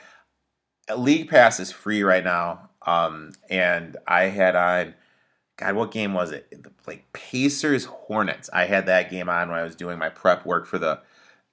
[0.95, 2.69] League Pass is free right now.
[2.85, 4.93] Um, and I had on
[5.57, 6.65] God, what game was it?
[6.85, 8.49] Like Pacers Hornets.
[8.51, 10.99] I had that game on when I was doing my prep work for the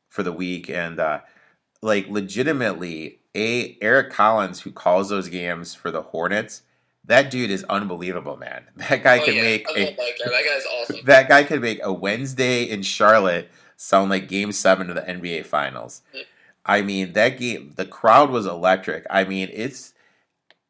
[0.08, 1.20] for the week, and uh,
[1.80, 6.62] like legitimately, a Eric Collins who calls those games for the Hornets.
[7.06, 8.64] That dude is unbelievable, man.
[8.76, 10.30] That guy Oh, can yeah, make I a, that guy.
[10.30, 10.96] That guy's awesome.
[11.06, 15.44] that guy could make a Wednesday in Charlotte sound like Game Seven of the NBA
[15.46, 16.02] Finals.
[16.14, 16.22] Mhm.
[16.64, 19.04] I mean, that game, the crowd was electric.
[19.10, 19.94] I mean, it's,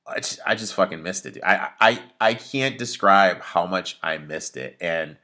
[0.07, 1.35] I just, I just fucking missed it.
[1.35, 1.43] dude.
[1.45, 5.17] I, I, I can't describe how much I missed it, and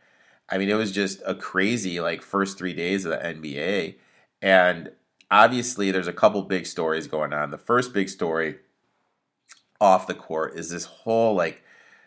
[0.51, 3.97] I mean, it was just a crazy like first three days of the NBA,
[4.43, 4.93] and
[5.31, 7.51] obviously, there's a couple big stories going on.
[7.51, 8.59] The first big story
[9.81, 11.63] off the court is this whole like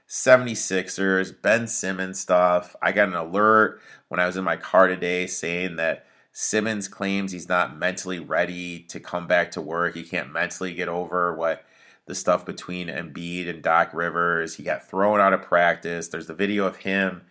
[0.07, 2.75] 76ers, Ben Simmons stuff.
[2.81, 7.31] I got an alert when I was in my car today saying that Simmons claims
[7.31, 9.95] he's not mentally ready to come back to work.
[9.95, 11.63] He can't mentally get over what
[12.07, 14.55] the stuff between Embiid and Doc Rivers.
[14.55, 16.09] He got thrown out of practice.
[16.09, 17.23] There's the video of him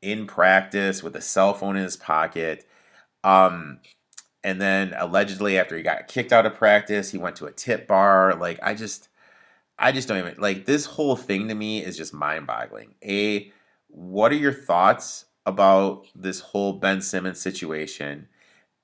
[0.00, 2.66] in practice with a cell phone in his pocket.
[3.22, 3.80] Um,
[4.42, 7.86] and then allegedly after he got kicked out of practice, he went to a tip
[7.86, 8.34] bar.
[8.34, 9.08] Like I just
[9.78, 12.94] I just don't even like this whole thing to me is just mind-boggling.
[13.04, 13.52] A
[13.88, 18.28] what are your thoughts about this whole Ben Simmons situation?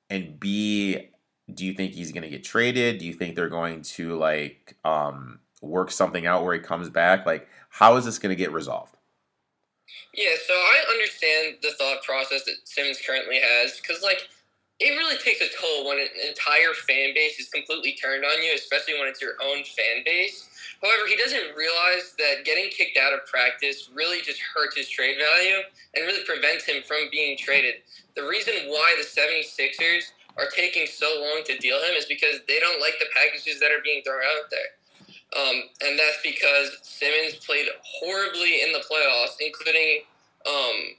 [0.08, 1.08] And B
[1.52, 2.98] do you think he's going to get traded?
[2.98, 7.26] Do you think they're going to like um work something out where he comes back?
[7.26, 8.96] Like how is this going to get resolved?
[10.14, 14.28] Yeah, so I understand the thought process that Simmons currently has because, like,
[14.80, 18.52] it really takes a toll when an entire fan base is completely turned on you,
[18.54, 20.48] especially when it's your own fan base.
[20.82, 25.16] However, he doesn't realize that getting kicked out of practice really just hurts his trade
[25.20, 25.60] value
[25.94, 27.84] and really prevents him from being traded.
[28.16, 32.58] The reason why the 76ers are taking so long to deal him is because they
[32.60, 34.72] don't like the packages that are being thrown out there.
[35.36, 40.02] Um, and that's because Simmons played horribly in the playoffs, including
[40.46, 40.96] um,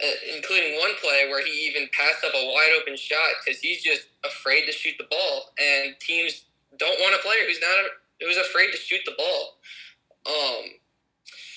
[0.00, 3.82] uh, including one play where he even passed up a wide open shot because he's
[3.82, 6.44] just afraid to shoot the ball, and teams
[6.78, 7.90] don't want a player who's not
[8.22, 9.58] a, was afraid to shoot the ball.
[10.26, 10.64] Um,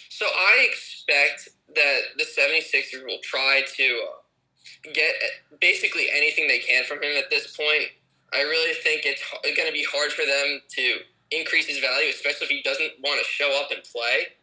[0.09, 3.99] so I expect that the 76ers will try to
[4.93, 5.15] get
[5.59, 7.89] basically anything they can from him at this point.
[8.33, 10.97] I really think it's going to be hard for them to
[11.31, 14.33] increase his value, especially if he doesn't want to show up and play.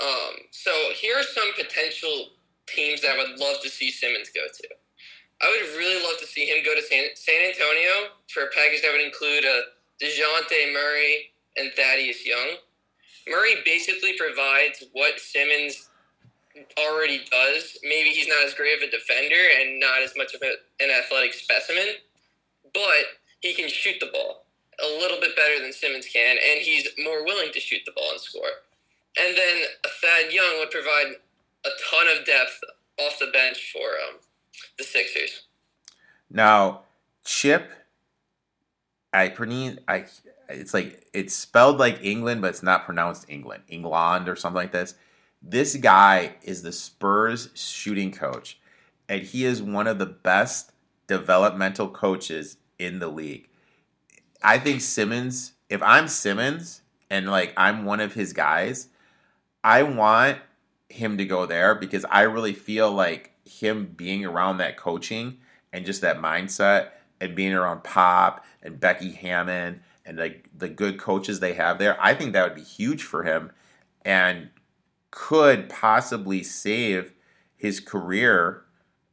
[0.00, 2.30] Um, so here are some potential
[2.66, 4.68] teams that I would love to see Simmons go to.
[5.40, 8.82] I would really love to see him go to San, San Antonio for a package
[8.82, 9.62] that would include a
[10.02, 12.56] DeJounte Murray and Thaddeus Young.
[13.28, 15.88] Murray basically provides what Simmons
[16.78, 17.78] already does.
[17.82, 20.90] Maybe he's not as great of a defender and not as much of a, an
[20.90, 21.86] athletic specimen,
[22.72, 24.44] but he can shoot the ball
[24.82, 28.10] a little bit better than Simmons can, and he's more willing to shoot the ball
[28.12, 28.62] and score.
[29.20, 29.64] And then
[30.00, 31.16] Thad Young would provide
[31.64, 32.60] a ton of depth
[33.00, 34.20] off the bench for um,
[34.78, 35.42] the Sixers.
[36.30, 36.82] Now,
[37.24, 37.70] Chip,
[39.12, 39.32] I
[39.88, 40.04] I.
[40.48, 44.72] It's like it's spelled like England, but it's not pronounced England, England or something like
[44.72, 44.94] this.
[45.42, 48.58] This guy is the Spurs shooting coach,
[49.08, 50.72] and he is one of the best
[51.06, 53.48] developmental coaches in the league.
[54.42, 58.88] I think Simmons, if I'm Simmons and like I'm one of his guys,
[59.62, 60.38] I want
[60.88, 65.38] him to go there because I really feel like him being around that coaching
[65.72, 70.98] and just that mindset and being around Pop and Becky Hammon and like the good
[70.98, 73.52] coaches they have there, I think that would be huge for him
[74.04, 74.48] and
[75.10, 77.12] could possibly save
[77.56, 78.64] his career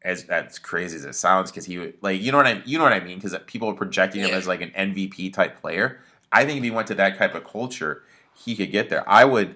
[0.01, 2.77] as as crazy as it sounds because he would like you know what I you
[2.77, 5.99] know what I mean because people are projecting him as like an MVP type player.
[6.31, 8.03] I think if he went to that type of culture,
[8.33, 9.07] he could get there.
[9.09, 9.55] I would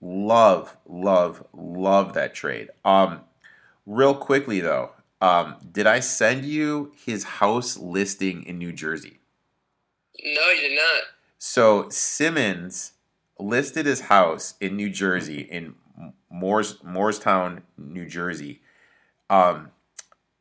[0.00, 2.70] love, love, love that trade.
[2.84, 3.20] Um,
[3.86, 9.18] real quickly though, um, did I send you his house listing in New Jersey?
[10.24, 11.02] No, you did not.
[11.38, 12.92] So Simmons
[13.38, 15.74] listed his house in New Jersey in
[16.30, 18.60] Moores Moorestown, New Jersey.
[19.30, 19.70] Um,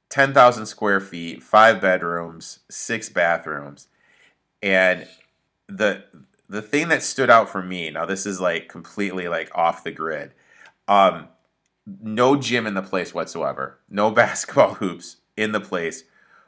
[0.10, 3.88] 10,000 square feet, five bedrooms, six bathrooms.
[4.62, 5.08] And
[5.68, 6.04] the
[6.49, 9.91] the thing that stood out for me, now this is like completely like off the
[9.91, 10.32] grid.
[10.88, 11.28] Um
[11.86, 13.80] no gym in the place whatsoever.
[13.90, 16.04] No basketball hoops in the place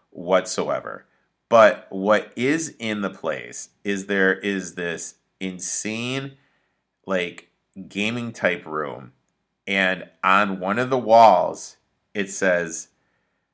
[0.10, 1.06] whatsoever.
[1.50, 6.38] But what is in the place is there is this insane
[7.06, 7.50] like
[7.88, 9.14] gaming type room
[9.66, 11.78] and on one of the walls
[12.14, 12.90] it says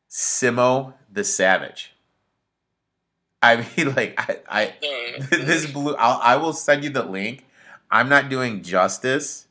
[0.09, 1.93] Simo the Savage.
[3.41, 4.19] I mean, like
[4.49, 5.95] I, I this blue.
[5.95, 7.45] I'll, I will send you the link.
[7.91, 9.47] I'm not doing justice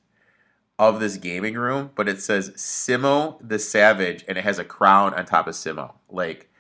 [0.79, 5.15] of this gaming room, but it says Simo the Savage, and it has a crown
[5.15, 5.93] on top of Simo.
[6.11, 6.51] Like,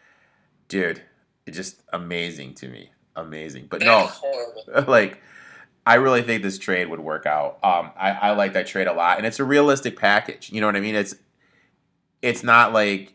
[0.68, 1.02] dude,
[1.50, 2.90] just amazing to me.
[3.16, 4.10] Amazing, but no,
[4.86, 5.20] like.
[5.86, 7.58] I really think this trade would work out.
[7.62, 10.50] Um, I, I like that trade a lot, and it's a realistic package.
[10.50, 10.94] You know what I mean?
[10.94, 11.14] It's
[12.22, 13.12] it's not like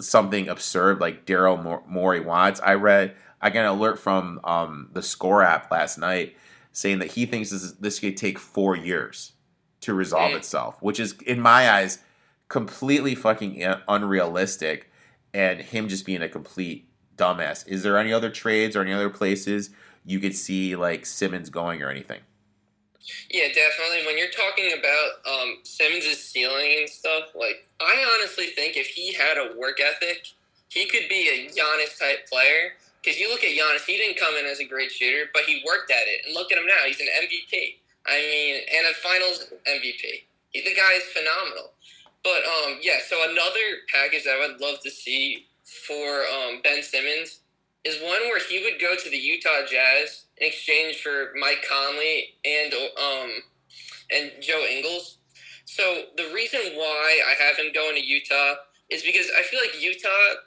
[0.00, 2.60] something absurd like Daryl Morey wants.
[2.60, 6.36] I read I got an alert from um, the Score app last night
[6.72, 9.32] saying that he thinks this is, this could take four years
[9.80, 11.98] to resolve itself, which is in my eyes
[12.48, 14.90] completely fucking unrealistic,
[15.34, 17.66] and him just being a complete dumbass.
[17.66, 19.70] Is there any other trades or any other places
[20.04, 22.20] you could see like Simmons going or anything?
[23.30, 24.06] Yeah, definitely.
[24.06, 29.12] When you're talking about um, Simmons' ceiling and stuff, like I honestly think if he
[29.14, 30.26] had a work ethic,
[30.68, 32.74] he could be a Giannis type player.
[33.02, 35.62] Because you look at Giannis, he didn't come in as a great shooter, but he
[35.64, 36.26] worked at it.
[36.26, 37.76] And look at him now; he's an MVP.
[38.06, 40.26] I mean, and a Finals MVP.
[40.50, 41.70] He, the guy is phenomenal.
[42.24, 42.98] But um, yeah.
[43.08, 45.46] So another package that I would love to see
[45.86, 47.40] for um, Ben Simmons
[47.84, 52.34] is one where he would go to the Utah Jazz in exchange for Mike Conley
[52.44, 53.30] and um
[54.10, 55.18] and Joe Ingles.
[55.64, 58.54] So the reason why I have him going to Utah
[58.90, 60.42] is because I feel like Utah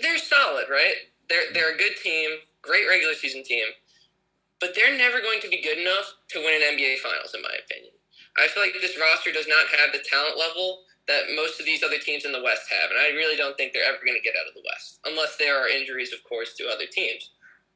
[0.00, 0.94] they're solid, right?
[1.28, 2.30] They're they're a good team,
[2.62, 3.64] great regular season team,
[4.60, 7.54] but they're never going to be good enough to win an NBA Finals, in my
[7.64, 7.92] opinion.
[8.38, 11.82] I feel like this roster does not have the talent level that most of these
[11.82, 14.22] other teams in the West have, and I really don't think they're ever going to
[14.22, 17.30] get out of the West unless there are injuries, of course, to other teams.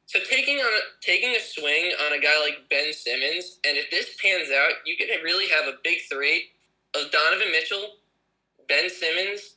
[0.05, 3.91] So taking on a, taking a swing on a guy like Ben Simmons, and if
[3.91, 6.51] this pans out, you can really have a big three
[6.95, 7.99] of Donovan Mitchell,
[8.69, 9.55] Ben Simmons,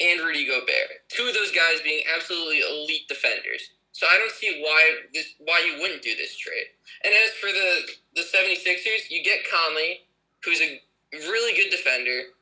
[0.00, 1.02] and Rudy Gobert.
[1.08, 3.70] Two of those guys being absolutely elite defenders.
[3.92, 6.66] So I don't see why this why you wouldn't do this trade.
[7.02, 7.80] And as for the
[8.14, 10.00] the 76ers, you get Conley,
[10.44, 10.80] who's a
[11.12, 12.36] really good defender,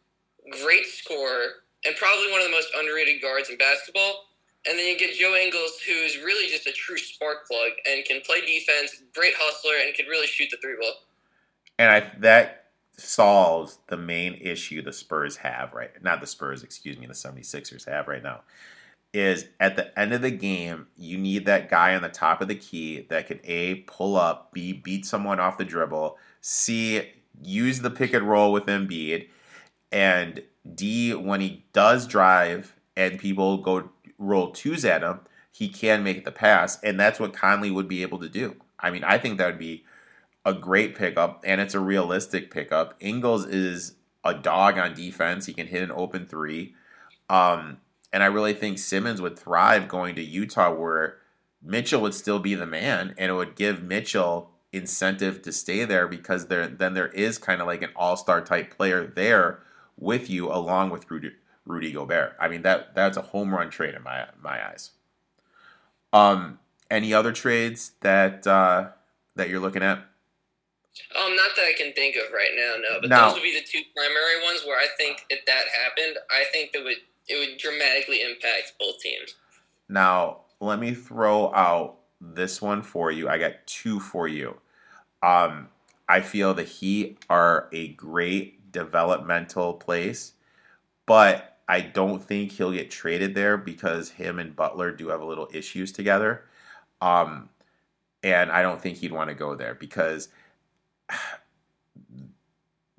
[0.50, 4.26] great scorer, and probably one of the most underrated guards in basketball.
[4.66, 8.22] And then you get Joe Ingles, who's really just a true spark plug and can
[8.22, 10.94] play defense, great hustler, and can really shoot the three ball.
[11.78, 12.64] And I that
[12.96, 17.88] solves the main issue the Spurs have right not the Spurs, excuse me, the 76ers
[17.88, 18.40] have right now.
[19.12, 22.48] Is at the end of the game, you need that guy on the top of
[22.48, 27.12] the key that can A pull up, B beat someone off the dribble, C
[27.42, 29.28] use the pick and roll with Embiid,
[29.94, 30.42] and
[30.74, 35.20] D when he does drive and people go roll twos at him,
[35.52, 38.56] he can make the pass, and that's what Conley would be able to do.
[38.80, 39.84] I mean, I think that would be
[40.44, 42.94] a great pickup, and it's a realistic pickup.
[43.00, 43.94] Ingles is
[44.24, 46.74] a dog on defense; he can hit an open three,
[47.30, 47.78] um,
[48.12, 51.18] and I really think Simmons would thrive going to Utah, where
[51.62, 56.08] Mitchell would still be the man, and it would give Mitchell incentive to stay there
[56.08, 59.60] because there then there is kind of like an all star type player there
[60.05, 61.32] with you, along with Rudy,
[61.66, 62.36] Rudy Gobert.
[62.39, 64.90] I mean that that's a home run trade in my my eyes.
[66.12, 66.60] Um,
[66.90, 68.90] any other trades that uh,
[69.35, 69.98] that you're looking at?
[71.18, 73.01] Um, not that I can think of right now, no.
[73.01, 76.44] But those would be the two primary ones where I think if that happened, I
[76.52, 79.35] think that would it would dramatically impact both teams.
[79.89, 83.28] Now, let me throw out this one for you.
[83.28, 84.56] I got two for you.
[85.22, 85.68] Um,
[86.09, 90.34] I feel the Heat are a great developmental place,
[91.06, 95.24] but I don't think he'll get traded there because him and Butler do have a
[95.24, 96.44] little issues together.
[97.01, 97.48] Um,
[98.22, 100.28] and I don't think he'd want to go there because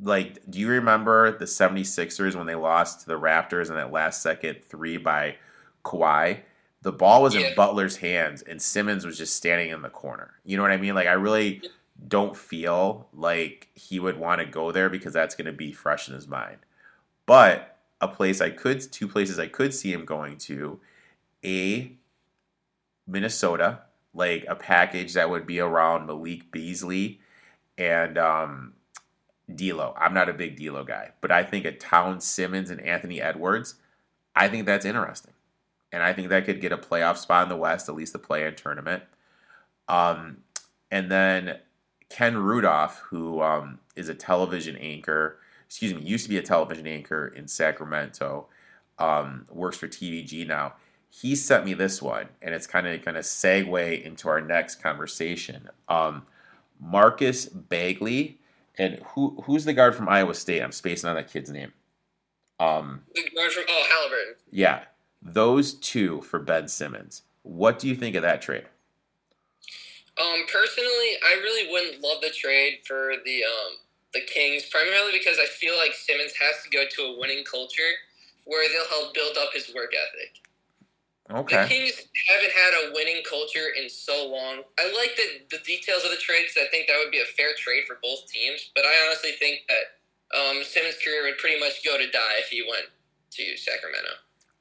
[0.01, 4.21] like do you remember the 76ers when they lost to the Raptors in that last
[4.21, 5.35] second 3 by
[5.83, 6.39] Kawhi?
[6.81, 7.47] The ball was Yeah.
[7.47, 10.33] in Butler's hands and Simmons was just standing in the corner.
[10.43, 10.95] You know what I mean?
[10.95, 11.61] Like I really
[12.07, 16.07] don't feel like he would want to go there because that's going to be fresh
[16.07, 16.57] in his mind.
[17.25, 20.79] But a place I could two places I could see him going to
[21.43, 21.91] a
[23.07, 23.81] Minnesota,
[24.13, 27.19] like a package that would be around Malik Beasley
[27.77, 28.73] and um,
[29.53, 29.93] D'Lo.
[29.97, 33.75] I'm not a big D'Lo guy, but I think a Town Simmons and Anthony Edwards,
[34.35, 35.33] I think that's interesting,
[35.91, 38.19] and I think that could get a playoff spot in the West, at least the
[38.19, 39.03] play-in tournament.
[39.87, 40.37] Um,
[40.89, 41.59] and then
[42.09, 46.87] Ken Rudolph, who um, is a television anchor, excuse me, used to be a television
[46.87, 48.47] anchor in Sacramento,
[48.99, 50.73] um, works for TVG now.
[51.09, 54.75] He sent me this one, and it's kind of going to segue into our next
[54.83, 55.69] conversation.
[55.87, 56.23] Um,
[56.79, 58.37] Marcus Bagley,
[58.77, 60.61] and who who's the guard from Iowa State?
[60.61, 61.71] I'm spacing on that kid's name.
[62.59, 64.35] Um, The guard from oh Halliburton.
[64.51, 64.83] yeah,
[65.21, 67.21] those two for Ben Simmons.
[67.43, 68.65] What do you think of that trade?
[70.21, 73.77] Um, personally, I really wouldn't love the trade for the um
[74.13, 77.91] the Kings, primarily because I feel like Simmons has to go to a winning culture
[78.45, 80.39] where they'll help build up his work ethic.
[81.29, 81.61] Okay.
[81.61, 84.61] The Kings haven't had a winning culture in so long.
[84.79, 87.25] I like the, the details of the trade because I think that would be a
[87.25, 88.69] fair trade for both teams.
[88.75, 92.49] But I honestly think that um, Simmons' career would pretty much go to die if
[92.49, 92.85] he went
[93.31, 94.09] to Sacramento.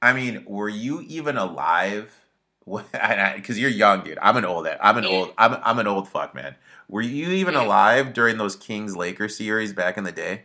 [0.00, 2.23] I mean, were you even alive?
[3.36, 4.18] Because you're young, dude.
[4.22, 4.66] I'm an old.
[4.80, 5.32] I'm an old.
[5.36, 6.54] I'm I'm an old fuck, man.
[6.88, 10.42] Were you even alive during those Kings Lakers series back in the day?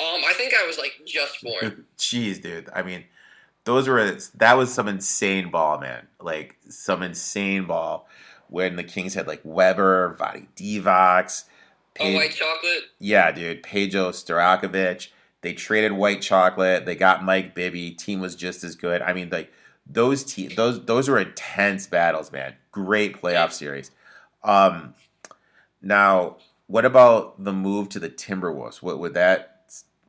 [0.00, 1.84] Um, I think I was like just born.
[1.98, 2.68] Jeez, dude.
[2.74, 3.04] I mean,
[3.64, 6.06] those were that was some insane ball, man.
[6.20, 8.06] Like some insane ball
[8.48, 11.44] when the Kings had like Webber, Vlade Divac,
[12.00, 12.84] oh, white chocolate.
[12.98, 15.08] yeah, dude, Peja Stojakovic,
[15.42, 16.86] They traded White Chocolate.
[16.86, 17.90] They got Mike Bibby.
[17.90, 19.02] Team was just as good.
[19.02, 19.52] I mean, like
[19.88, 22.54] those te- those those were intense battles, man.
[22.70, 23.90] Great playoff series.
[24.44, 24.94] Um,
[25.82, 26.36] now,
[26.66, 28.82] what about the move to the Timberwolves?
[28.82, 29.62] What would that,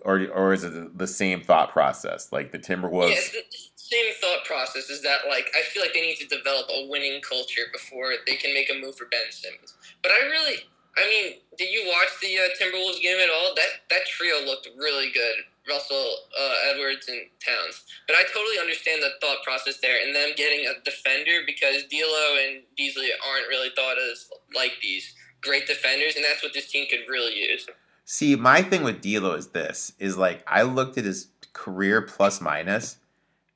[0.03, 2.31] or or is it the same thought process?
[2.31, 3.15] Like the Timberwolves.
[3.34, 3.41] Yeah,
[3.76, 7.22] same thought process is that like I feel like they need to develop a winning
[7.22, 9.73] culture before they can make a move for Ben Simmons.
[10.03, 10.57] But I really,
[10.97, 13.56] I mean, did you watch the uh, Timberwolves game at all?
[13.56, 15.35] That that trio looked really good.
[15.69, 17.83] Russell, uh, Edwards, and Towns.
[18.07, 22.37] But I totally understand the thought process there, and them getting a defender because D'Lo
[22.47, 26.87] and Beasley aren't really thought as like these great defenders, and that's what this team
[26.89, 27.67] could really use.
[28.05, 32.41] See, my thing with D'Lo is this: is like I looked at his career plus
[32.41, 32.97] minus,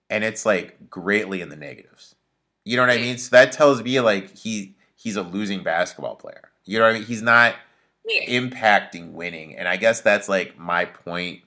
[0.10, 2.16] and it's like greatly in the negatives.
[2.66, 3.18] You know what I mean?
[3.18, 6.50] So that tells me like he he's a losing basketball player.
[6.66, 7.08] You know what I mean?
[7.08, 7.56] He's not
[8.06, 8.40] Yeah.
[8.40, 11.42] impacting winning, and I guess that's like my point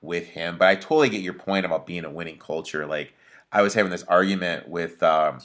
[0.00, 0.56] with him.
[0.58, 2.86] But I totally get your point about being a winning culture.
[2.86, 3.14] Like
[3.52, 5.40] I was having this argument with um,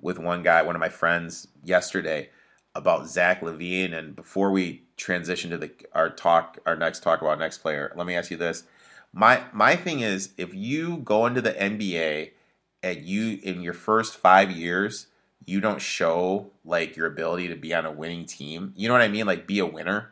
[0.00, 2.30] with one guy, one of my friends yesterday
[2.74, 3.94] about Zach LaVine.
[3.94, 8.06] And before we transition to the our talk, our next talk about next player, let
[8.06, 8.64] me ask you this:
[9.12, 12.30] my my thing is, if you go into the NBA
[12.82, 15.06] and you in your first five years
[15.46, 19.02] you don't show like your ability to be on a winning team, you know what
[19.02, 19.26] I mean?
[19.26, 20.10] Like be a winner.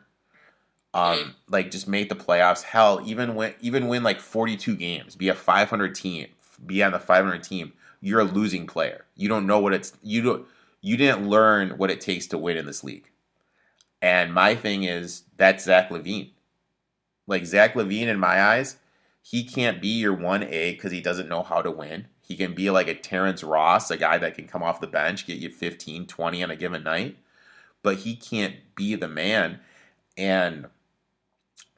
[0.93, 1.33] Um, Mhm.
[1.47, 2.63] like just make the playoffs.
[2.63, 6.27] Hell, even win, even win like forty two games, be a five hundred team,
[6.65, 7.73] be on the five hundred team.
[8.01, 9.05] You're a losing player.
[9.15, 10.45] You don't know what it's you don't
[10.81, 13.09] you didn't learn what it takes to win in this league.
[14.01, 16.31] And my thing is that's Zach LaVine.
[17.27, 18.77] Like Zach LaVine, in my eyes,
[19.21, 22.07] he can't be your one A because he doesn't know how to win.
[22.21, 25.27] He can be like a Terrence Ross, a guy that can come off the bench,
[25.27, 27.17] get you 15, 20 on a given night,
[27.83, 29.59] but he can't be the man.
[30.17, 30.67] And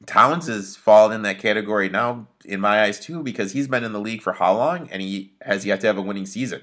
[0.05, 3.93] Towns has fallen in that category now, in my eyes, too, because he's been in
[3.93, 6.61] the league for how long and he has yet to have a winning season.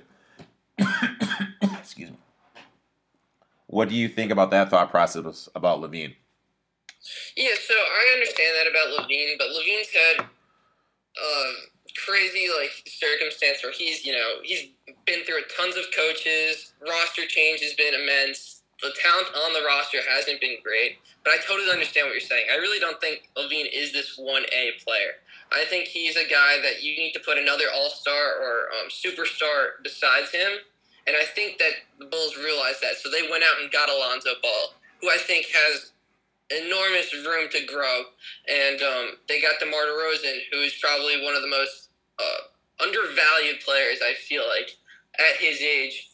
[1.62, 2.17] Excuse me.
[3.67, 6.15] What do you think about that thought process about LaVine?
[7.37, 11.55] Yeah, so I understand that about LaVine, but LaVine's had um,
[12.07, 14.69] crazy like circumstance where he's you know he's
[15.07, 16.73] been through tons of coaches.
[16.81, 18.49] Roster change has been immense.
[18.82, 22.47] The talent on the roster hasn't been great, but I totally understand what you're saying.
[22.51, 25.20] I really don't think LaVine is this one A player.
[25.52, 28.89] I think he's a guy that you need to put another All Star or um,
[28.89, 30.52] superstar besides him,
[31.07, 34.31] and I think that the Bulls realized that, so they went out and got Alonzo
[34.43, 35.93] Ball, who I think has
[36.51, 38.02] enormous room to grow.
[38.48, 41.89] And um, they got DeMar DeRozan, who is probably one of the most
[42.19, 44.77] uh, undervalued players, I feel like,
[45.19, 46.09] at his age.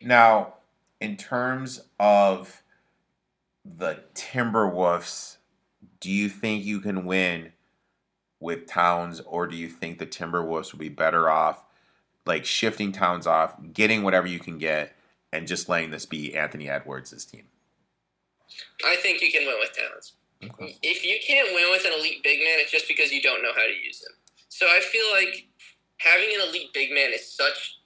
[0.00, 0.54] Now,
[1.02, 2.62] in terms of
[3.64, 5.36] the Timberwolves,
[6.00, 7.52] do you think you can win
[8.38, 11.64] with Towns, or do you think the Timberwolves would be better off,
[12.24, 14.96] like shifting Towns off, getting whatever you can get,
[15.32, 17.44] and just letting this be Anthony Edwards' team?
[18.84, 20.12] I think you can win with Towns.
[20.44, 20.76] Okay.
[20.82, 23.52] If you can't win with an elite big man, it's just because you don't know
[23.54, 24.12] how to use him.
[24.48, 25.46] So I feel like
[25.98, 27.78] having an elite big man is such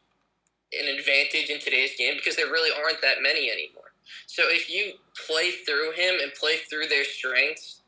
[0.81, 3.93] an advantage in today's game because there really aren't that many anymore.
[4.27, 4.94] So if you
[5.27, 7.82] play through him and play through their strengths,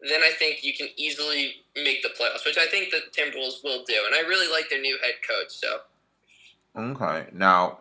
[0.00, 3.84] then I think you can easily make the playoffs, which I think the Timberwolves will
[3.84, 3.96] do.
[4.06, 5.50] And I really like their new head coach.
[5.50, 5.80] So
[6.76, 7.26] Okay.
[7.32, 7.80] Now,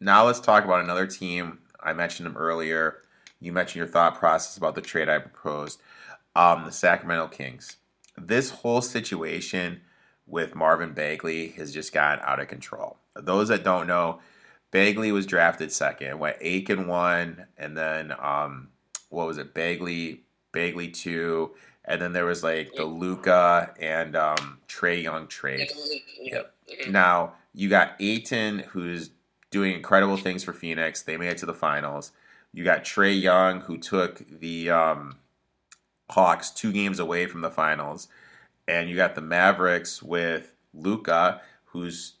[0.00, 1.58] now let's talk about another team.
[1.80, 3.02] I mentioned them earlier.
[3.40, 5.80] You mentioned your thought process about the trade I proposed.
[6.34, 7.76] Um, the Sacramento Kings.
[8.16, 9.82] This whole situation
[10.26, 12.98] with Marvin Bagley has just gotten out of control.
[13.18, 14.20] Those that don't know,
[14.70, 18.68] Bagley was drafted second, went Ayton one, and then um,
[19.08, 19.54] what was it?
[19.54, 20.22] Bagley,
[20.52, 21.54] Bagley two,
[21.84, 25.70] and then there was like the Luka and um, Trae Young trade.
[26.20, 26.54] Yep.
[26.68, 26.90] Mhm.
[26.90, 29.10] Now you got Ayton, who's
[29.50, 31.02] doing incredible things for Phoenix.
[31.02, 32.12] They made it to the finals.
[32.52, 35.16] You got Trae Young, who took the um,
[36.10, 38.08] Hawks two games away from the finals,
[38.66, 42.14] and you got the Mavericks with Luka, who's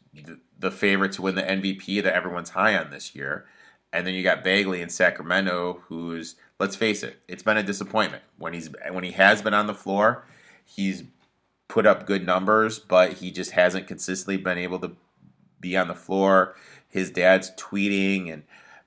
[0.58, 3.46] the favorite to win the MVP that everyone's high on this year.
[3.92, 8.22] And then you got Bagley in Sacramento, who's let's face it, it's been a disappointment
[8.36, 10.26] when he's when he has been on the floor.
[10.64, 11.04] He's
[11.68, 14.92] put up good numbers, but he just hasn't consistently been able to
[15.60, 16.54] be on the floor.
[16.88, 18.42] His dad's tweeting and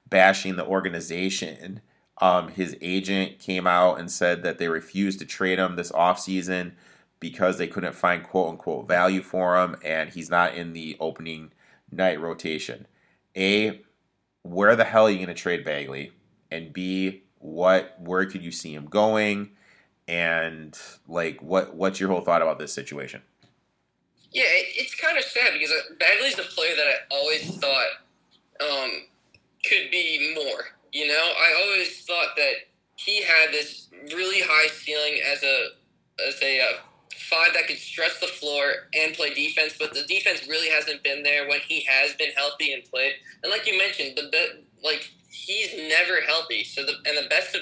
[0.09, 1.81] bashing the organization.
[2.19, 6.73] Um, his agent came out and said that they refused to trade him this offseason
[7.19, 11.51] because they couldn't find quote unquote value for him and he's not in the opening
[11.91, 12.87] night rotation.
[13.35, 13.81] A,
[14.43, 16.11] where the hell are you going to trade Bagley?
[16.49, 19.51] And B, what where could you see him going?
[20.11, 20.77] and
[21.07, 23.21] like what what's your whole thought about this situation?
[24.33, 27.87] Yeah, it's kind of sad because uh, Bagley's a player that I always thought
[28.61, 28.91] um,
[29.65, 30.65] could be more.
[30.91, 32.53] You know, I always thought that
[32.95, 35.67] he had this really high ceiling as a
[36.27, 36.77] as a uh,
[37.29, 41.23] five that could stretch the floor and play defense, but the defense really hasn't been
[41.23, 43.13] there when he has been healthy and played.
[43.43, 46.63] And like you mentioned, the like he's never healthy.
[46.63, 47.57] So the and the best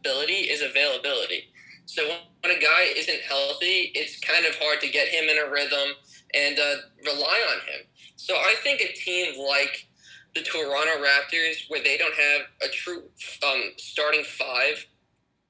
[0.00, 1.48] ability is availability.
[1.86, 2.02] So
[2.40, 5.94] when a guy isn't healthy, it's kind of hard to get him in a rhythm
[6.34, 7.86] and uh, rely on him.
[8.16, 9.86] So I think a team like
[10.34, 13.02] the Toronto Raptors, where they don't have a true
[13.46, 14.86] um, starting five,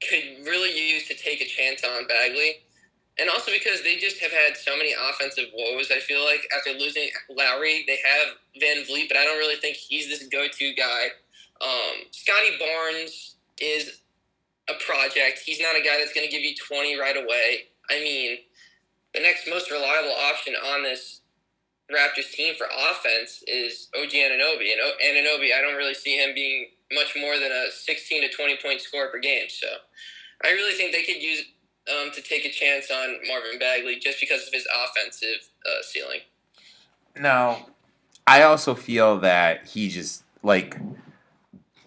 [0.09, 2.56] could really use to take a chance on Bagley.
[3.19, 6.71] And also because they just have had so many offensive woes, I feel like after
[6.79, 11.09] losing Lowry, they have VanVleet, but I don't really think he's this go-to guy.
[11.61, 14.01] Um, Scottie Barnes is
[14.71, 15.41] a project.
[15.45, 17.69] He's not a guy that's going to give you 20 right away.
[17.91, 18.39] I mean,
[19.15, 21.21] the next most reliable option on this
[21.93, 24.73] Raptors team for offense is OG Anunoby.
[24.73, 28.57] And Anunoby, I don't really see him being much more than a 16 to 20
[28.63, 29.47] point score per game.
[29.49, 29.67] So
[30.45, 31.45] I really think they could use
[31.91, 36.21] um, to take a chance on Marvin Bagley just because of his offensive uh, ceiling.
[37.19, 37.67] Now,
[38.27, 40.79] I also feel that he just like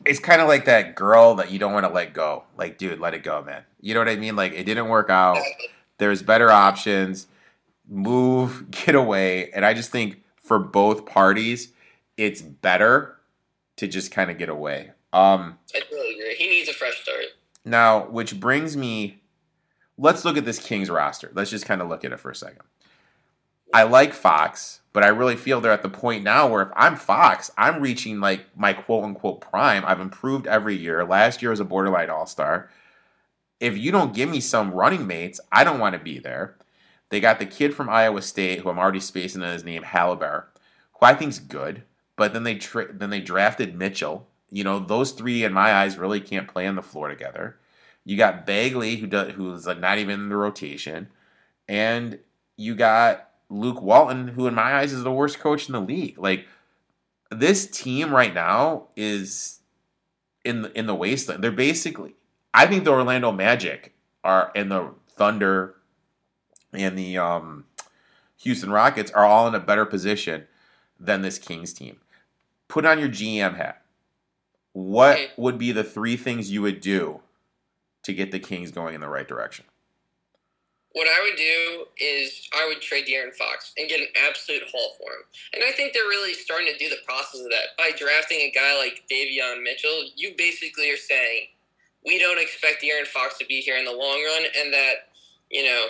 [0.05, 2.43] it's kind of like that girl that you don't want to let go.
[2.57, 3.63] Like, dude, let it go, man.
[3.81, 4.35] You know what I mean?
[4.35, 5.39] Like, it didn't work out.
[5.97, 7.27] There's better options.
[7.87, 9.51] Move, get away.
[9.51, 11.71] And I just think for both parties,
[12.17, 13.17] it's better
[13.77, 14.91] to just kind of get away.
[15.11, 16.35] Um, I totally agree.
[16.35, 17.25] He needs a fresh start.
[17.63, 19.21] Now, which brings me,
[19.97, 21.31] let's look at this Kings roster.
[21.33, 22.61] Let's just kind of look at it for a second.
[23.73, 26.95] I like Fox, but I really feel they're at the point now where if I'm
[26.95, 29.83] Fox, I'm reaching like my quote unquote prime.
[29.85, 31.03] I've improved every year.
[31.03, 32.69] Last year was a borderline all star.
[33.59, 36.55] If you don't give me some running mates, I don't want to be there.
[37.09, 40.49] They got the kid from Iowa State, who I'm already spacing on his name, Halliburton,
[40.93, 41.83] who I think's good.
[42.15, 44.27] But then they tra- then they drafted Mitchell.
[44.49, 47.57] You know, those three in my eyes really can't play on the floor together.
[48.05, 51.09] You got Bagley, who does, who's like not even in the rotation,
[51.67, 52.19] and
[52.55, 56.17] you got Luke Walton, who in my eyes is the worst coach in the league.
[56.17, 56.47] Like
[57.31, 59.59] this team right now is
[60.43, 61.43] in the, in the wasteland.
[61.43, 62.15] They're basically,
[62.53, 65.75] I think the Orlando Magic are and the Thunder
[66.73, 67.65] and the um,
[68.37, 70.45] Houston Rockets are all in a better position
[70.99, 71.97] than this Kings team.
[72.67, 73.81] Put on your GM hat.
[74.73, 77.21] What would be the three things you would do
[78.05, 79.65] to get the Kings going in the right direction?
[80.95, 84.95] what I would do is I would trade De'Aaron Fox and get an absolute haul
[84.95, 85.27] for him.
[85.53, 87.75] And I think they're really starting to do the process of that.
[87.77, 91.47] By drafting a guy like Davion Mitchell, you basically are saying,
[92.05, 95.11] we don't expect De'Aaron Fox to be here in the long run and that,
[95.51, 95.87] you know,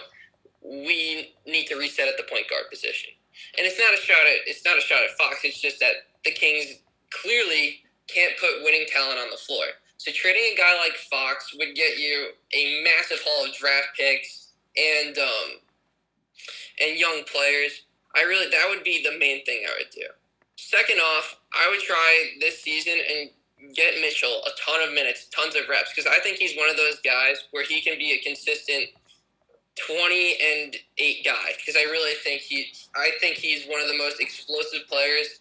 [0.64, 3.14] we need to reset at the point guard position.
[3.60, 6.10] And it's not a shot at it's not a shot at Fox, it's just that
[6.24, 6.82] the Kings
[7.12, 9.66] clearly can't put winning talent on the floor.
[9.98, 14.54] So trading a guy like Fox would get you a massive haul of draft picks,
[14.78, 15.50] and um,
[16.82, 17.84] and young players.
[18.16, 20.08] I really that would be the main thing I would do.
[20.58, 23.30] Second off, I would try this season and
[23.76, 26.78] get Mitchell a ton of minutes, tons of reps, because I think he's one of
[26.78, 28.90] those guys where he can be a consistent
[29.76, 31.56] twenty and eight guy.
[31.58, 35.40] Because I really think he, I think he's one of the most explosive players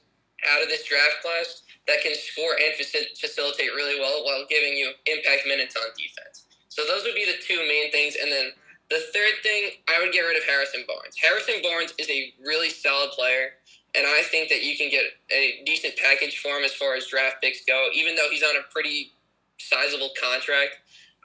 [0.51, 4.93] out of this draft class that can score and facilitate really well while giving you
[5.06, 6.47] impact minutes on defense.
[6.69, 8.51] So those would be the two main things, and then
[8.90, 11.16] the third thing, I would get rid of Harrison Barnes.
[11.16, 13.56] Harrison Barnes is a really solid player,
[13.94, 17.06] and I think that you can get a decent package for him as far as
[17.06, 19.12] draft picks go, even though he's on a pretty
[19.59, 20.77] sizable contract.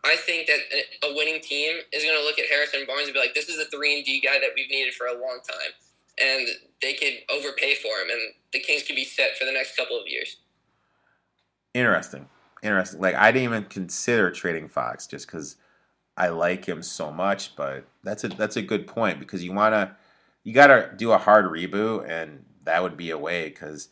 [0.06, 0.60] I think that
[1.04, 3.60] a winning team is going to look at Harrison Barnes and be like, this is
[3.60, 5.74] a 3 and D guy that we've needed for a long time.
[6.22, 6.48] And
[6.82, 10.00] they could overpay for him, and the Kings could be set for the next couple
[10.00, 10.38] of years.
[11.74, 12.28] Interesting.
[12.64, 13.00] Interesting.
[13.00, 15.56] Like, I didn't even consider trading Fox just because–
[16.20, 19.96] I like him so much, but that's a that's a good point because you wanna
[20.44, 23.88] you gotta do a hard reboot, and that would be a way because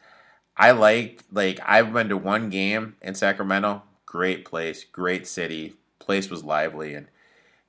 [0.57, 6.29] I like like I've been to one game in Sacramento, great place, great city, place
[6.29, 7.07] was lively, and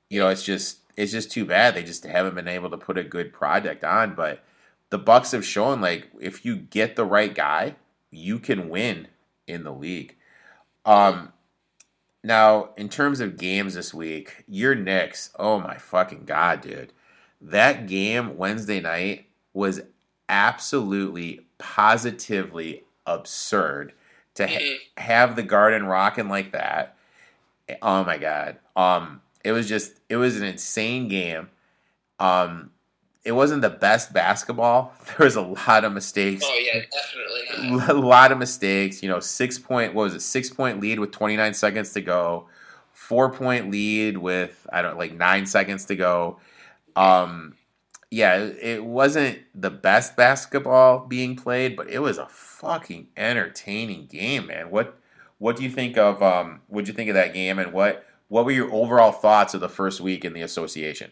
[0.09, 2.97] you know it's just it's just too bad they just haven't been able to put
[2.97, 4.43] a good project on, but
[4.89, 7.75] the Bucks have shown like if you get the right guy,
[8.11, 9.07] you can win
[9.49, 10.15] in the league.
[10.85, 11.33] Um,
[12.23, 16.93] now, in terms of games this week, your Knicks, oh my fucking god, dude.
[17.41, 19.81] That game Wednesday night was
[20.27, 23.93] absolutely positively absurd
[24.35, 26.95] to ha- have the garden rocking like that.
[27.81, 28.57] Oh my god.
[28.75, 31.49] Um it was just it was an insane game.
[32.19, 32.71] Um,
[33.25, 34.93] it wasn't the best basketball.
[35.05, 36.43] There was a lot of mistakes.
[36.45, 37.89] Oh yeah, definitely not.
[37.89, 39.03] A lot of mistakes.
[39.03, 39.93] You know, six point.
[39.93, 40.21] What was it?
[40.21, 42.47] Six point lead with 29 seconds to go.
[42.93, 46.39] Four point lead with I don't like nine seconds to go.
[46.95, 47.55] Um,
[48.11, 54.47] yeah, it wasn't the best basketball being played, but it was a fucking entertaining game,
[54.47, 54.71] man.
[54.71, 54.97] What
[55.37, 58.05] what do you think of um what do you think of that game and what
[58.27, 61.11] what were your overall thoughts of the first week in the association?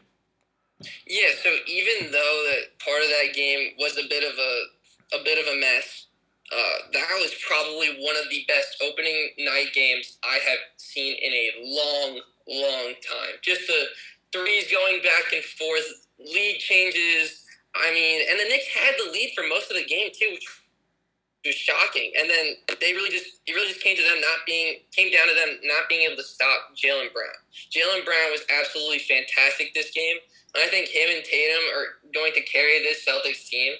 [1.07, 5.23] Yeah, so even though that part of that game was a bit of a a
[5.23, 6.07] bit of a mess,
[6.51, 11.33] uh, that was probably one of the best opening night games I have seen in
[11.33, 13.35] a long, long time.
[13.41, 13.85] Just the
[14.31, 17.43] threes going back and forth, lead changes.
[17.75, 20.47] I mean, and the Knicks had the lead for most of the game too, which
[21.45, 22.11] was shocking.
[22.19, 25.27] And then they really just it really just came to them not being came down
[25.27, 27.37] to them not being able to stop Jaylen Brown.
[27.71, 30.17] Jaylen Brown was absolutely fantastic this game.
[30.59, 33.73] I think him and Tatum are going to carry this Celtics team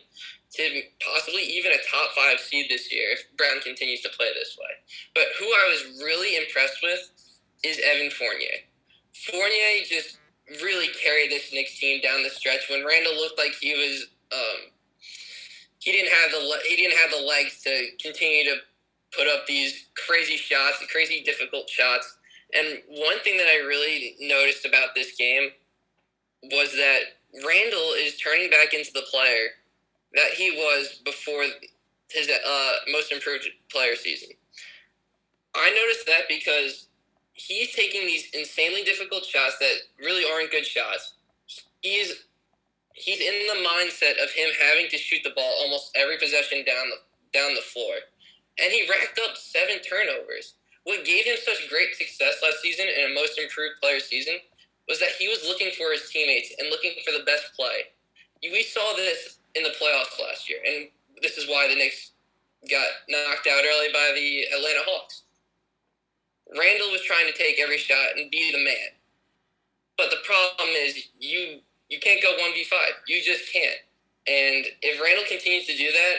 [0.54, 4.58] to possibly even a top five seed this year if Brown continues to play this
[4.60, 4.74] way.
[5.14, 7.00] But who I was really impressed with
[7.64, 8.64] is Evan Fournier.
[9.14, 10.18] Fournier just
[10.62, 14.72] really carried this Knicks team down the stretch when Randle looked like he was um,
[15.80, 18.58] he didn't have the he didn't have the legs to continue to
[19.16, 22.18] put up these crazy shots, crazy difficult shots.
[22.54, 25.50] And one thing that I really noticed about this game
[26.44, 27.00] was that
[27.46, 29.50] Randle is turning back into the player
[30.14, 31.44] that he was before
[32.10, 34.30] his uh, most improved player season.
[35.56, 36.88] I noticed that because
[37.34, 41.14] he's taking these insanely difficult shots that really aren't good shots.
[41.82, 42.24] He's
[42.94, 46.90] he's in the mindset of him having to shoot the ball almost every possession down
[46.90, 46.98] the
[47.38, 47.96] down the floor,
[48.60, 50.56] and he racked up seven turnovers.
[50.84, 54.36] What gave him such great success last season and a most improved player season
[54.88, 57.92] was that he was looking for his teammates and looking for the best play.
[58.42, 60.88] We saw this in the playoffs last year, and
[61.22, 62.12] this is why the Knicks
[62.70, 65.24] got knocked out early by the Atlanta Hawks.
[66.58, 68.96] Randle was trying to take every shot and be the man.
[69.98, 71.60] But the problem is you
[71.90, 72.94] you can't go one v five.
[73.08, 73.82] You just can't.
[74.28, 76.16] And if Randle continues to do that,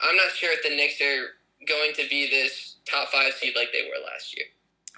[0.00, 1.36] I'm not sure if the Knicks are
[1.66, 4.46] going to be this top five seed like they were last year.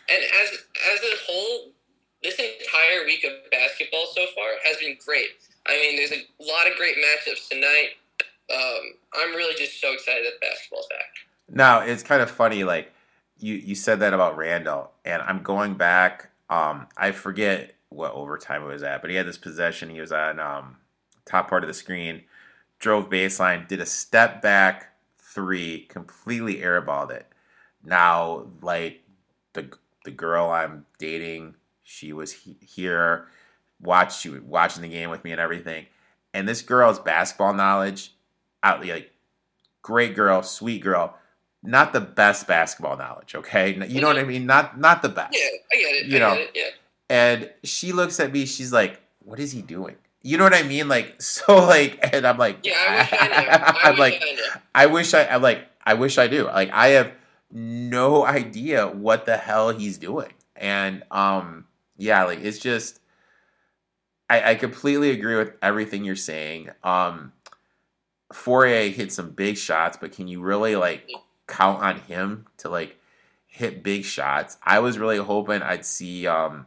[0.08, 0.64] And as
[0.94, 1.70] as a whole,
[2.26, 5.28] this entire week of basketball so far has been great.
[5.66, 7.90] I mean, there's a lot of great matchups tonight.
[8.52, 11.06] Um, I'm really just so excited that basketball's back.
[11.48, 12.92] Now it's kind of funny, like
[13.38, 16.30] you you said that about Randle, and I'm going back.
[16.50, 19.90] Um, I forget what overtime it was at, but he had this possession.
[19.90, 20.76] He was on um,
[21.24, 22.22] top part of the screen,
[22.78, 27.26] drove baseline, did a step back three, completely airballed it.
[27.84, 29.02] Now, like
[29.52, 29.70] the
[30.04, 31.54] the girl I'm dating,
[31.86, 33.28] she was he- here,
[33.80, 35.86] watched she was watching the game with me and everything.
[36.34, 38.12] And this girl's basketball knowledge,
[38.62, 39.12] out like
[39.82, 41.16] great girl, sweet girl,
[41.62, 43.34] not the best basketball knowledge.
[43.36, 44.44] Okay, you know what I mean?
[44.46, 45.32] Not not the best.
[45.32, 46.06] Yeah, I get it.
[46.06, 46.70] You I know, get it, yeah.
[47.08, 48.44] and she looks at me.
[48.46, 50.88] She's like, "What is he doing?" You know what I mean?
[50.88, 54.22] Like so, like, and I'm like, Yeah, I wish I I i'm like,
[54.74, 56.44] I wish I, I'm like, I wish I do.
[56.46, 57.12] Like, I have
[57.52, 61.65] no idea what the hell he's doing, and um,
[61.96, 63.00] yeah, like it's just,
[64.28, 66.70] I, I completely agree with everything you're saying.
[66.82, 67.32] Um,
[68.32, 71.08] Fournier hit some big shots, but can you really like
[71.46, 72.98] count on him to like
[73.46, 74.56] hit big shots?
[74.62, 76.66] I was really hoping I'd see um,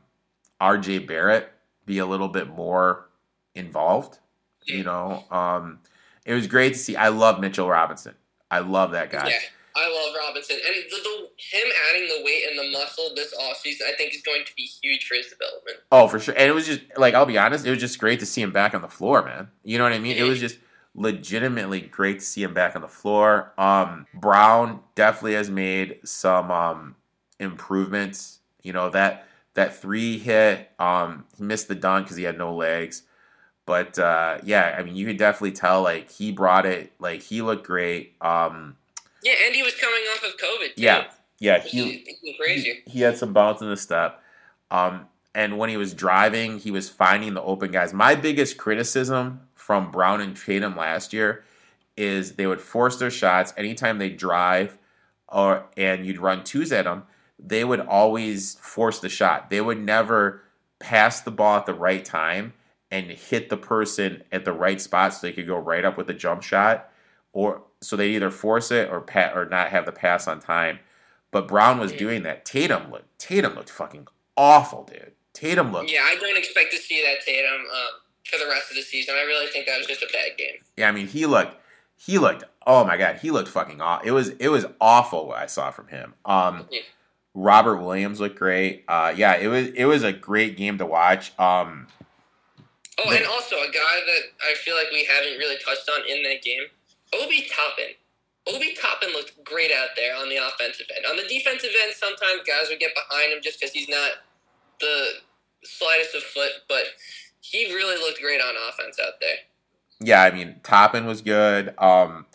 [0.60, 1.00] R.J.
[1.00, 1.52] Barrett
[1.86, 3.10] be a little bit more
[3.56, 4.20] involved.
[4.66, 5.80] You know, um,
[6.26, 6.96] it was great to see.
[6.96, 8.14] I love Mitchell Robinson.
[8.52, 9.30] I love that guy.
[9.30, 9.40] Yeah,
[9.80, 13.88] I love Robinson, and the, the, him adding the weight and the muscle this offseason,
[13.88, 15.78] I think, is going to be huge for his development.
[15.92, 16.36] Oh, for sure.
[16.38, 18.52] And it was just like I'll be honest, it was just great to see him
[18.52, 19.50] back on the floor, man.
[19.64, 20.18] You know what I mean?
[20.18, 20.58] It was just
[20.96, 23.54] legitimately great to see him back on the floor.
[23.58, 26.96] Um, Brown definitely has made some um,
[27.40, 28.40] improvements.
[28.62, 32.54] You know that that three hit, um, he missed the dunk because he had no
[32.54, 33.04] legs.
[33.66, 36.92] But uh, yeah, I mean, you could definitely tell like he brought it.
[37.00, 38.16] Like he looked great.
[38.20, 38.78] Um,
[39.24, 40.76] Yeah, and he was coming off of COVID.
[40.76, 41.08] Too, yeah,
[41.40, 44.22] yeah, which he, he, he had some bounce in the step.
[44.72, 47.94] Um, and when he was driving, he was finding the open guys.
[47.94, 51.44] My biggest criticism from Brown and Tatum last year
[51.96, 54.78] is they would force their shots anytime they drive,
[55.28, 57.04] or and you'd run twos at them.
[57.38, 59.50] They would always force the shot.
[59.50, 60.42] They would never
[60.80, 62.54] pass the ball at the right time
[62.92, 66.10] and hit the person at the right spot so they could go right up with
[66.10, 66.90] a jump shot,
[67.34, 70.80] or so they either force it or pat or not have the pass on time.
[71.32, 72.44] But Brown was doing that.
[72.46, 75.12] Tatum looked Tatum looked fucking awful, dude.
[75.34, 75.92] Tatum looked.
[75.92, 77.88] Yeah, I don't expect to see that Tatum um,
[78.26, 79.16] for the rest of the season.
[79.16, 80.56] I really think that was just a bad game.
[80.78, 81.56] Yeah, I mean he looked
[81.98, 84.06] he looked oh my god, he looked fucking off.
[84.06, 86.14] It was it was awful what I saw from him.
[86.26, 86.82] Um Yeah.
[87.36, 88.86] Robert Williams looked great.
[88.88, 91.38] Uh yeah, it was it was a great game to watch.
[91.40, 91.88] Um
[93.02, 96.22] Oh, and also a guy that I feel like we haven't really touched on in
[96.24, 96.64] that game,
[97.14, 97.94] Obi Toppin.
[98.48, 101.06] Obi Toppin looked great out there on the offensive end.
[101.10, 104.12] On the defensive end, sometimes guys would get behind him just because he's not
[104.80, 105.10] the
[105.64, 106.84] slightest of foot, but
[107.42, 109.36] he really looked great on offense out there.
[110.02, 111.74] yeah, I mean Toppin was good.
[111.78, 112.26] Um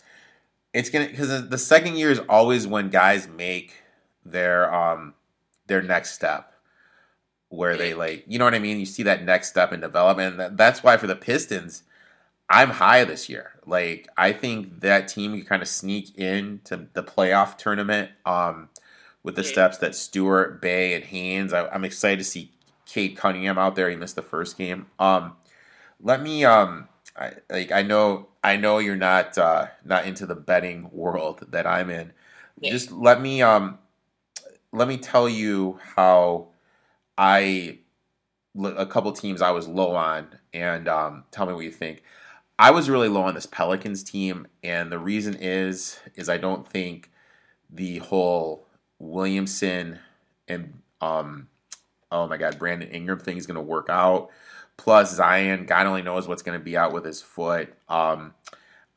[0.73, 3.73] it's gonna because the second year is always when guys make
[4.23, 5.13] their um
[5.67, 6.53] their next step
[7.49, 8.79] where they like you know what I mean.
[8.79, 10.57] You see that next step in development.
[10.57, 11.83] That's why for the Pistons,
[12.49, 13.53] I'm high this year.
[13.65, 18.69] Like I think that team can kind of sneak into the playoff tournament um
[19.23, 21.51] with the steps that Stewart, Bey, and Hayes.
[21.51, 22.51] I, I'm excited to see
[22.85, 23.89] Cade Cunningham out there.
[23.89, 24.85] He missed the first game.
[24.99, 25.35] Um,
[25.99, 26.87] let me um
[27.17, 31.65] I, like I know I know you're not uh not into the betting world that
[31.65, 32.13] I'm in.
[32.59, 32.71] Yeah.
[32.71, 33.79] Just let me um
[34.71, 36.47] let me tell you how
[37.17, 37.79] I
[38.63, 42.03] a couple teams I was low on and um tell me what you think.
[42.57, 46.67] I was really low on this Pelicans team and the reason is is I don't
[46.67, 47.11] think
[47.69, 48.67] the whole
[48.99, 49.99] Williamson
[50.47, 51.47] and um
[52.11, 54.31] oh my god Brandon Ingram thing is going to work out
[54.77, 57.73] plus Zion, God only knows what's going to be out with his foot.
[57.87, 58.33] Um,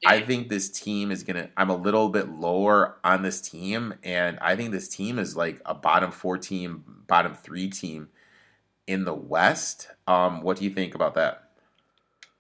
[0.07, 3.95] I think this team is going to, I'm a little bit lower on this team,
[4.05, 8.09] and I think this team is like a bottom four team, bottom three team
[8.87, 9.89] in the West.
[10.07, 11.48] Um, what do you think about that?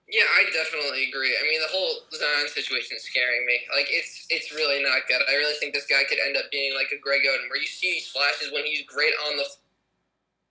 [0.08, 1.36] Yeah, I definitely agree.
[1.36, 3.60] I mean, the whole Zion situation is scaring me.
[3.76, 5.20] Like, it's it's really not good.
[5.28, 7.68] I really think this guy could end up being like a Greg Oden, where you
[7.68, 9.44] see flashes when he's great on the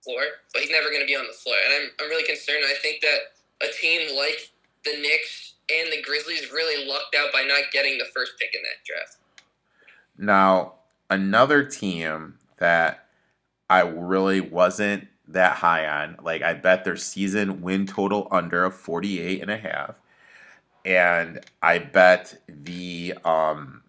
[0.04, 0.22] floor,
[0.52, 1.56] but he's never going to be on the floor.
[1.58, 2.62] And I'm, I'm really concerned.
[2.64, 3.34] I think that
[3.66, 4.50] a team like
[4.84, 8.62] the Knicks and the Grizzlies really lucked out by not getting the first pick in
[8.62, 9.16] that draft.
[10.16, 10.74] Now,
[11.10, 13.08] another team that
[13.68, 18.74] I really wasn't that high on, like I bet their season win total under of
[18.74, 20.00] 48 and a half.
[20.84, 23.82] And I bet the um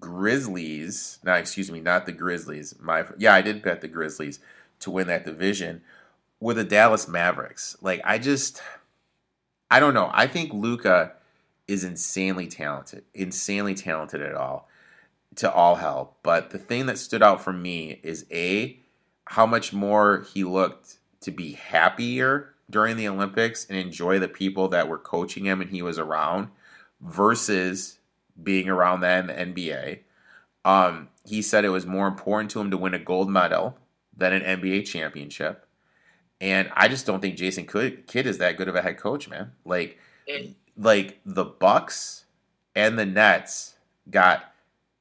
[0.00, 2.74] Grizzlies, no, excuse me, not the Grizzlies.
[2.80, 4.40] My yeah, I did bet the Grizzlies
[4.80, 5.82] to win that division
[6.40, 7.76] with the Dallas Mavericks.
[7.80, 8.62] Like I just
[9.70, 10.10] I don't know.
[10.12, 11.14] I think Luka
[11.66, 14.68] is insanely talented, insanely talented at all
[15.36, 16.16] to all hell.
[16.22, 18.78] But the thing that stood out for me is A,
[19.26, 24.68] how much more he looked to be happier during the Olympics and enjoy the people
[24.68, 26.48] that were coaching him and he was around
[27.00, 27.98] versus
[28.42, 29.98] being around that in the NBA.
[30.64, 33.78] Um, he said it was more important to him to win a gold medal
[34.16, 35.66] than an NBA championship.
[36.40, 39.52] And I just don't think Jason Kidd is that good of a head coach, man.
[39.64, 39.98] Like,
[40.76, 42.24] like the Bucks
[42.74, 43.76] and the Nets
[44.10, 44.52] got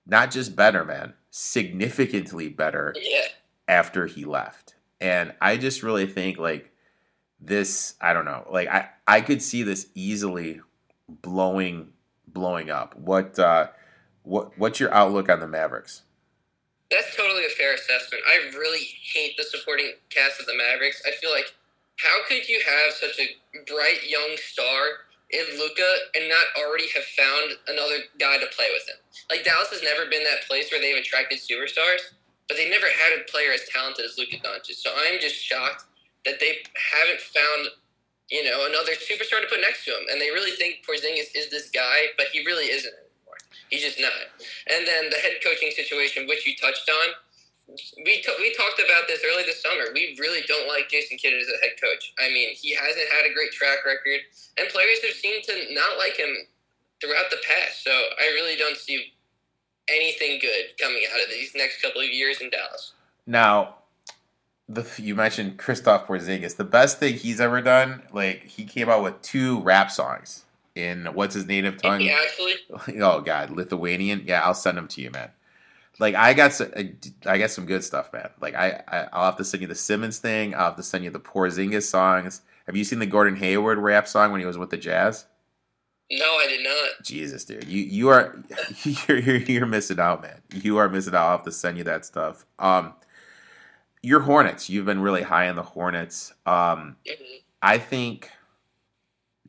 [0.06, 3.28] not just better, man, significantly better Yeah.
[3.68, 4.76] After he left.
[5.00, 6.72] And I just really think like
[7.40, 10.62] this, I don't know, like I I could see this easily
[11.08, 11.94] blowing
[12.28, 12.96] blowing up.
[12.96, 13.68] What uh
[14.24, 16.04] what what's your outlook on the Mavericks?
[16.90, 18.24] That's totally a fair assessment.
[18.28, 21.02] I really hate the supporting cast of the Mavericks.
[21.08, 21.54] I feel like
[21.98, 23.28] how could you have such a
[23.66, 28.88] bright young star in Luka and not already have found another guy to play with
[28.88, 28.98] him?
[29.30, 32.14] Like Dallas has never been that place where they've attracted superstars,
[32.48, 34.76] but they never had a player as talented as Luka Doncic.
[34.76, 35.86] So I'm just shocked
[36.26, 37.70] that they haven't found
[38.32, 41.50] you know another superstar to put next to him, and they really think Porzingis is
[41.50, 43.40] this guy, but he really isn't anymore.
[43.70, 44.32] He's just not.
[44.72, 47.08] And then the head coaching situation, which you touched on,
[48.06, 49.92] we t- we talked about this early this summer.
[49.94, 52.14] We really don't like Jason Kidd as a head coach.
[52.20, 54.22] I mean, he hasn't had a great track record,
[54.58, 56.32] and players have seemed to not like him
[57.02, 57.84] throughout the past.
[57.84, 59.14] So I really don't see
[59.90, 62.94] anything good coming out of these next couple of years in Dallas.
[63.26, 63.76] Now,
[64.70, 66.56] the you mentioned Kristaps Porzingis.
[66.56, 70.46] The best thing he's ever done, like he came out with two rap songs
[70.76, 72.00] in what's his native tongue?
[72.00, 72.54] He actually,
[73.02, 74.24] oh God, Lithuanian.
[74.26, 75.30] Yeah, I'll send them to you, man.
[76.00, 76.72] Like I got some,
[77.26, 78.30] I got some good stuff, man.
[78.42, 80.56] Like I, I, I'll have to send you the Simmons thing.
[80.56, 82.42] I'll have to send you the Porzingis songs.
[82.66, 85.26] Have you seen the Gordon Hayward rap song when he was with the Jazz?
[86.12, 87.04] No, I did not.
[87.04, 88.38] Jesus, dude, you you are
[88.84, 90.40] you're, you're you're missing out, man.
[90.54, 91.24] You are missing out.
[91.26, 92.46] I'll have to send you that stuff.
[92.60, 92.94] Um,
[94.02, 94.70] your Hornets.
[94.70, 96.34] You've been really high on the Hornets.
[96.46, 97.42] Um, Mhm.
[97.62, 98.30] I think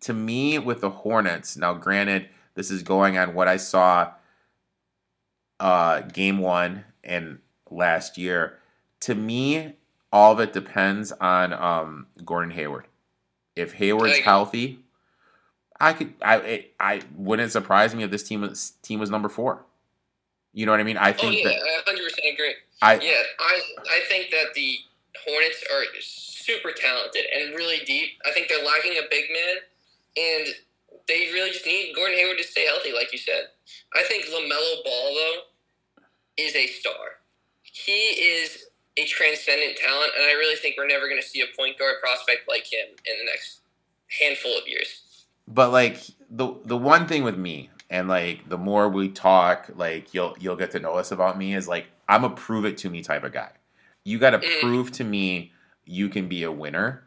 [0.00, 4.12] to me with the Hornets, now granted, this is going on what I saw
[5.60, 7.38] uh game one and
[7.70, 8.58] last year.
[9.00, 9.74] To me,
[10.12, 12.86] all of it depends on um, Gordon Hayward.
[13.56, 14.83] If Hayward's healthy,
[15.84, 19.28] I could I it, I wouldn't surprise me if this team was team was number
[19.28, 19.66] four.
[20.54, 20.96] You know what I mean?
[20.96, 22.54] I oh, think oh, yeah, that, hundred percent agree.
[22.80, 24.78] I yeah, I I think that the
[25.28, 28.10] Hornets are super talented and really deep.
[28.26, 29.56] I think they're lacking a big man,
[30.16, 30.54] and
[31.06, 33.48] they really just need Gordon Hayward to stay healthy, like you said.
[33.94, 36.02] I think LaMelo Ball though
[36.38, 37.20] is a star.
[37.62, 38.66] He is
[38.96, 41.96] a transcendent talent, and I really think we're never going to see a point guard
[42.00, 43.60] prospect like him in the next
[44.20, 45.03] handful of years.
[45.46, 46.00] But like
[46.30, 50.56] the the one thing with me, and like the more we talk, like you'll you'll
[50.56, 53.24] get to know us about me is like I'm a prove it to me type
[53.24, 53.50] of guy.
[54.04, 54.60] You got to mm.
[54.60, 55.52] prove to me
[55.84, 57.04] you can be a winner.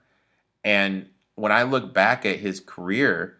[0.63, 3.37] And when I look back at his career,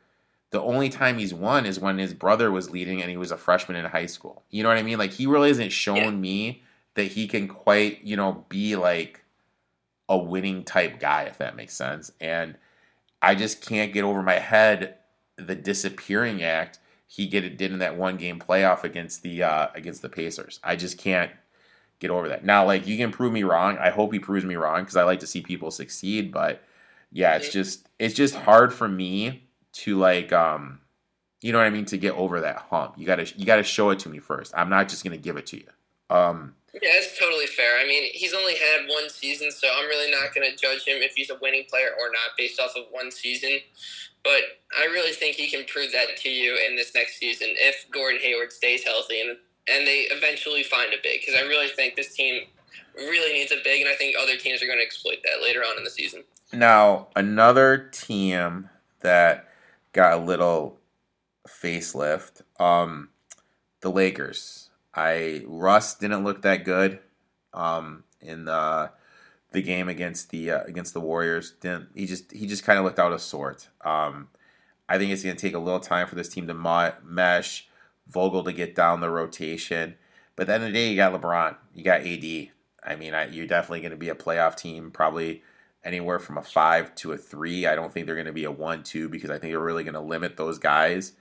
[0.52, 3.38] the only time he's won is when his brother was leading and he was a
[3.38, 4.44] freshman in high school.
[4.50, 4.98] You know what I mean?
[4.98, 6.12] Like he really hasn't shown yeah.
[6.12, 6.64] me
[6.96, 9.24] that he can quite, you know, be like
[10.10, 12.12] a winning type guy, if that makes sense.
[12.22, 12.58] And
[13.28, 14.96] I just can't get over my head
[15.36, 20.02] the disappearing act he get did in that one game playoff against the uh, against
[20.02, 20.62] the Pacers.
[20.64, 21.32] I just can't
[22.00, 22.46] get over that.
[22.46, 23.78] Now, like you can prove me wrong.
[23.80, 26.32] I hope he proves me wrong because I like to see people succeed.
[26.32, 26.64] But
[27.12, 30.80] yeah, it's just it's just hard for me to like um
[31.42, 32.94] you know what I mean to get over that hump.
[32.98, 34.54] You gotta you gotta show it to me first.
[34.56, 35.68] I'm not just gonna give it to you.
[36.10, 37.80] Um yeah, it's totally fair.
[37.80, 41.02] I mean, he's only had one season, so I'm really not going to judge him
[41.02, 43.60] if he's a winning player or not based off of one season.
[44.24, 44.42] But
[44.78, 48.20] I really think he can prove that to you in this next season if Gordon
[48.22, 49.38] Hayward stays healthy and
[49.70, 51.22] and they eventually find a big.
[51.22, 52.44] Because I really think this team
[52.96, 55.62] really needs a big, and I think other teams are going to exploit that later
[55.62, 56.24] on in the season.
[56.54, 58.70] Now, another team
[59.02, 59.50] that
[59.94, 60.80] got a little
[61.48, 63.10] facelift, um,
[63.82, 64.67] the Lakers.
[64.98, 67.00] I Russ didn't look that good
[67.54, 68.90] um, in the
[69.52, 71.54] the game against the uh, against the Warriors.
[71.62, 73.70] Didn't he just he just kind of looked out of sort.
[73.86, 74.30] Um,
[74.90, 77.68] I think it's going to take a little time for this team to mesh.
[78.08, 79.96] Vogel to get down the rotation,
[80.36, 82.50] but at the end of the day, you got LeBron, you got AD.
[82.84, 85.44] I mean, I, you're definitely going to be a playoff team, probably
[85.84, 87.68] anywhere from a five to a three.
[87.68, 89.84] I don't think they're going to be a one two because I think they're really
[89.84, 91.12] going to limit those guys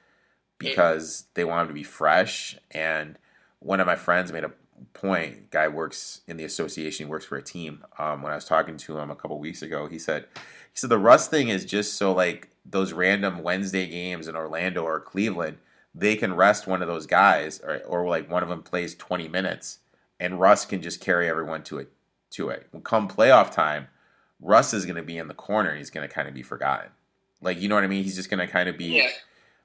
[0.59, 2.57] because they want them to be fresh.
[2.71, 3.19] And
[3.61, 4.53] one of my friends made a
[4.93, 5.51] point.
[5.51, 7.85] Guy works in the association, he works for a team.
[7.99, 10.91] Um, when I was talking to him a couple weeks ago, he said he said
[10.91, 15.59] the rust thing is just so like those random Wednesday games in Orlando or Cleveland,
[15.95, 19.29] they can rest one of those guys, or, or like one of them plays twenty
[19.29, 19.79] minutes,
[20.21, 21.93] and Russ can just carry everyone to it.
[22.33, 22.69] To it.
[22.85, 23.89] Come playoff time,
[24.41, 25.75] Russ is going to be in the corner.
[25.75, 26.91] He's going to kind of be forgotten.
[27.41, 28.05] Like you know what I mean?
[28.05, 28.99] He's just going to kind of be.
[28.99, 29.09] Yeah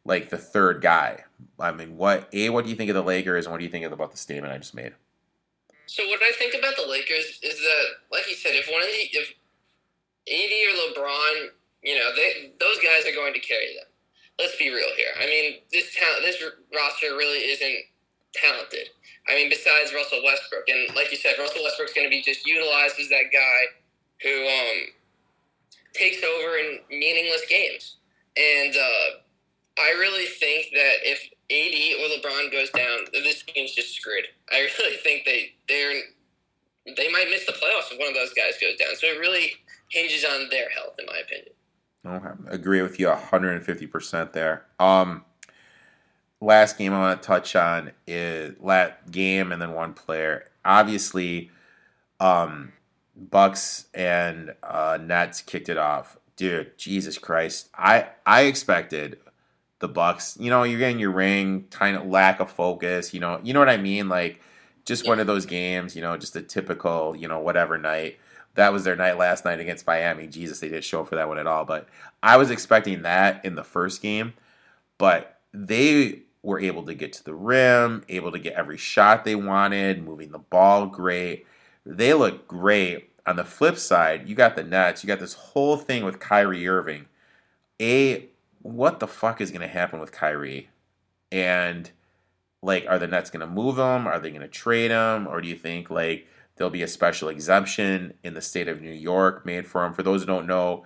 [0.05, 1.23] like the third guy.
[1.59, 3.71] I mean, what a what do you think of the Lakers, and what do you
[3.71, 4.93] think about the statement I just made?
[5.85, 8.87] So what I think about the Lakers is that, like you said, if one of
[8.87, 9.33] the if
[10.27, 11.49] AD or LeBron,
[11.83, 13.85] you know, they those guys are going to carry them.
[14.39, 15.13] Let's be real here.
[15.21, 16.41] I mean, this talent, this
[16.73, 17.85] roster really isn't
[18.33, 18.89] talented.
[19.29, 22.47] I mean, besides Russell Westbrook, and like you said, Russell Westbrook's going to be just
[22.47, 23.61] utilized as that guy
[24.23, 24.79] who um,
[25.93, 27.97] takes over in meaningless games.
[28.37, 29.20] And uh,
[29.81, 34.25] I really think that if AD or LeBron goes down, this team's just screwed.
[34.51, 35.93] I really think they they're
[36.85, 38.95] they might miss the playoffs if one of those guys goes down.
[38.95, 39.53] So it really
[39.89, 41.53] hinges on their health, in my opinion.
[42.03, 44.65] Okay, agree with you 150% there.
[44.79, 45.23] Um,
[46.39, 50.49] last game I want to touch on is that game and then one player.
[50.65, 51.51] Obviously,
[52.19, 52.73] um,
[53.15, 56.17] Bucks and uh, Nets kicked it off.
[56.35, 57.69] Dude, Jesus Christ!
[57.75, 59.19] I I expected
[59.81, 60.37] the Bucks.
[60.39, 63.13] You know, you're getting your ring, kind of lack of focus.
[63.13, 64.07] You know, you know what I mean?
[64.07, 64.41] Like
[64.85, 65.95] just one of those games.
[65.95, 68.17] You know, just a typical you know whatever night.
[68.55, 70.27] That was their night last night against Miami.
[70.27, 71.65] Jesus, they didn't show up for that one at all.
[71.65, 71.87] But
[72.23, 74.33] I was expecting that in the first game,
[74.97, 79.35] but they were able to get to the rim, able to get every shot they
[79.35, 81.45] wanted, moving the ball great.
[81.85, 83.09] They look great.
[83.25, 85.03] On the flip side, you got the Nets.
[85.03, 87.05] You got this whole thing with Kyrie Irving.
[87.79, 88.30] A
[88.63, 90.69] what the fuck is going to happen with Kyrie?
[91.31, 91.89] And
[92.61, 94.07] like, are the Nets going to move him?
[94.07, 95.27] Are they going to trade him?
[95.27, 98.91] Or do you think like there'll be a special exemption in the state of New
[98.91, 99.93] York made for him?
[99.93, 100.85] For those who don't know,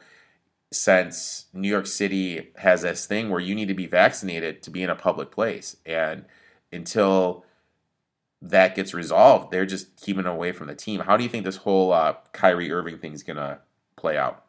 [0.72, 4.84] since New York City has this thing where you need to be vaccinated to be
[4.84, 6.26] in a public place, and
[6.72, 7.46] until
[8.42, 11.02] that gets resolved, they're just keeping away from the team.
[11.02, 13.60] How do you think this whole uh, Kyrie Irving thing is gonna
[13.96, 14.45] play out?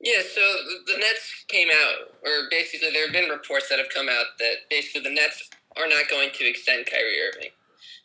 [0.00, 0.40] Yeah, so
[0.86, 4.70] the Nets came out, or basically there have been reports that have come out that
[4.70, 7.50] basically the Nets are not going to extend Kyrie Irving.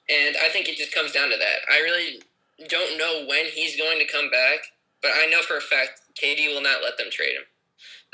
[0.10, 1.60] And I think it just comes down to that.
[1.72, 2.22] I really
[2.68, 4.60] don't know when he's going to come back,
[5.02, 7.46] but I know for a fact KD will not let them trade him.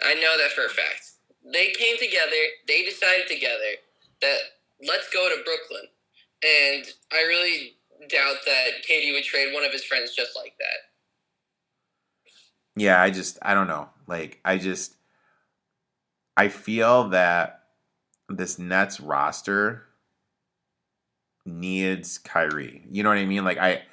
[0.04, 1.12] I know that for a fact.
[1.52, 3.80] They came together, they decided together
[4.22, 4.40] that
[4.86, 5.88] let's go to Brooklyn.
[6.44, 7.76] And I really
[8.08, 10.89] doubt that KD would trade one of his friends just like that.
[12.76, 13.90] Yeah, I just I don't know.
[14.08, 14.96] Like I just
[16.38, 17.64] I feel that
[18.30, 19.84] this Nets roster
[21.46, 22.84] needs Kyrie.
[22.90, 23.44] You know what I mean?
[23.44, 23.84] Like I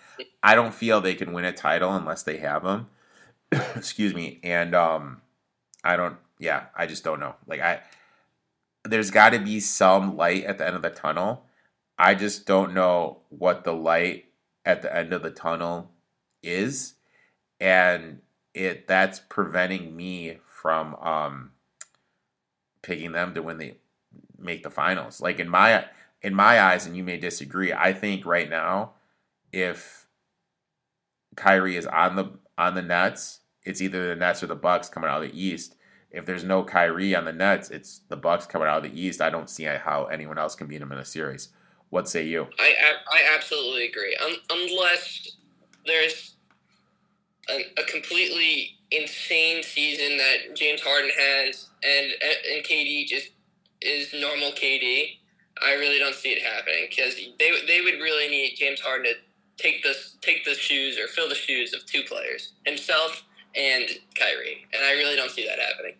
[0.42, 2.86] I don't feel they can win a title unless they have him.
[3.76, 4.40] Excuse me.
[4.42, 5.22] And um
[5.84, 7.34] I don't yeah, I just don't know.
[7.46, 7.80] Like I
[8.84, 11.44] there's got to be some light at the end of the tunnel.
[11.98, 14.26] I just don't know what the light
[14.64, 15.90] at the end of the tunnel
[16.42, 16.94] is
[17.60, 18.20] and
[18.56, 21.50] it that's preventing me from um
[22.82, 23.74] picking them to win the
[24.38, 25.20] make the finals.
[25.20, 25.84] Like in my
[26.22, 28.92] in my eyes, and you may disagree, I think right now,
[29.52, 30.06] if
[31.36, 35.10] Kyrie is on the on the Nets, it's either the Nets or the Bucks coming
[35.10, 35.76] out of the East.
[36.10, 39.20] If there's no Kyrie on the Nets, it's the Bucks coming out of the East.
[39.20, 41.50] I don't see how anyone else can beat them in a series.
[41.90, 42.48] What say you?
[42.58, 42.74] I
[43.12, 44.16] I absolutely agree.
[44.16, 45.36] Um, unless
[45.84, 46.35] there's
[47.48, 52.12] a, a completely insane season that James Harden has, and
[52.54, 53.30] and KD just
[53.80, 55.18] is normal KD.
[55.62, 59.62] I really don't see it happening because they they would really need James Harden to
[59.62, 63.22] take the take the shoes or fill the shoes of two players, himself
[63.54, 65.94] and Kyrie, and I really don't see that happening.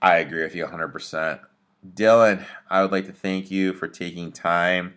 [0.00, 1.40] I agree with you 100%.
[1.94, 4.94] Dylan, I would like to thank you for taking time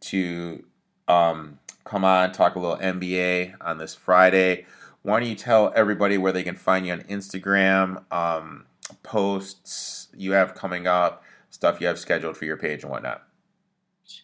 [0.00, 0.64] to
[1.08, 4.66] um, come on, talk a little NBA on this Friday.
[5.02, 8.66] Why don't you tell everybody where they can find you on Instagram, um,
[9.02, 13.22] posts you have coming up, stuff you have scheduled for your page and whatnot?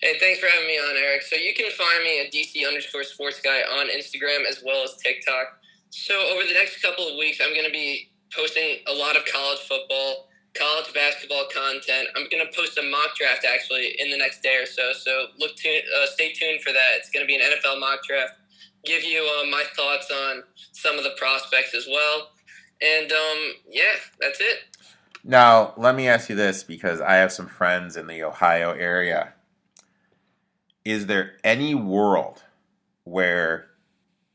[0.00, 1.22] Hey, thanks for having me on, Eric.
[1.22, 4.96] So you can find me at DC underscore sports guy on Instagram as well as
[4.96, 5.58] TikTok.
[5.90, 9.24] So over the next couple of weeks, I'm going to be posting a lot of
[9.24, 12.08] college football, college basketball content.
[12.14, 14.92] I'm going to post a mock draft actually in the next day or so.
[14.92, 16.98] So look to uh, stay tuned for that.
[16.98, 18.34] It's going to be an NFL mock draft.
[18.84, 20.42] Give you uh, my thoughts on
[20.72, 22.30] some of the prospects as well.
[22.80, 23.38] And um,
[23.70, 24.58] yeah, that's it.
[25.24, 29.34] Now, let me ask you this because I have some friends in the Ohio area.
[30.84, 32.42] Is there any world
[33.04, 33.66] where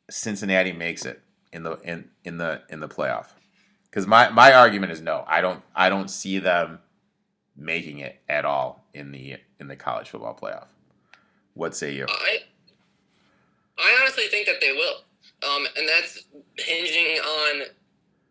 [0.09, 1.21] Cincinnati makes it
[1.51, 3.27] in the in, in the in the playoff?
[3.89, 5.23] Because my, my argument is no.
[5.27, 6.79] I don't I don't see them
[7.55, 10.67] making it at all in the in the college football playoff.
[11.53, 12.05] What say you?
[12.09, 12.39] I
[13.77, 15.03] I honestly think that they will,
[15.49, 16.25] um, and that's
[16.57, 17.61] hinging on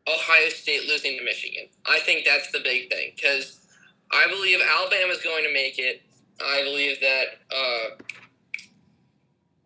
[0.09, 1.67] Ohio State losing to Michigan.
[1.87, 3.67] I think that's the big thing because
[4.11, 6.03] I believe Alabama's going to make it.
[6.41, 7.25] I believe that
[7.55, 8.03] uh,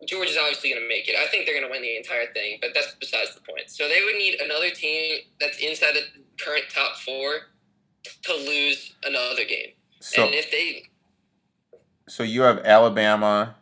[0.07, 1.15] Georgia's obviously going to make it.
[1.15, 3.69] I think they're going to win the entire thing, but that's besides the point.
[3.69, 6.03] So they would need another team that's inside the
[6.43, 7.47] current top four
[8.23, 9.71] to lose another game.
[9.99, 10.83] So, and if they.
[12.07, 13.55] So you have Alabama,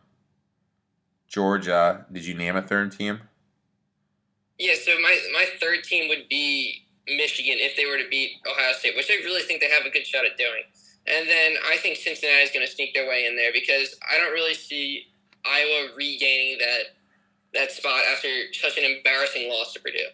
[1.27, 2.05] Georgia.
[2.11, 3.21] Did you name a third team?
[4.57, 8.73] Yeah, so my, my third team would be Michigan if they were to beat Ohio
[8.73, 10.63] State, which I really think they have a good shot at doing.
[11.07, 14.17] And then I think Cincinnati is going to sneak their way in there because I
[14.17, 15.07] don't really see
[15.45, 16.95] Iowa regaining that
[17.53, 20.07] that spot after such an embarrassing loss to Purdue.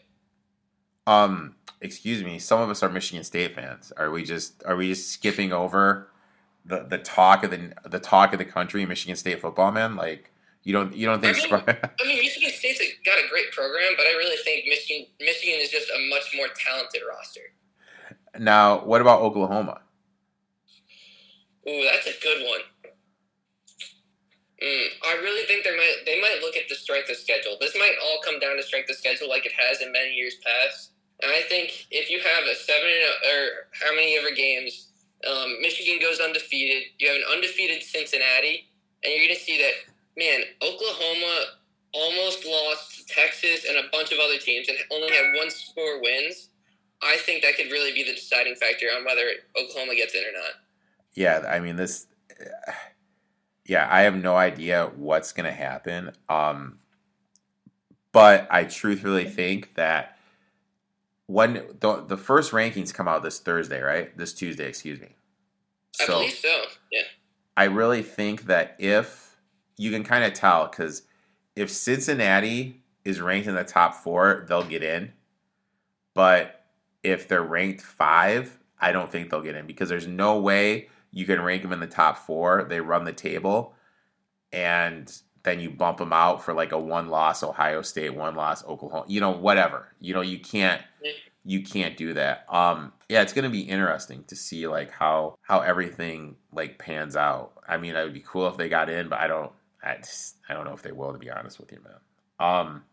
[1.07, 2.37] Um, excuse me.
[2.39, 3.91] Some of us are Michigan State fans.
[3.97, 6.09] Are we just are we just skipping over
[6.65, 9.95] the the talk of the the talk of the country, Michigan State football, man?
[9.95, 10.31] Like
[10.63, 11.37] you don't you don't think?
[11.37, 15.07] I mean, I mean, Michigan State's got a great program, but I really think Michigan
[15.19, 17.41] Michigan is just a much more talented roster.
[18.37, 19.81] Now, what about Oklahoma?
[21.67, 22.61] Ooh, that's a good one.
[24.61, 27.57] Mm, I really think they might they might look at the strength of schedule.
[27.59, 30.35] This might all come down to strength of schedule, like it has in many years
[30.45, 30.91] past.
[31.23, 32.89] And I think if you have a seven
[33.29, 34.89] or how many ever games,
[35.27, 36.83] um, Michigan goes undefeated.
[36.99, 38.69] You have an undefeated Cincinnati,
[39.03, 41.45] and you're going to see that man, Oklahoma
[41.93, 46.01] almost lost to Texas and a bunch of other teams and only had one score
[46.01, 46.49] wins.
[47.03, 49.23] I think that could really be the deciding factor on whether
[49.59, 50.51] Oklahoma gets in or not.
[51.13, 52.07] Yeah, I mean this.
[53.65, 56.11] Yeah, I have no idea what's going to happen.
[56.29, 56.79] Um,
[58.11, 60.17] but I truthfully think that
[61.27, 64.15] when the the first rankings come out this Thursday, right?
[64.17, 65.15] This Tuesday, excuse me.
[66.01, 66.63] I believe so.
[66.91, 67.03] Yeah.
[67.55, 69.30] I really think that if
[69.81, 71.01] you can kind of tell because
[71.55, 75.11] if Cincinnati is ranked in the top four, they'll get in.
[76.13, 76.65] But
[77.01, 81.25] if they're ranked five, I don't think they'll get in because there's no way you
[81.25, 82.63] can rank them in the top four.
[82.69, 83.73] They run the table,
[84.53, 88.63] and then you bump them out for like a one loss Ohio State, one loss
[88.65, 89.87] Oklahoma, you know, whatever.
[89.99, 90.83] You know, you can't
[91.43, 92.45] you can't do that.
[92.49, 97.53] Um yeah, it's to be interesting to see like how how everything like pans out.
[97.67, 99.51] I mean, it would be cool if they got in, but I don't
[99.83, 101.93] I just, I don't know if they will to be honest with you, man.
[102.39, 102.83] Um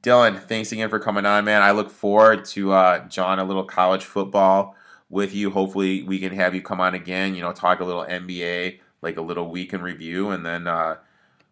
[0.00, 1.62] Dylan, thanks again for coming on, man.
[1.62, 4.76] I look forward to uh John a little college football
[5.10, 5.50] with you.
[5.50, 7.34] Hopefully, we can have you come on again.
[7.34, 10.96] You know, talk a little NBA, like a little week in review, and then uh,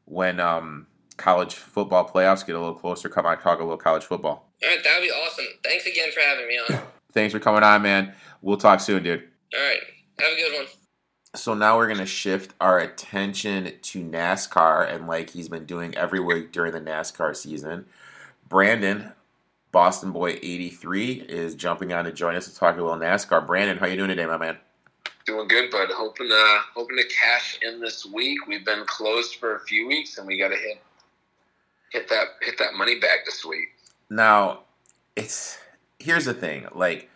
[0.04, 0.86] when um,
[1.16, 4.50] college football playoffs get a little closer, come on, talk a little college football.
[4.62, 5.46] All right, that would be awesome.
[5.62, 6.82] Thanks again for having me on.
[7.12, 8.14] Thanks for coming on, man.
[8.42, 9.28] We'll talk soon, dude.
[9.54, 9.80] All right,
[10.20, 10.66] have a good one.
[11.34, 16.20] So now we're gonna shift our attention to NASCAR, and like he's been doing every
[16.20, 17.86] week during the NASCAR season,
[18.48, 19.12] Brandon
[19.72, 23.46] Boston Boy 83 is jumping on to join us to talk a little NASCAR.
[23.46, 24.56] Brandon, how you doing today, my man?
[25.26, 25.88] Doing good, bud.
[25.90, 28.46] Hoping uh hoping to cash in this week.
[28.46, 30.80] We've been closed for a few weeks and we gotta hit
[31.90, 33.74] hit that hit that money back this week.
[34.08, 34.60] Now,
[35.16, 35.58] it's
[35.98, 37.10] here's the thing, like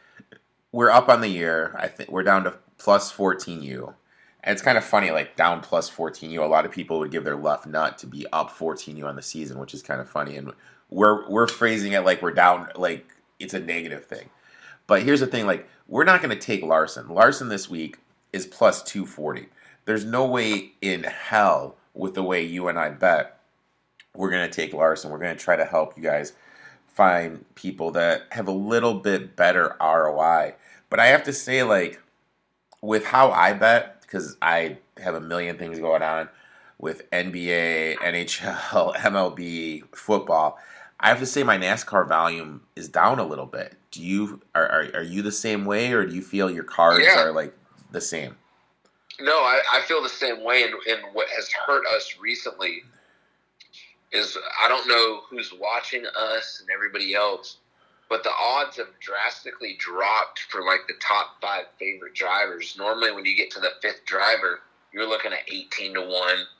[0.73, 1.75] we're up on the year.
[1.79, 3.95] I think we're down to plus 14U.
[4.43, 6.39] And it's kind of funny, like down plus 14U.
[6.39, 9.23] A lot of people would give their left nut to be up 14U on the
[9.23, 10.37] season, which is kind of funny.
[10.37, 10.53] And
[10.89, 13.07] we're we're phrasing it like we're down, like
[13.39, 14.31] it's a negative thing.
[14.87, 17.09] But here's the thing: like we're not going to take Larson.
[17.09, 17.99] Larson this week
[18.33, 19.49] is plus 240.
[19.85, 23.41] There's no way in hell with the way you and I bet
[24.15, 25.11] we're going to take Larson.
[25.11, 26.33] We're going to try to help you guys
[26.89, 30.55] find people that have a little bit better ROI.
[30.89, 32.01] But I have to say, like,
[32.83, 36.29] with how I bet, because I have a million things going on
[36.79, 40.59] with NBA, NHL, MLB, football,
[40.99, 43.75] I have to say my NASCAR volume is down a little bit.
[43.91, 47.05] Do you are are, are you the same way, or do you feel your cards
[47.05, 47.23] Yeah.
[47.23, 47.55] are like
[47.91, 48.37] the same?
[49.21, 52.83] No, I, I feel the same way, and, and what has hurt us recently
[54.13, 57.59] is I don't know who's watching us and everybody else,
[58.11, 62.75] but the odds have drastically dropped for like the top five favorite drivers.
[62.77, 64.61] Normally, when you get to the fifth driver,
[64.93, 66.11] you're looking at 18 to 1,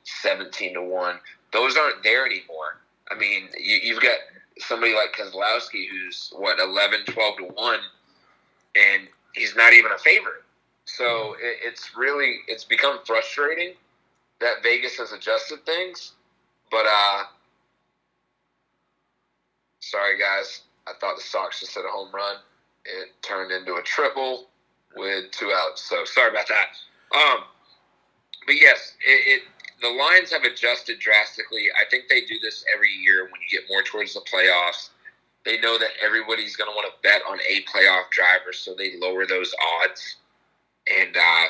[0.05, 1.17] 17 to 1.
[1.53, 2.79] Those aren't there anymore.
[3.11, 4.17] I mean, you, you've got
[4.59, 7.79] somebody like Keselowski who's, what, 11, 12 to 1,
[8.77, 10.45] and he's not even a favorite.
[10.85, 13.75] So it, it's really it's become frustrating
[14.41, 16.13] that Vegas has adjusted things,
[16.71, 17.25] but uh,
[19.81, 22.37] sorry guys, I thought the Sox just hit a home run.
[22.85, 24.49] It turned into a triple
[24.97, 25.89] with two outs.
[25.89, 27.17] So sorry about that.
[27.17, 27.45] Um,
[28.47, 29.43] but yes, it, it
[29.81, 31.69] the lines have adjusted drastically.
[31.81, 34.91] I think they do this every year when you get more towards the playoffs.
[35.45, 38.99] They know that everybody's going to want to bet on a playoff driver, so they
[38.99, 40.17] lower those odds
[40.87, 41.45] and uh,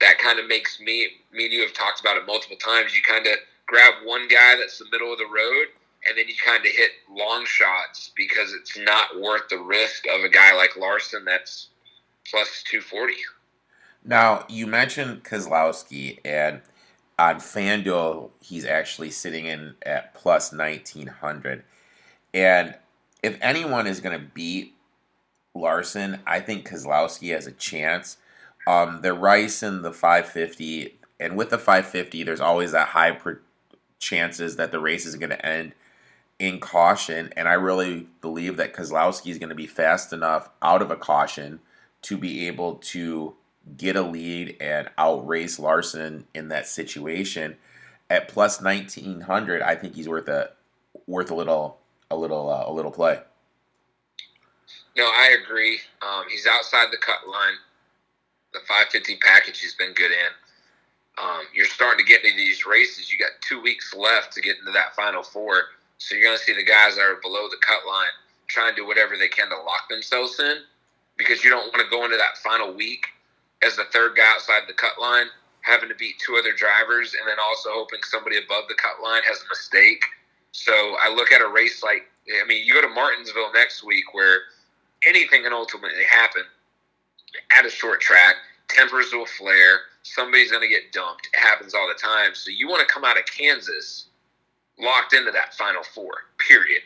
[0.00, 3.02] that kind of makes me me and you have talked about it multiple times you
[3.02, 3.34] kind of
[3.66, 5.66] grab one guy that's the middle of the road
[6.08, 10.22] and then you kind of hit long shots because it's not worth the risk of
[10.24, 11.68] a guy like larson that's
[12.30, 13.14] plus 240
[14.04, 16.60] Now you mentioned Keselowski, and
[17.18, 21.64] on FanDuel he's actually sitting in at plus nineteen hundred.
[22.34, 22.74] And
[23.22, 24.74] if anyone is going to beat
[25.54, 28.18] Larson, I think Keselowski has a chance.
[28.66, 33.40] Um, the Rice and the 550, and with the 550, there's always that high per-
[33.98, 35.72] chances that the race is going to end
[36.38, 37.32] in caution.
[37.36, 40.96] And I really believe that Keselowski is going to be fast enough out of a
[40.96, 41.60] caution
[42.02, 43.34] to be able to
[43.76, 47.56] get a lead and outrace Larson in that situation.
[48.10, 50.50] At plus 1900, I think he's worth a
[51.06, 51.78] worth a little
[52.10, 53.20] a little uh, a little play.
[54.96, 57.54] no i agree um, he's outside the cut line
[58.52, 60.32] the 550 package has been good in
[61.22, 64.56] um, you're starting to get into these races you got two weeks left to get
[64.58, 65.64] into that final four
[65.98, 68.14] so you're going to see the guys that are below the cut line
[68.46, 70.62] try and do whatever they can to lock themselves in
[71.16, 73.06] because you don't want to go into that final week
[73.62, 75.26] as the third guy outside the cut line
[75.60, 79.22] having to beat two other drivers and then also hoping somebody above the cut line
[79.26, 80.02] has a mistake.
[80.52, 80.72] So
[81.02, 82.08] i look at a race like
[82.42, 84.40] i mean you go to martinsville next week where
[85.06, 86.42] anything can ultimately happen
[87.56, 88.36] at a short track
[88.68, 92.34] tempers will flare somebody's going to get dumped it happens all the time.
[92.34, 94.06] So you want to come out of kansas
[94.80, 96.82] locked into that final four period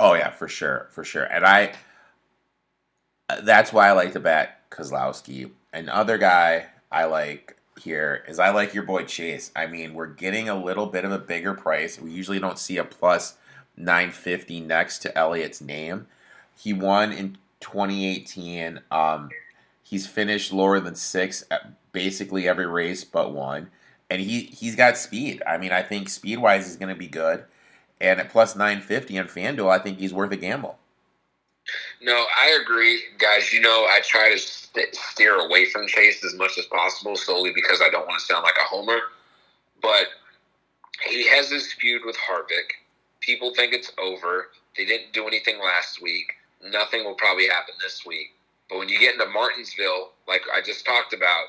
[0.00, 1.24] Oh yeah, for sure, for sure.
[1.24, 1.72] And I
[3.42, 5.50] that's why I like to bet Keselowski.
[5.72, 9.50] Another guy I like here is I like your boy Chase.
[9.56, 12.00] I mean, we're getting a little bit of a bigger price.
[12.00, 13.36] We usually don't see a plus
[13.76, 16.06] 950 next to Elliott's name.
[16.56, 18.80] He won in 2018.
[18.90, 19.30] Um,
[19.82, 23.70] he's finished lower than six at basically every race but one.
[24.10, 25.42] And he he's got speed.
[25.46, 27.44] I mean, I think speed wise he's going to be good,
[28.00, 30.78] and at plus nine fifty on FanDuel, I think he's worth a gamble.
[32.00, 33.52] No, I agree, guys.
[33.52, 37.52] You know, I try to st- steer away from Chase as much as possible, solely
[37.54, 38.98] because I don't want to sound like a homer.
[39.82, 40.06] But
[41.06, 42.72] he has this feud with Harvick.
[43.20, 44.48] People think it's over.
[44.76, 46.32] They didn't do anything last week.
[46.64, 48.34] Nothing will probably happen this week.
[48.70, 51.44] But when you get into Martinsville, like I just talked about,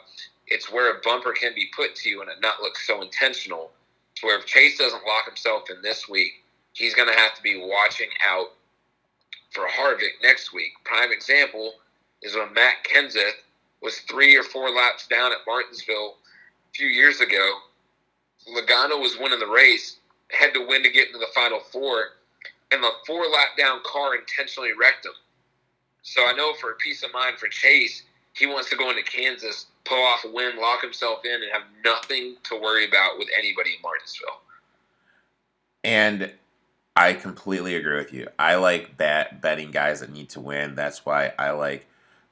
[0.49, 3.71] it's where a bumper can be put to you and it not look so intentional.
[4.15, 6.43] To where if Chase doesn't lock himself in this week,
[6.73, 8.47] he's going to have to be watching out
[9.51, 10.71] for Harvick next week.
[10.83, 11.73] Prime example
[12.21, 13.41] is when Matt Kenseth
[13.81, 17.59] was three or four laps down at Martinsville a few years ago.
[18.47, 19.97] Logano was winning the race,
[20.29, 22.03] had to win to get into the final four,
[22.71, 25.13] and the four lap down car intentionally wrecked him.
[26.01, 28.03] So I know for peace of mind for Chase,
[28.33, 31.63] he wants to go into Kansas, pull off a win, lock himself in, and have
[31.83, 34.41] nothing to worry about with anybody in Martinsville.
[35.83, 36.31] And
[36.95, 38.27] I completely agree with you.
[38.37, 40.75] I like bet betting guys that need to win.
[40.75, 41.87] That's why I like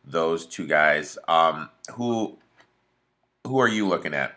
[0.05, 1.17] those two guys.
[1.27, 2.37] Um, who
[3.45, 4.35] who are you looking at?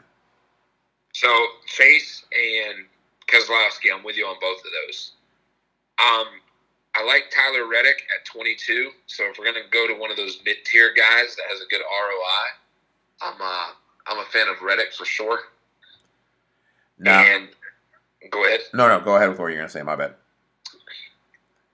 [1.12, 1.28] So
[1.66, 2.86] Chase and
[3.26, 5.12] Keselowski, I'm with you on both of those.
[5.98, 6.26] Um,
[6.94, 8.90] I like Tyler Reddick at 22.
[9.06, 11.66] So if we're gonna go to one of those mid tier guys that has a
[11.68, 12.59] good ROI,
[13.22, 13.66] I'm uh,
[14.06, 15.40] I'm a fan of Reddick for sure.
[16.98, 17.48] Now, And
[18.30, 18.60] go ahead.
[18.74, 19.82] no, no, go ahead with what you're gonna say.
[19.82, 20.14] My bad.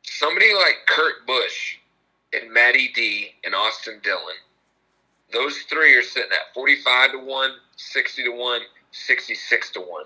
[0.02, 1.76] Somebody like Kurt Busch
[2.32, 4.34] and Matty D and Austin Dillon,
[5.32, 8.60] those three are sitting at 45 to 1, 60 to 1,
[8.92, 10.04] 66 to 1.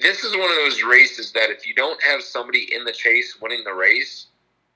[0.00, 3.38] This is one of those races that if you don't have somebody in the chase
[3.40, 4.26] winning the race,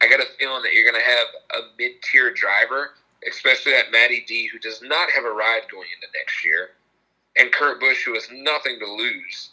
[0.03, 2.91] I got a feeling that you're going to have a mid tier driver,
[3.29, 6.71] especially that Matty D, who does not have a ride going into next year,
[7.37, 9.51] and Kurt Busch, who has nothing to lose.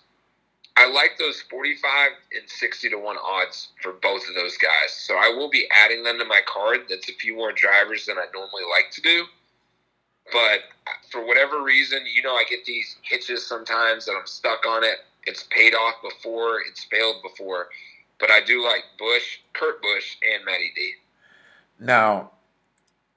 [0.78, 4.92] I like those 45 and 60 to 1 odds for both of those guys.
[4.92, 6.82] So I will be adding them to my card.
[6.88, 9.26] That's a few more drivers than I normally like to do.
[10.32, 10.60] But
[11.10, 14.98] for whatever reason, you know, I get these hitches sometimes that I'm stuck on it.
[15.26, 17.70] It's paid off before, it's failed before.
[18.20, 20.92] But I do like Busch, Kurt Busch, and Matty D.
[21.80, 22.32] Now,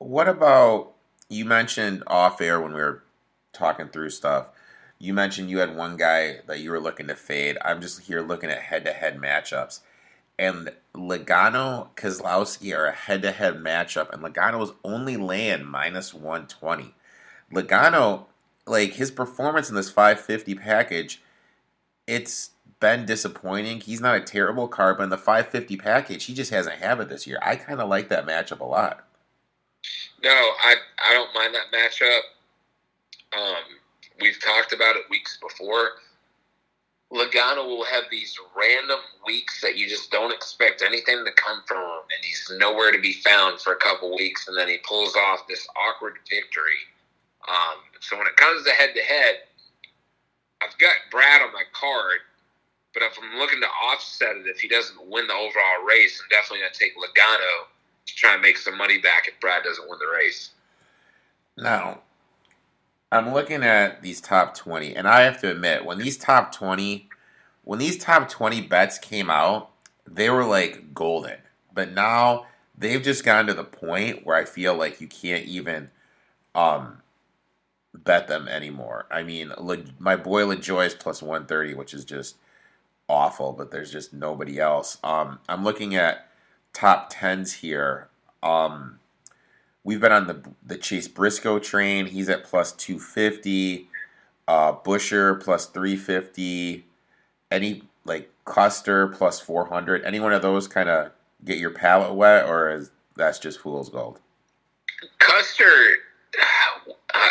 [0.01, 0.93] what about
[1.29, 3.05] you mentioned off air when we were
[3.53, 4.47] talking through stuff?
[4.99, 7.59] You mentioned you had one guy that you were looking to fade.
[7.65, 9.81] I'm just here looking at head to head matchups.
[10.39, 16.15] And Logano Keselowski are a head to head matchup, and Logano is only laying minus
[16.15, 16.95] 120.
[17.53, 18.25] Logano,
[18.67, 21.21] like his performance in this 550 package,
[22.07, 22.51] it's
[22.81, 23.81] been disappointing.
[23.81, 27.11] He's not a terrible car, but in the 550 package, he just hasn't had it
[27.11, 27.39] this year.
[27.43, 29.07] I kind of like that matchup a lot.
[30.23, 32.21] No, I I don't mind that matchup.
[33.37, 33.65] Um,
[34.21, 35.93] we've talked about it weeks before.
[37.13, 41.79] Logano will have these random weeks that you just don't expect anything to come from
[41.79, 45.17] him, and he's nowhere to be found for a couple weeks, and then he pulls
[45.17, 46.79] off this awkward victory.
[47.49, 49.37] Um, so when it comes to head to head,
[50.63, 52.19] I've got Brad on my card,
[52.95, 56.29] but if I'm looking to offset it, if he doesn't win the overall race, I'm
[56.31, 57.70] definitely going to take Logano
[58.11, 60.51] to try and make some money back if Brad doesn't win the race.
[61.57, 62.01] Now,
[63.13, 67.09] I'm looking at these top 20, and I have to admit, when these top 20,
[67.65, 69.71] when these top 20 bets came out,
[70.07, 71.39] they were like golden.
[71.73, 72.47] But now
[72.77, 75.91] they've just gotten to the point where I feel like you can't even
[76.55, 77.03] um,
[77.95, 79.07] bet them anymore.
[79.11, 82.37] I mean, Le, my boy LaJoie is plus 130, which is just
[83.09, 84.99] awful, but there's just nobody else.
[85.03, 86.30] Um, I'm looking at
[86.73, 88.09] top 10s here.
[88.43, 89.01] Um,
[89.83, 92.07] We've been on the the Chase Briscoe train.
[92.07, 93.89] He's at plus two fifty.
[94.47, 96.85] Uh, Buescher plus three fifty.
[97.51, 100.05] Any like Custer plus four hundred.
[100.05, 101.13] Any one of those kind of
[101.45, 104.21] get your palate wet, or is that's just fool's gold?
[105.19, 105.65] Custer,
[107.15, 107.31] uh,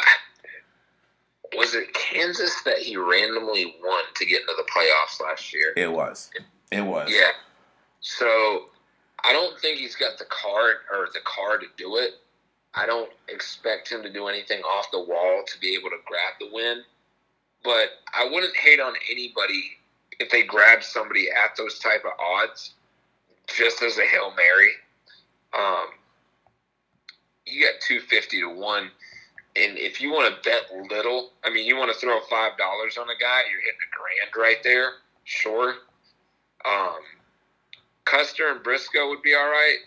[1.55, 5.73] was it Kansas that he randomly won to get into the playoffs last year?
[5.77, 6.31] It was.
[6.71, 7.11] It was.
[7.11, 7.29] Yeah.
[7.99, 8.68] So
[9.23, 12.13] I don't think he's got the card or the car to do it.
[12.75, 16.33] I don't expect him to do anything off the wall to be able to grab
[16.39, 16.83] the win.
[17.63, 19.77] But I wouldn't hate on anybody
[20.19, 22.73] if they grab somebody at those type of odds,
[23.47, 24.71] just as a hail mary.
[25.57, 25.87] Um,
[27.45, 28.91] you got two fifty to one,
[29.55, 32.97] and if you want to bet little, I mean, you want to throw five dollars
[32.97, 34.91] on a guy, you're hitting a grand right there.
[35.23, 35.75] Sure.
[36.65, 36.99] Um,
[38.09, 39.77] Custer and Briscoe would be all right.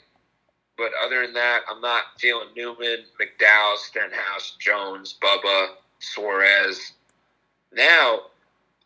[0.78, 5.69] But other than that, I'm not feeling Newman, McDowell, Stenhouse, Jones, Bubba,
[5.99, 6.93] Suarez.
[7.73, 8.23] Now,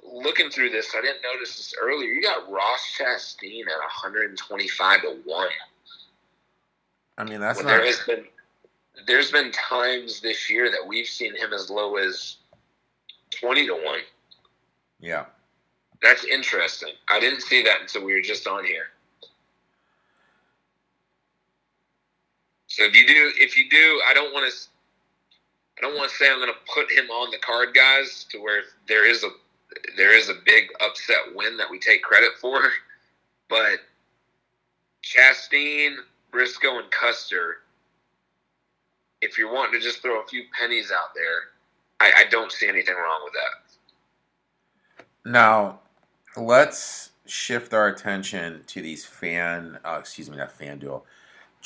[0.02, 2.08] looking through this, I didn't notice this earlier.
[2.08, 5.48] You got Ross Chastain at 125 to one.
[7.18, 7.78] I mean, that's when not.
[7.78, 8.24] there has been
[9.06, 12.36] there's been times this year that we've seen him as low as
[13.30, 14.00] 20 to one.
[15.00, 15.26] Yeah.
[16.02, 16.92] That's interesting.
[17.08, 18.86] I didn't see that until we were just on here.
[22.76, 24.58] So if you do, if you do, I don't want to.
[25.78, 28.38] I don't want to say I'm going to put him on the card, guys, to
[28.38, 29.30] where there is a
[29.96, 32.60] there is a big upset win that we take credit for,
[33.48, 33.78] but
[35.02, 35.94] Chastain,
[36.30, 37.62] Briscoe, and Custer.
[39.22, 41.44] If you're wanting to just throw a few pennies out there,
[41.98, 45.30] I, I don't see anything wrong with that.
[45.30, 45.78] Now,
[46.36, 51.02] let's shift our attention to these fan, uh, excuse me, not FanDuel,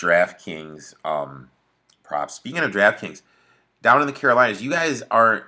[0.01, 1.51] DraftKings um,
[2.03, 2.35] props.
[2.35, 3.23] Speaking of DraftKings,
[3.83, 5.45] down in the Carolinas, you guys aren't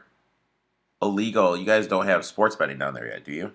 [1.01, 1.57] illegal.
[1.57, 3.53] You guys don't have sports betting down there yet, do you?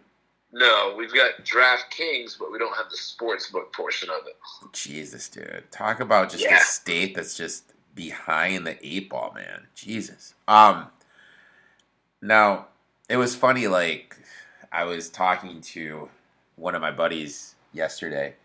[0.52, 4.36] No, we've got DraftKings, but we don't have the sports book portion of it.
[4.74, 5.64] Jesus, dude.
[5.72, 6.58] Talk about just Yeah.
[6.58, 9.68] a state that's just behind the eight ball, man.
[9.76, 10.34] Jesus.
[10.48, 10.88] Um
[12.22, 12.68] now
[13.10, 14.18] it was funny, like
[14.72, 16.10] I was talking to
[16.56, 18.36] one of my buddies yesterday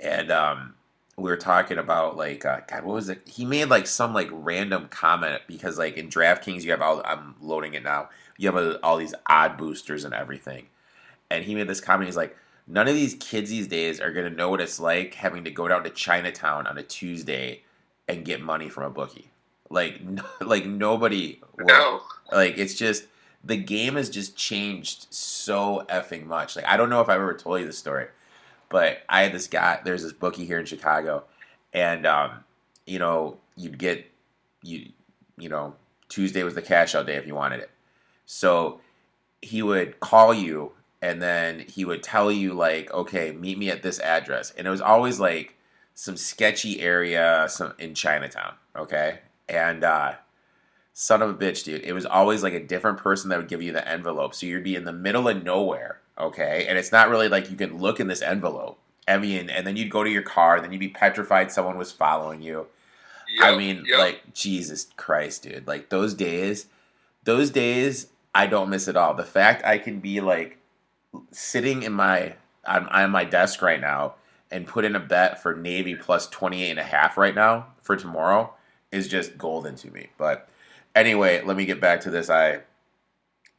[0.00, 0.74] and um
[1.16, 3.22] we were talking about like uh, God, what was it?
[3.26, 7.34] He made like some like random comment because like in DraftKings you have all I'm
[7.40, 8.08] loading it now.
[8.36, 10.66] You have uh, all these odd boosters and everything.
[11.30, 12.08] And he made this comment.
[12.08, 12.36] He's like,
[12.66, 15.68] none of these kids these days are gonna know what it's like having to go
[15.68, 17.62] down to Chinatown on a Tuesday
[18.08, 19.30] and get money from a bookie.
[19.70, 21.40] Like, no, like nobody.
[21.58, 22.02] will- No.
[22.32, 23.04] Like it's just
[23.44, 26.56] the game has just changed so effing much.
[26.56, 28.06] Like I don't know if I've ever told you the story,
[28.74, 29.78] but I had this guy.
[29.84, 31.22] There's this bookie here in Chicago,
[31.72, 32.42] and um,
[32.88, 34.04] you know you'd get
[34.64, 34.88] you
[35.38, 35.76] you know
[36.08, 37.70] Tuesday was the cash out day if you wanted it.
[38.26, 38.80] So
[39.40, 43.84] he would call you and then he would tell you like, okay, meet me at
[43.84, 45.54] this address, and it was always like
[45.94, 48.54] some sketchy area some in Chinatown.
[48.74, 50.14] Okay, and uh,
[50.94, 53.62] son of a bitch, dude, it was always like a different person that would give
[53.62, 54.34] you the envelope.
[54.34, 56.00] So you'd be in the middle of nowhere.
[56.18, 58.78] Okay, and it's not really like you can look in this envelope.
[59.06, 61.92] I mean, and then you'd go to your car, then you'd be petrified someone was
[61.92, 62.66] following you.
[63.40, 63.98] I mean, yep.
[63.98, 65.66] like Jesus Christ, dude.
[65.66, 66.66] Like those days,
[67.24, 69.14] those days I don't miss at all.
[69.14, 70.58] The fact I can be like
[71.30, 72.34] sitting in my
[72.66, 74.14] on, on my desk right now
[74.50, 77.96] and put in a bet for Navy plus 28 and a half right now for
[77.96, 78.52] tomorrow
[78.92, 80.08] is just golden to me.
[80.16, 80.48] But
[80.94, 82.30] anyway, let me get back to this.
[82.30, 82.60] I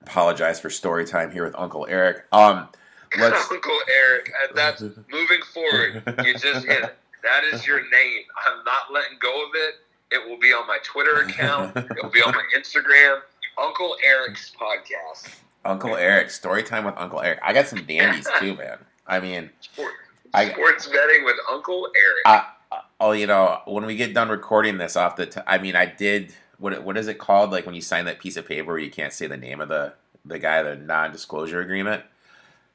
[0.01, 2.25] apologize for story time here with Uncle Eric.
[2.32, 2.67] Um
[3.17, 6.03] let's Uncle Eric, that's moving forward.
[6.25, 6.95] You just hit it.
[7.24, 8.22] That is your name.
[8.45, 9.75] I'm not letting go of it.
[10.11, 11.75] It will be on my Twitter account.
[11.75, 13.19] It will be on my Instagram.
[13.57, 15.30] Uncle Eric's podcast.
[15.64, 17.40] Uncle Eric, story time with Uncle Eric.
[17.43, 18.77] I got some dandies too, man.
[19.07, 19.93] I mean, Sport,
[20.33, 22.22] I- sports betting with Uncle Eric.
[22.72, 25.75] I, oh, you know, when we get done recording this off the, t- I mean,
[25.75, 26.33] I did.
[26.58, 27.51] What what is it called?
[27.51, 29.69] Like when you sign that piece of paper where you can't say the name of
[29.69, 29.93] the
[30.25, 32.03] the guy, the non-disclosure agreement.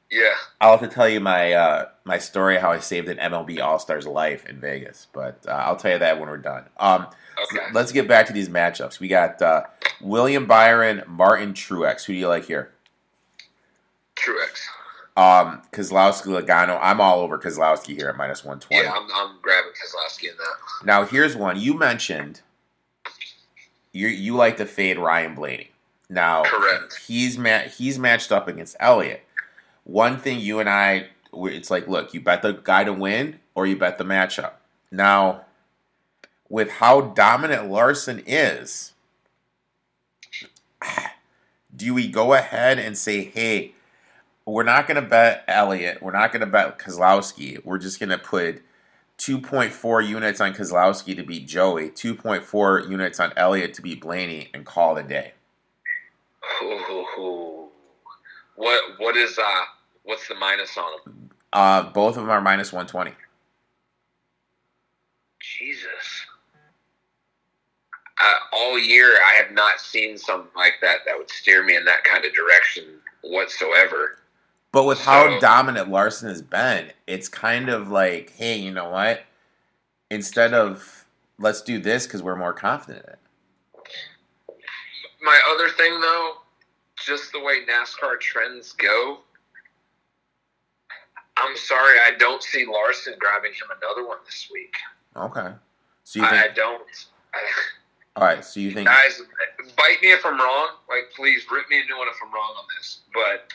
[0.09, 0.33] yeah.
[0.61, 3.79] I'll have to tell you my uh, my story how I saved an MLB All
[3.79, 6.65] Stars life in Vegas, but uh, I'll tell you that when we're done.
[6.77, 7.07] Um,
[7.41, 7.65] Okay.
[7.73, 8.99] let's get back to these matchups.
[8.99, 9.63] We got uh,
[9.99, 12.03] William Byron, Martin Truex.
[12.05, 12.71] Who do you like here?
[14.15, 14.61] Truex.
[15.17, 16.77] Um, Keselowski, Logano.
[16.81, 18.83] I'm all over Keselowski here at minus one twenty.
[18.83, 20.85] Yeah, I'm, I'm grabbing Keselowski in that.
[20.85, 22.41] Now here's one you mentioned.
[23.93, 25.71] You you like to fade Ryan Blaney.
[26.09, 26.99] Now Correct.
[27.07, 29.23] he's ma- he's matched up against Elliott.
[29.83, 33.65] One thing you and I, it's like, look, you bet the guy to win or
[33.65, 34.53] you bet the matchup.
[34.91, 35.45] Now,
[36.49, 38.93] with how dominant Larson is,
[41.75, 43.73] do we go ahead and say, hey,
[44.45, 48.09] we're not going to bet Elliott, we're not going to bet Keselowski, we're just going
[48.09, 48.61] to put
[49.21, 54.65] 2.4 units on Keselowski to beat Joey, 2.4 units on Elliott to beat Blaney, and
[54.65, 55.33] call it a day.
[56.63, 57.69] Ooh.
[58.55, 59.61] What what is uh
[60.03, 61.29] what's the minus on him?
[61.53, 63.15] Uh, both of them are minus 120.
[65.39, 66.25] Jesus.
[68.19, 71.85] Uh, all year, I have not seen something like that that would steer me in
[71.85, 72.85] that kind of direction
[73.23, 74.17] whatsoever.
[74.71, 79.23] But with how dominant Larson has been, it's kind of like, hey, you know what?
[80.09, 81.05] Instead of
[81.37, 83.19] let's do this because we're more confident in it.
[85.21, 86.37] My other thing, though,
[87.05, 89.19] just the way NASCAR trends go,
[91.37, 94.73] I'm sorry, I don't see Larson grabbing him another one this week.
[95.15, 95.53] Okay.
[96.03, 96.81] So you I, I don't.
[97.33, 97.39] I,
[98.15, 98.43] all right.
[98.43, 98.87] So you think?
[98.87, 99.21] guys,
[99.77, 100.69] bite me if I'm wrong.
[100.89, 102.99] Like, please rip me a new one if I'm wrong on this.
[103.13, 103.53] But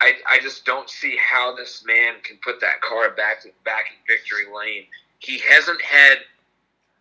[0.00, 3.96] I, I just don't see how this man can put that car back back in
[4.08, 4.84] victory lane.
[5.18, 6.18] He hasn't had.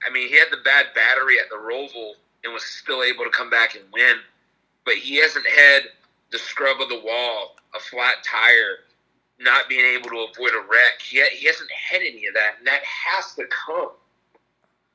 [0.06, 2.14] I mean, he had the bad battery at the Roval
[2.44, 4.18] and was still able to come back and win.
[4.86, 5.84] But he hasn't had
[6.32, 8.80] the scrub of the wall, a flat tire,
[9.40, 11.02] not being able to avoid a wreck.
[11.02, 13.92] He, he hasn't had any of that, and that has to come.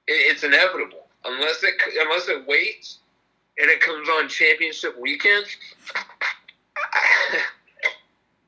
[0.07, 2.99] It, it's inevitable unless it unless it waits
[3.59, 5.47] and it comes on championship weekend.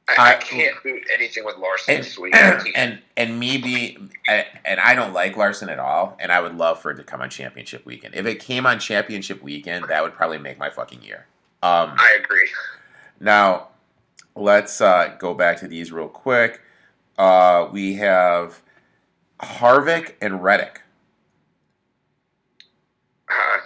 [0.08, 2.34] I, I, can't do anything with Larson and, this week.
[2.76, 6.80] And and me be and I don't like Larson at all, and I would love
[6.80, 8.14] for it to come on championship weekend.
[8.14, 11.26] If it came on championship weekend, that would probably make my fucking year.
[11.62, 12.48] Um, I agree.
[13.18, 13.68] Now,
[14.36, 16.60] let's uh, go back to these real quick.
[17.18, 18.60] Uh, we have
[19.40, 20.82] Harvick and Reddick.
[23.28, 23.58] Uh,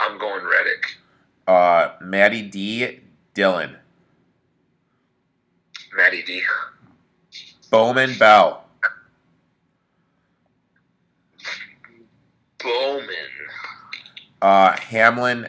[0.00, 0.98] I'm going Reddick.
[1.46, 3.00] Uh, Matty D,
[3.34, 3.76] Dillon.
[5.96, 6.42] Matty D.
[7.70, 8.64] Bowman Bell.
[12.62, 13.06] Bowman.
[14.40, 15.48] Uh, Hamlin,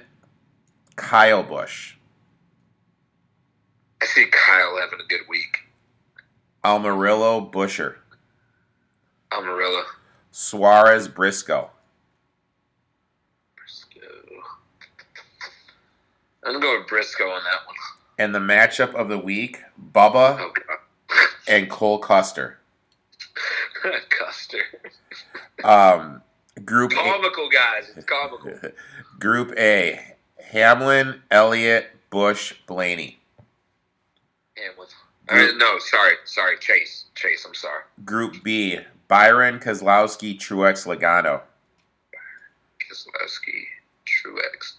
[0.96, 1.96] Kyle Busch.
[4.02, 5.60] I see Kyle having a good week.
[6.64, 7.96] Almirola, Buescher.
[9.32, 9.84] Almirola.
[10.32, 11.08] Suarez.
[11.08, 11.70] Briscoe.
[16.46, 17.76] I'm gonna go with Briscoe on that one.
[18.20, 19.62] And the matchup of the week,
[19.94, 20.54] Bubba Oh
[21.48, 22.60] and Cole Custer.
[24.10, 24.60] Custer.
[25.64, 26.22] Um,
[26.66, 27.92] group A, Comical guys.
[27.96, 28.72] It's comical.
[29.20, 33.20] Group A, Hamlin, Elliott, Busch, Blaney.
[34.58, 34.88] Hamlin.
[35.30, 37.06] Uh, no, sorry, sorry, Chase.
[37.16, 37.84] Chase, I'm sorry.
[38.04, 41.42] Group B, Byron, Keselowski, Truex, Logano.
[42.82, 43.64] Keselowski,
[44.06, 44.74] Truex.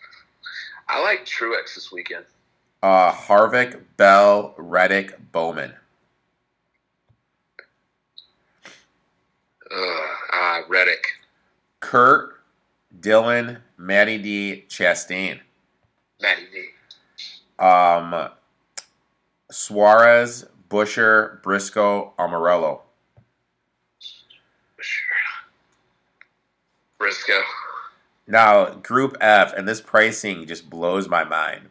[0.88, 2.24] I like Truex this weekend.
[2.82, 5.72] Uh, Harvick, Bell, Reddick, Bowman.
[9.74, 11.06] Ugh, uh, Reddick.
[11.80, 12.42] Kurt,
[13.00, 15.40] Dillon, Matty D, Chastain.
[16.20, 17.64] Matty D.
[17.64, 18.28] Um,
[19.50, 22.80] Suarez, Buescher, Briscoe, Almirola.
[26.98, 27.42] Briscoe.
[28.26, 31.68] Now, Group F, and this pricing just blows my mind.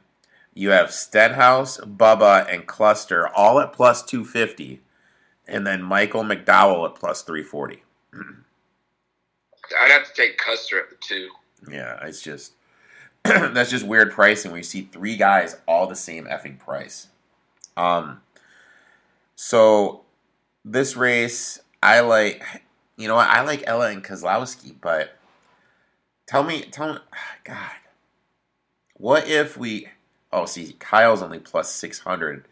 [0.53, 4.81] You have Stenhouse, Bubba, and Custer all at plus 250,
[5.47, 7.83] and then Michael McDowell at plus 340.
[9.81, 11.29] I'd have to take Custer at the two.
[11.69, 12.53] Yeah, it's just
[13.23, 17.07] that's just weird pricing when you see three guys all the same effing price.
[17.77, 18.21] Um,
[19.35, 20.01] so
[20.65, 22.43] this race, I like,
[22.97, 25.17] you know, what I like Ella and Keselowski, but
[26.27, 26.99] tell me, tell me,
[27.43, 27.71] God,
[28.95, 29.87] what if we?
[30.31, 32.47] Oh, see, Kyle's only plus six hundred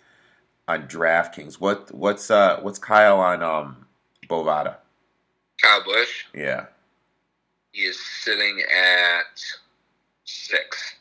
[0.67, 1.55] on DraftKings.
[1.55, 3.85] What what's uh what's Kyle on um
[4.27, 4.77] Bovada?
[5.61, 6.25] Kyle Busch.
[6.33, 6.65] Yeah.
[7.71, 9.41] He is sitting at
[10.25, 10.95] six.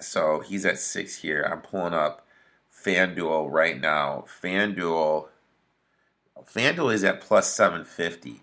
[0.00, 1.46] So he's at six here.
[1.50, 2.26] I'm pulling up
[2.84, 4.24] FanDuel right now.
[4.42, 5.28] FanDuel,
[6.44, 8.42] FanDuel is at plus 750.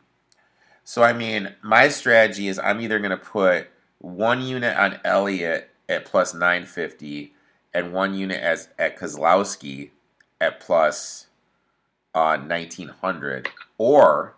[0.84, 3.68] So I mean, my strategy is I'm either going to put
[4.00, 7.34] one unit on Elliott at plus 950
[7.74, 9.92] and one unit as at Keselowski
[10.40, 11.28] at plus
[12.14, 14.36] uh, 1900, or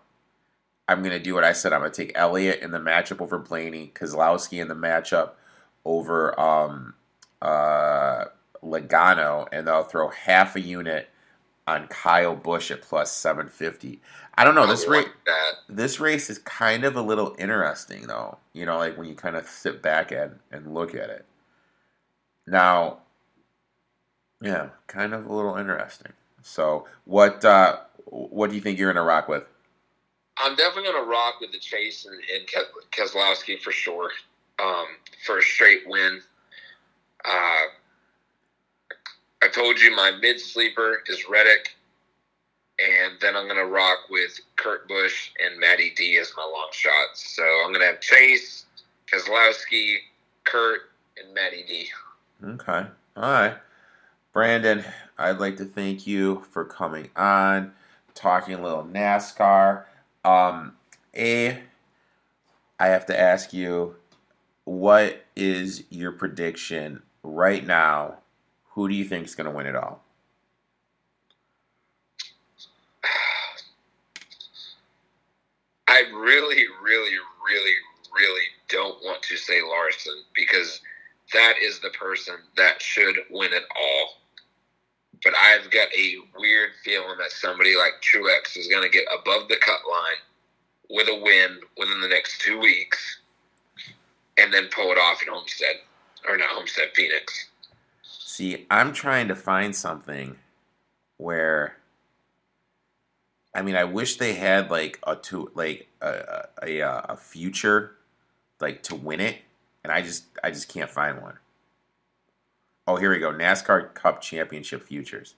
[0.87, 1.73] I'm going to do what I said.
[1.73, 5.31] I'm going to take Elliott in the matchup over Blaney, Keselowski in the matchup
[5.85, 6.93] over um,
[7.41, 8.25] uh,
[8.63, 11.09] Logano, and I'll throw half a unit
[11.67, 14.01] on Kyle Busch at plus 750.
[14.35, 14.67] I don't know.
[14.67, 15.35] This race, like
[15.69, 18.37] this race is kind of a little interesting, though.
[18.53, 21.25] You know, like when you kind of sit back and and look at it.
[22.45, 22.99] Now,
[24.41, 26.11] yeah, kind of a little interesting.
[26.41, 29.45] So, what uh, what do you think you're gonna rock with?
[30.37, 34.09] I'm definitely going to rock with the Chase and, and Ke- Keselowski for sure.
[34.59, 34.85] Um,
[35.25, 36.21] for a straight win.
[37.25, 37.61] Uh,
[39.43, 41.75] I told you my mid sleeper is Reddick,
[42.79, 46.69] and then I'm going to rock with Kurt Busch and Matty D as my long
[46.71, 47.35] shots.
[47.35, 48.65] So I'm going to have Chase,
[49.11, 49.97] Keselowski,
[50.45, 50.83] Kurt,
[51.21, 51.87] and Matty D.
[52.41, 52.87] Okay.
[53.17, 53.57] All right.
[54.31, 54.85] Brandon,
[55.17, 57.73] I'd like to thank you for coming on,
[58.15, 59.83] talking a little NASCAR.
[60.23, 60.77] Um,
[61.17, 61.59] A,
[62.79, 63.97] I have to ask you,
[64.63, 68.19] what is your prediction right now?
[68.73, 70.03] Who do you think is going to win it all?
[75.87, 77.75] I really, really, really,
[78.15, 80.81] really don't want to say Larson because
[81.33, 84.17] that is the person that should win it all.
[85.23, 89.49] But I've got a weird feeling that somebody like Truex is going to get above
[89.49, 90.17] the cut line
[90.89, 93.19] with a win within the next two weeks
[94.39, 95.75] and then pull it off in Homestead.
[96.27, 97.49] Or not Homestead, Phoenix.
[98.33, 100.37] See, I'm trying to find something
[101.17, 101.77] where
[103.53, 107.91] I mean, I wish they had like a to like a, a uh, a future
[108.59, 109.37] like to win it,
[109.83, 111.37] and I just I just can't find one.
[112.87, 113.31] Oh, here we go.
[113.31, 115.35] NASCAR Cup Championship futures.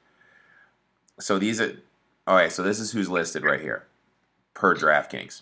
[1.20, 1.78] So these are
[2.26, 2.50] all right.
[2.50, 3.88] So this is who's listed right here
[4.54, 5.42] per DraftKings.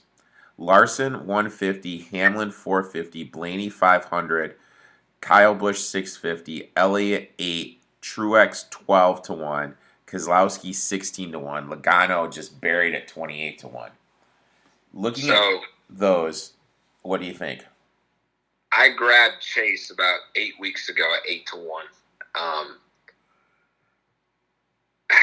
[0.57, 4.56] Larson 150, Hamlin 450, Blaney 500,
[5.24, 12.60] Kyle Busch 650, Elliott 8, Truex 12 to 1, Keselowski 16 to 1, Logano just
[12.60, 13.92] buried at 28 to 1.
[14.93, 16.52] Looking So at those,
[17.03, 17.64] what do you think?
[18.74, 21.85] I grabbed Chase about eight weeks ago at eight to one.
[22.35, 22.77] Um,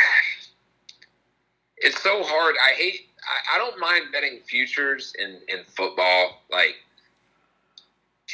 [1.76, 2.54] it's so hard.
[2.64, 3.08] I hate.
[3.22, 6.76] I, I don't mind betting futures in in football, like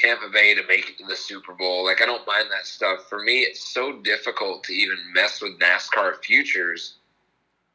[0.01, 1.85] Tampa Bay to make it to the Super Bowl.
[1.85, 3.09] Like I don't mind that stuff.
[3.09, 6.95] For me, it's so difficult to even mess with NASCAR futures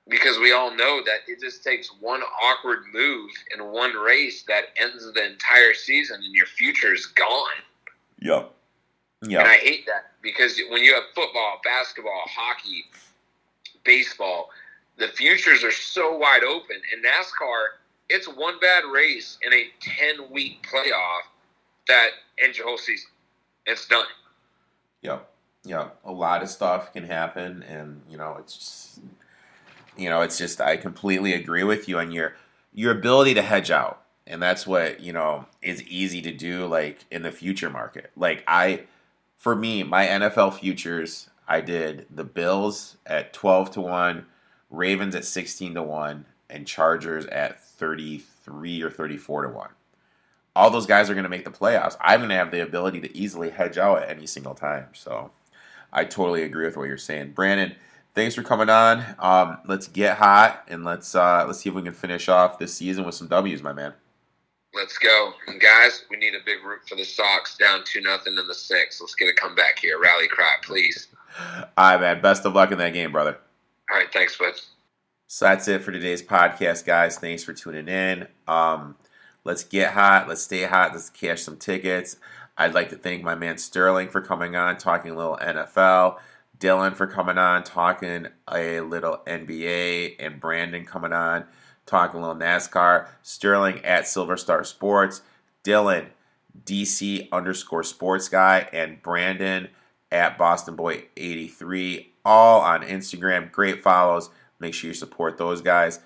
[0.08, 4.66] because we all know that it just takes one awkward move in one race that
[4.78, 7.48] ends the entire season and your future is gone.
[8.20, 8.52] Yep.
[9.24, 9.40] Yeah.
[9.40, 12.86] And I hate that because when you have football, basketball, hockey,
[13.84, 14.50] baseball,
[14.98, 16.78] the futures are so wide open.
[16.94, 17.66] In NASCAR,
[18.10, 21.22] it's one bad race in a 10 week playoff
[21.92, 22.12] that
[22.44, 23.10] ends your whole season.
[23.66, 24.06] It's done.
[25.02, 25.30] Yep.
[25.64, 25.90] yeah.
[26.06, 29.00] A lot of stuff can happen, and you know, it's just,
[29.98, 32.36] you know, it's just I completely agree with you on your
[32.74, 37.06] your ability to hedge out, and that's what you know is easy to do, like
[37.12, 38.12] in the future market.
[38.16, 38.84] Like I,
[39.38, 44.28] for me, my NFL futures, I did the Bills at twelve to one,
[44.70, 49.72] Ravens at sixteen to one, and Chargers at thirty three or thirty four to one
[50.56, 51.96] all those guys are going to make the playoffs.
[52.02, 54.88] I'm going to have the ability to easily hedge out at any single time.
[54.94, 55.32] So
[55.94, 57.76] I totally agree with what you're saying, Brandon.
[58.14, 59.04] Thanks for coming on.
[59.20, 62.74] Um, let's get hot and let's uh, let's see if we can finish off this
[62.74, 63.94] season with some W's, my man.
[64.74, 65.34] Let's go.
[65.48, 68.54] And guys, we need a big root for the Sox down 2 nothing in the
[68.54, 69.02] sixth.
[69.02, 70.00] Let's get a comeback here.
[70.00, 71.08] Rally cry, please.
[71.38, 72.22] All right, man.
[72.22, 73.38] Best of luck in that game, brother.
[73.90, 74.12] All right.
[74.12, 74.54] Thanks, bud.
[75.28, 77.18] So that's it for today's podcast, guys.
[77.18, 78.28] Thanks for tuning in.
[78.48, 78.96] Um,
[79.44, 80.28] let's get hot.
[80.28, 80.92] Let's stay hot.
[80.94, 82.18] Let's cash some tickets.
[82.58, 86.18] I'd like to thank my man Sterling for coming on, talking a little NFL.
[86.60, 91.46] Dylan for coming on, talking a little NBA, and Brandon coming on,
[91.88, 93.08] talking a little NASCAR.
[93.24, 95.22] Sterling at Silver Star Sports.
[95.64, 96.10] Dylan,
[96.66, 99.70] DC underscore sports guy, and Brandon
[100.12, 102.14] at Boston Boy 83.
[102.24, 103.52] All on Instagram.
[103.52, 104.30] Great follows.
[104.60, 106.00] Make sure you support those guys.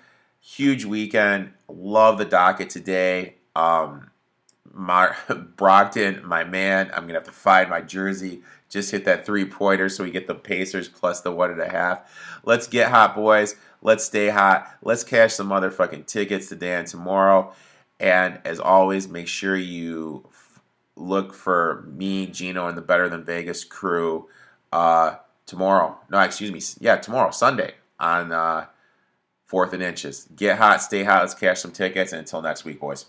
[0.46, 1.52] Huge weekend.
[1.68, 3.34] Love the docket today.
[3.56, 4.12] Um,
[4.72, 6.88] Mar- Brogdon, my man.
[6.94, 8.42] I'm gonna have to find my jersey.
[8.68, 11.68] Just hit that three pointer so we get the Pacers plus the one and a
[11.68, 12.40] half.
[12.44, 13.56] Let's get hot, boys.
[13.82, 14.72] Let's stay hot.
[14.82, 17.52] Let's cash some motherfucking tickets today and tomorrow.
[17.98, 20.60] And as always, make sure you f-
[20.94, 24.28] look for me, Gino, and the Better Than Vegas crew
[24.72, 25.98] uh, tomorrow.
[26.08, 26.60] No, excuse me.
[26.78, 28.66] Yeah, tomorrow, Sunday on uh,
[29.46, 30.28] Fourth and Inches.
[30.36, 31.22] Get hot, stay hot.
[31.22, 32.12] Let's cash some tickets.
[32.12, 33.06] And until next week, boys.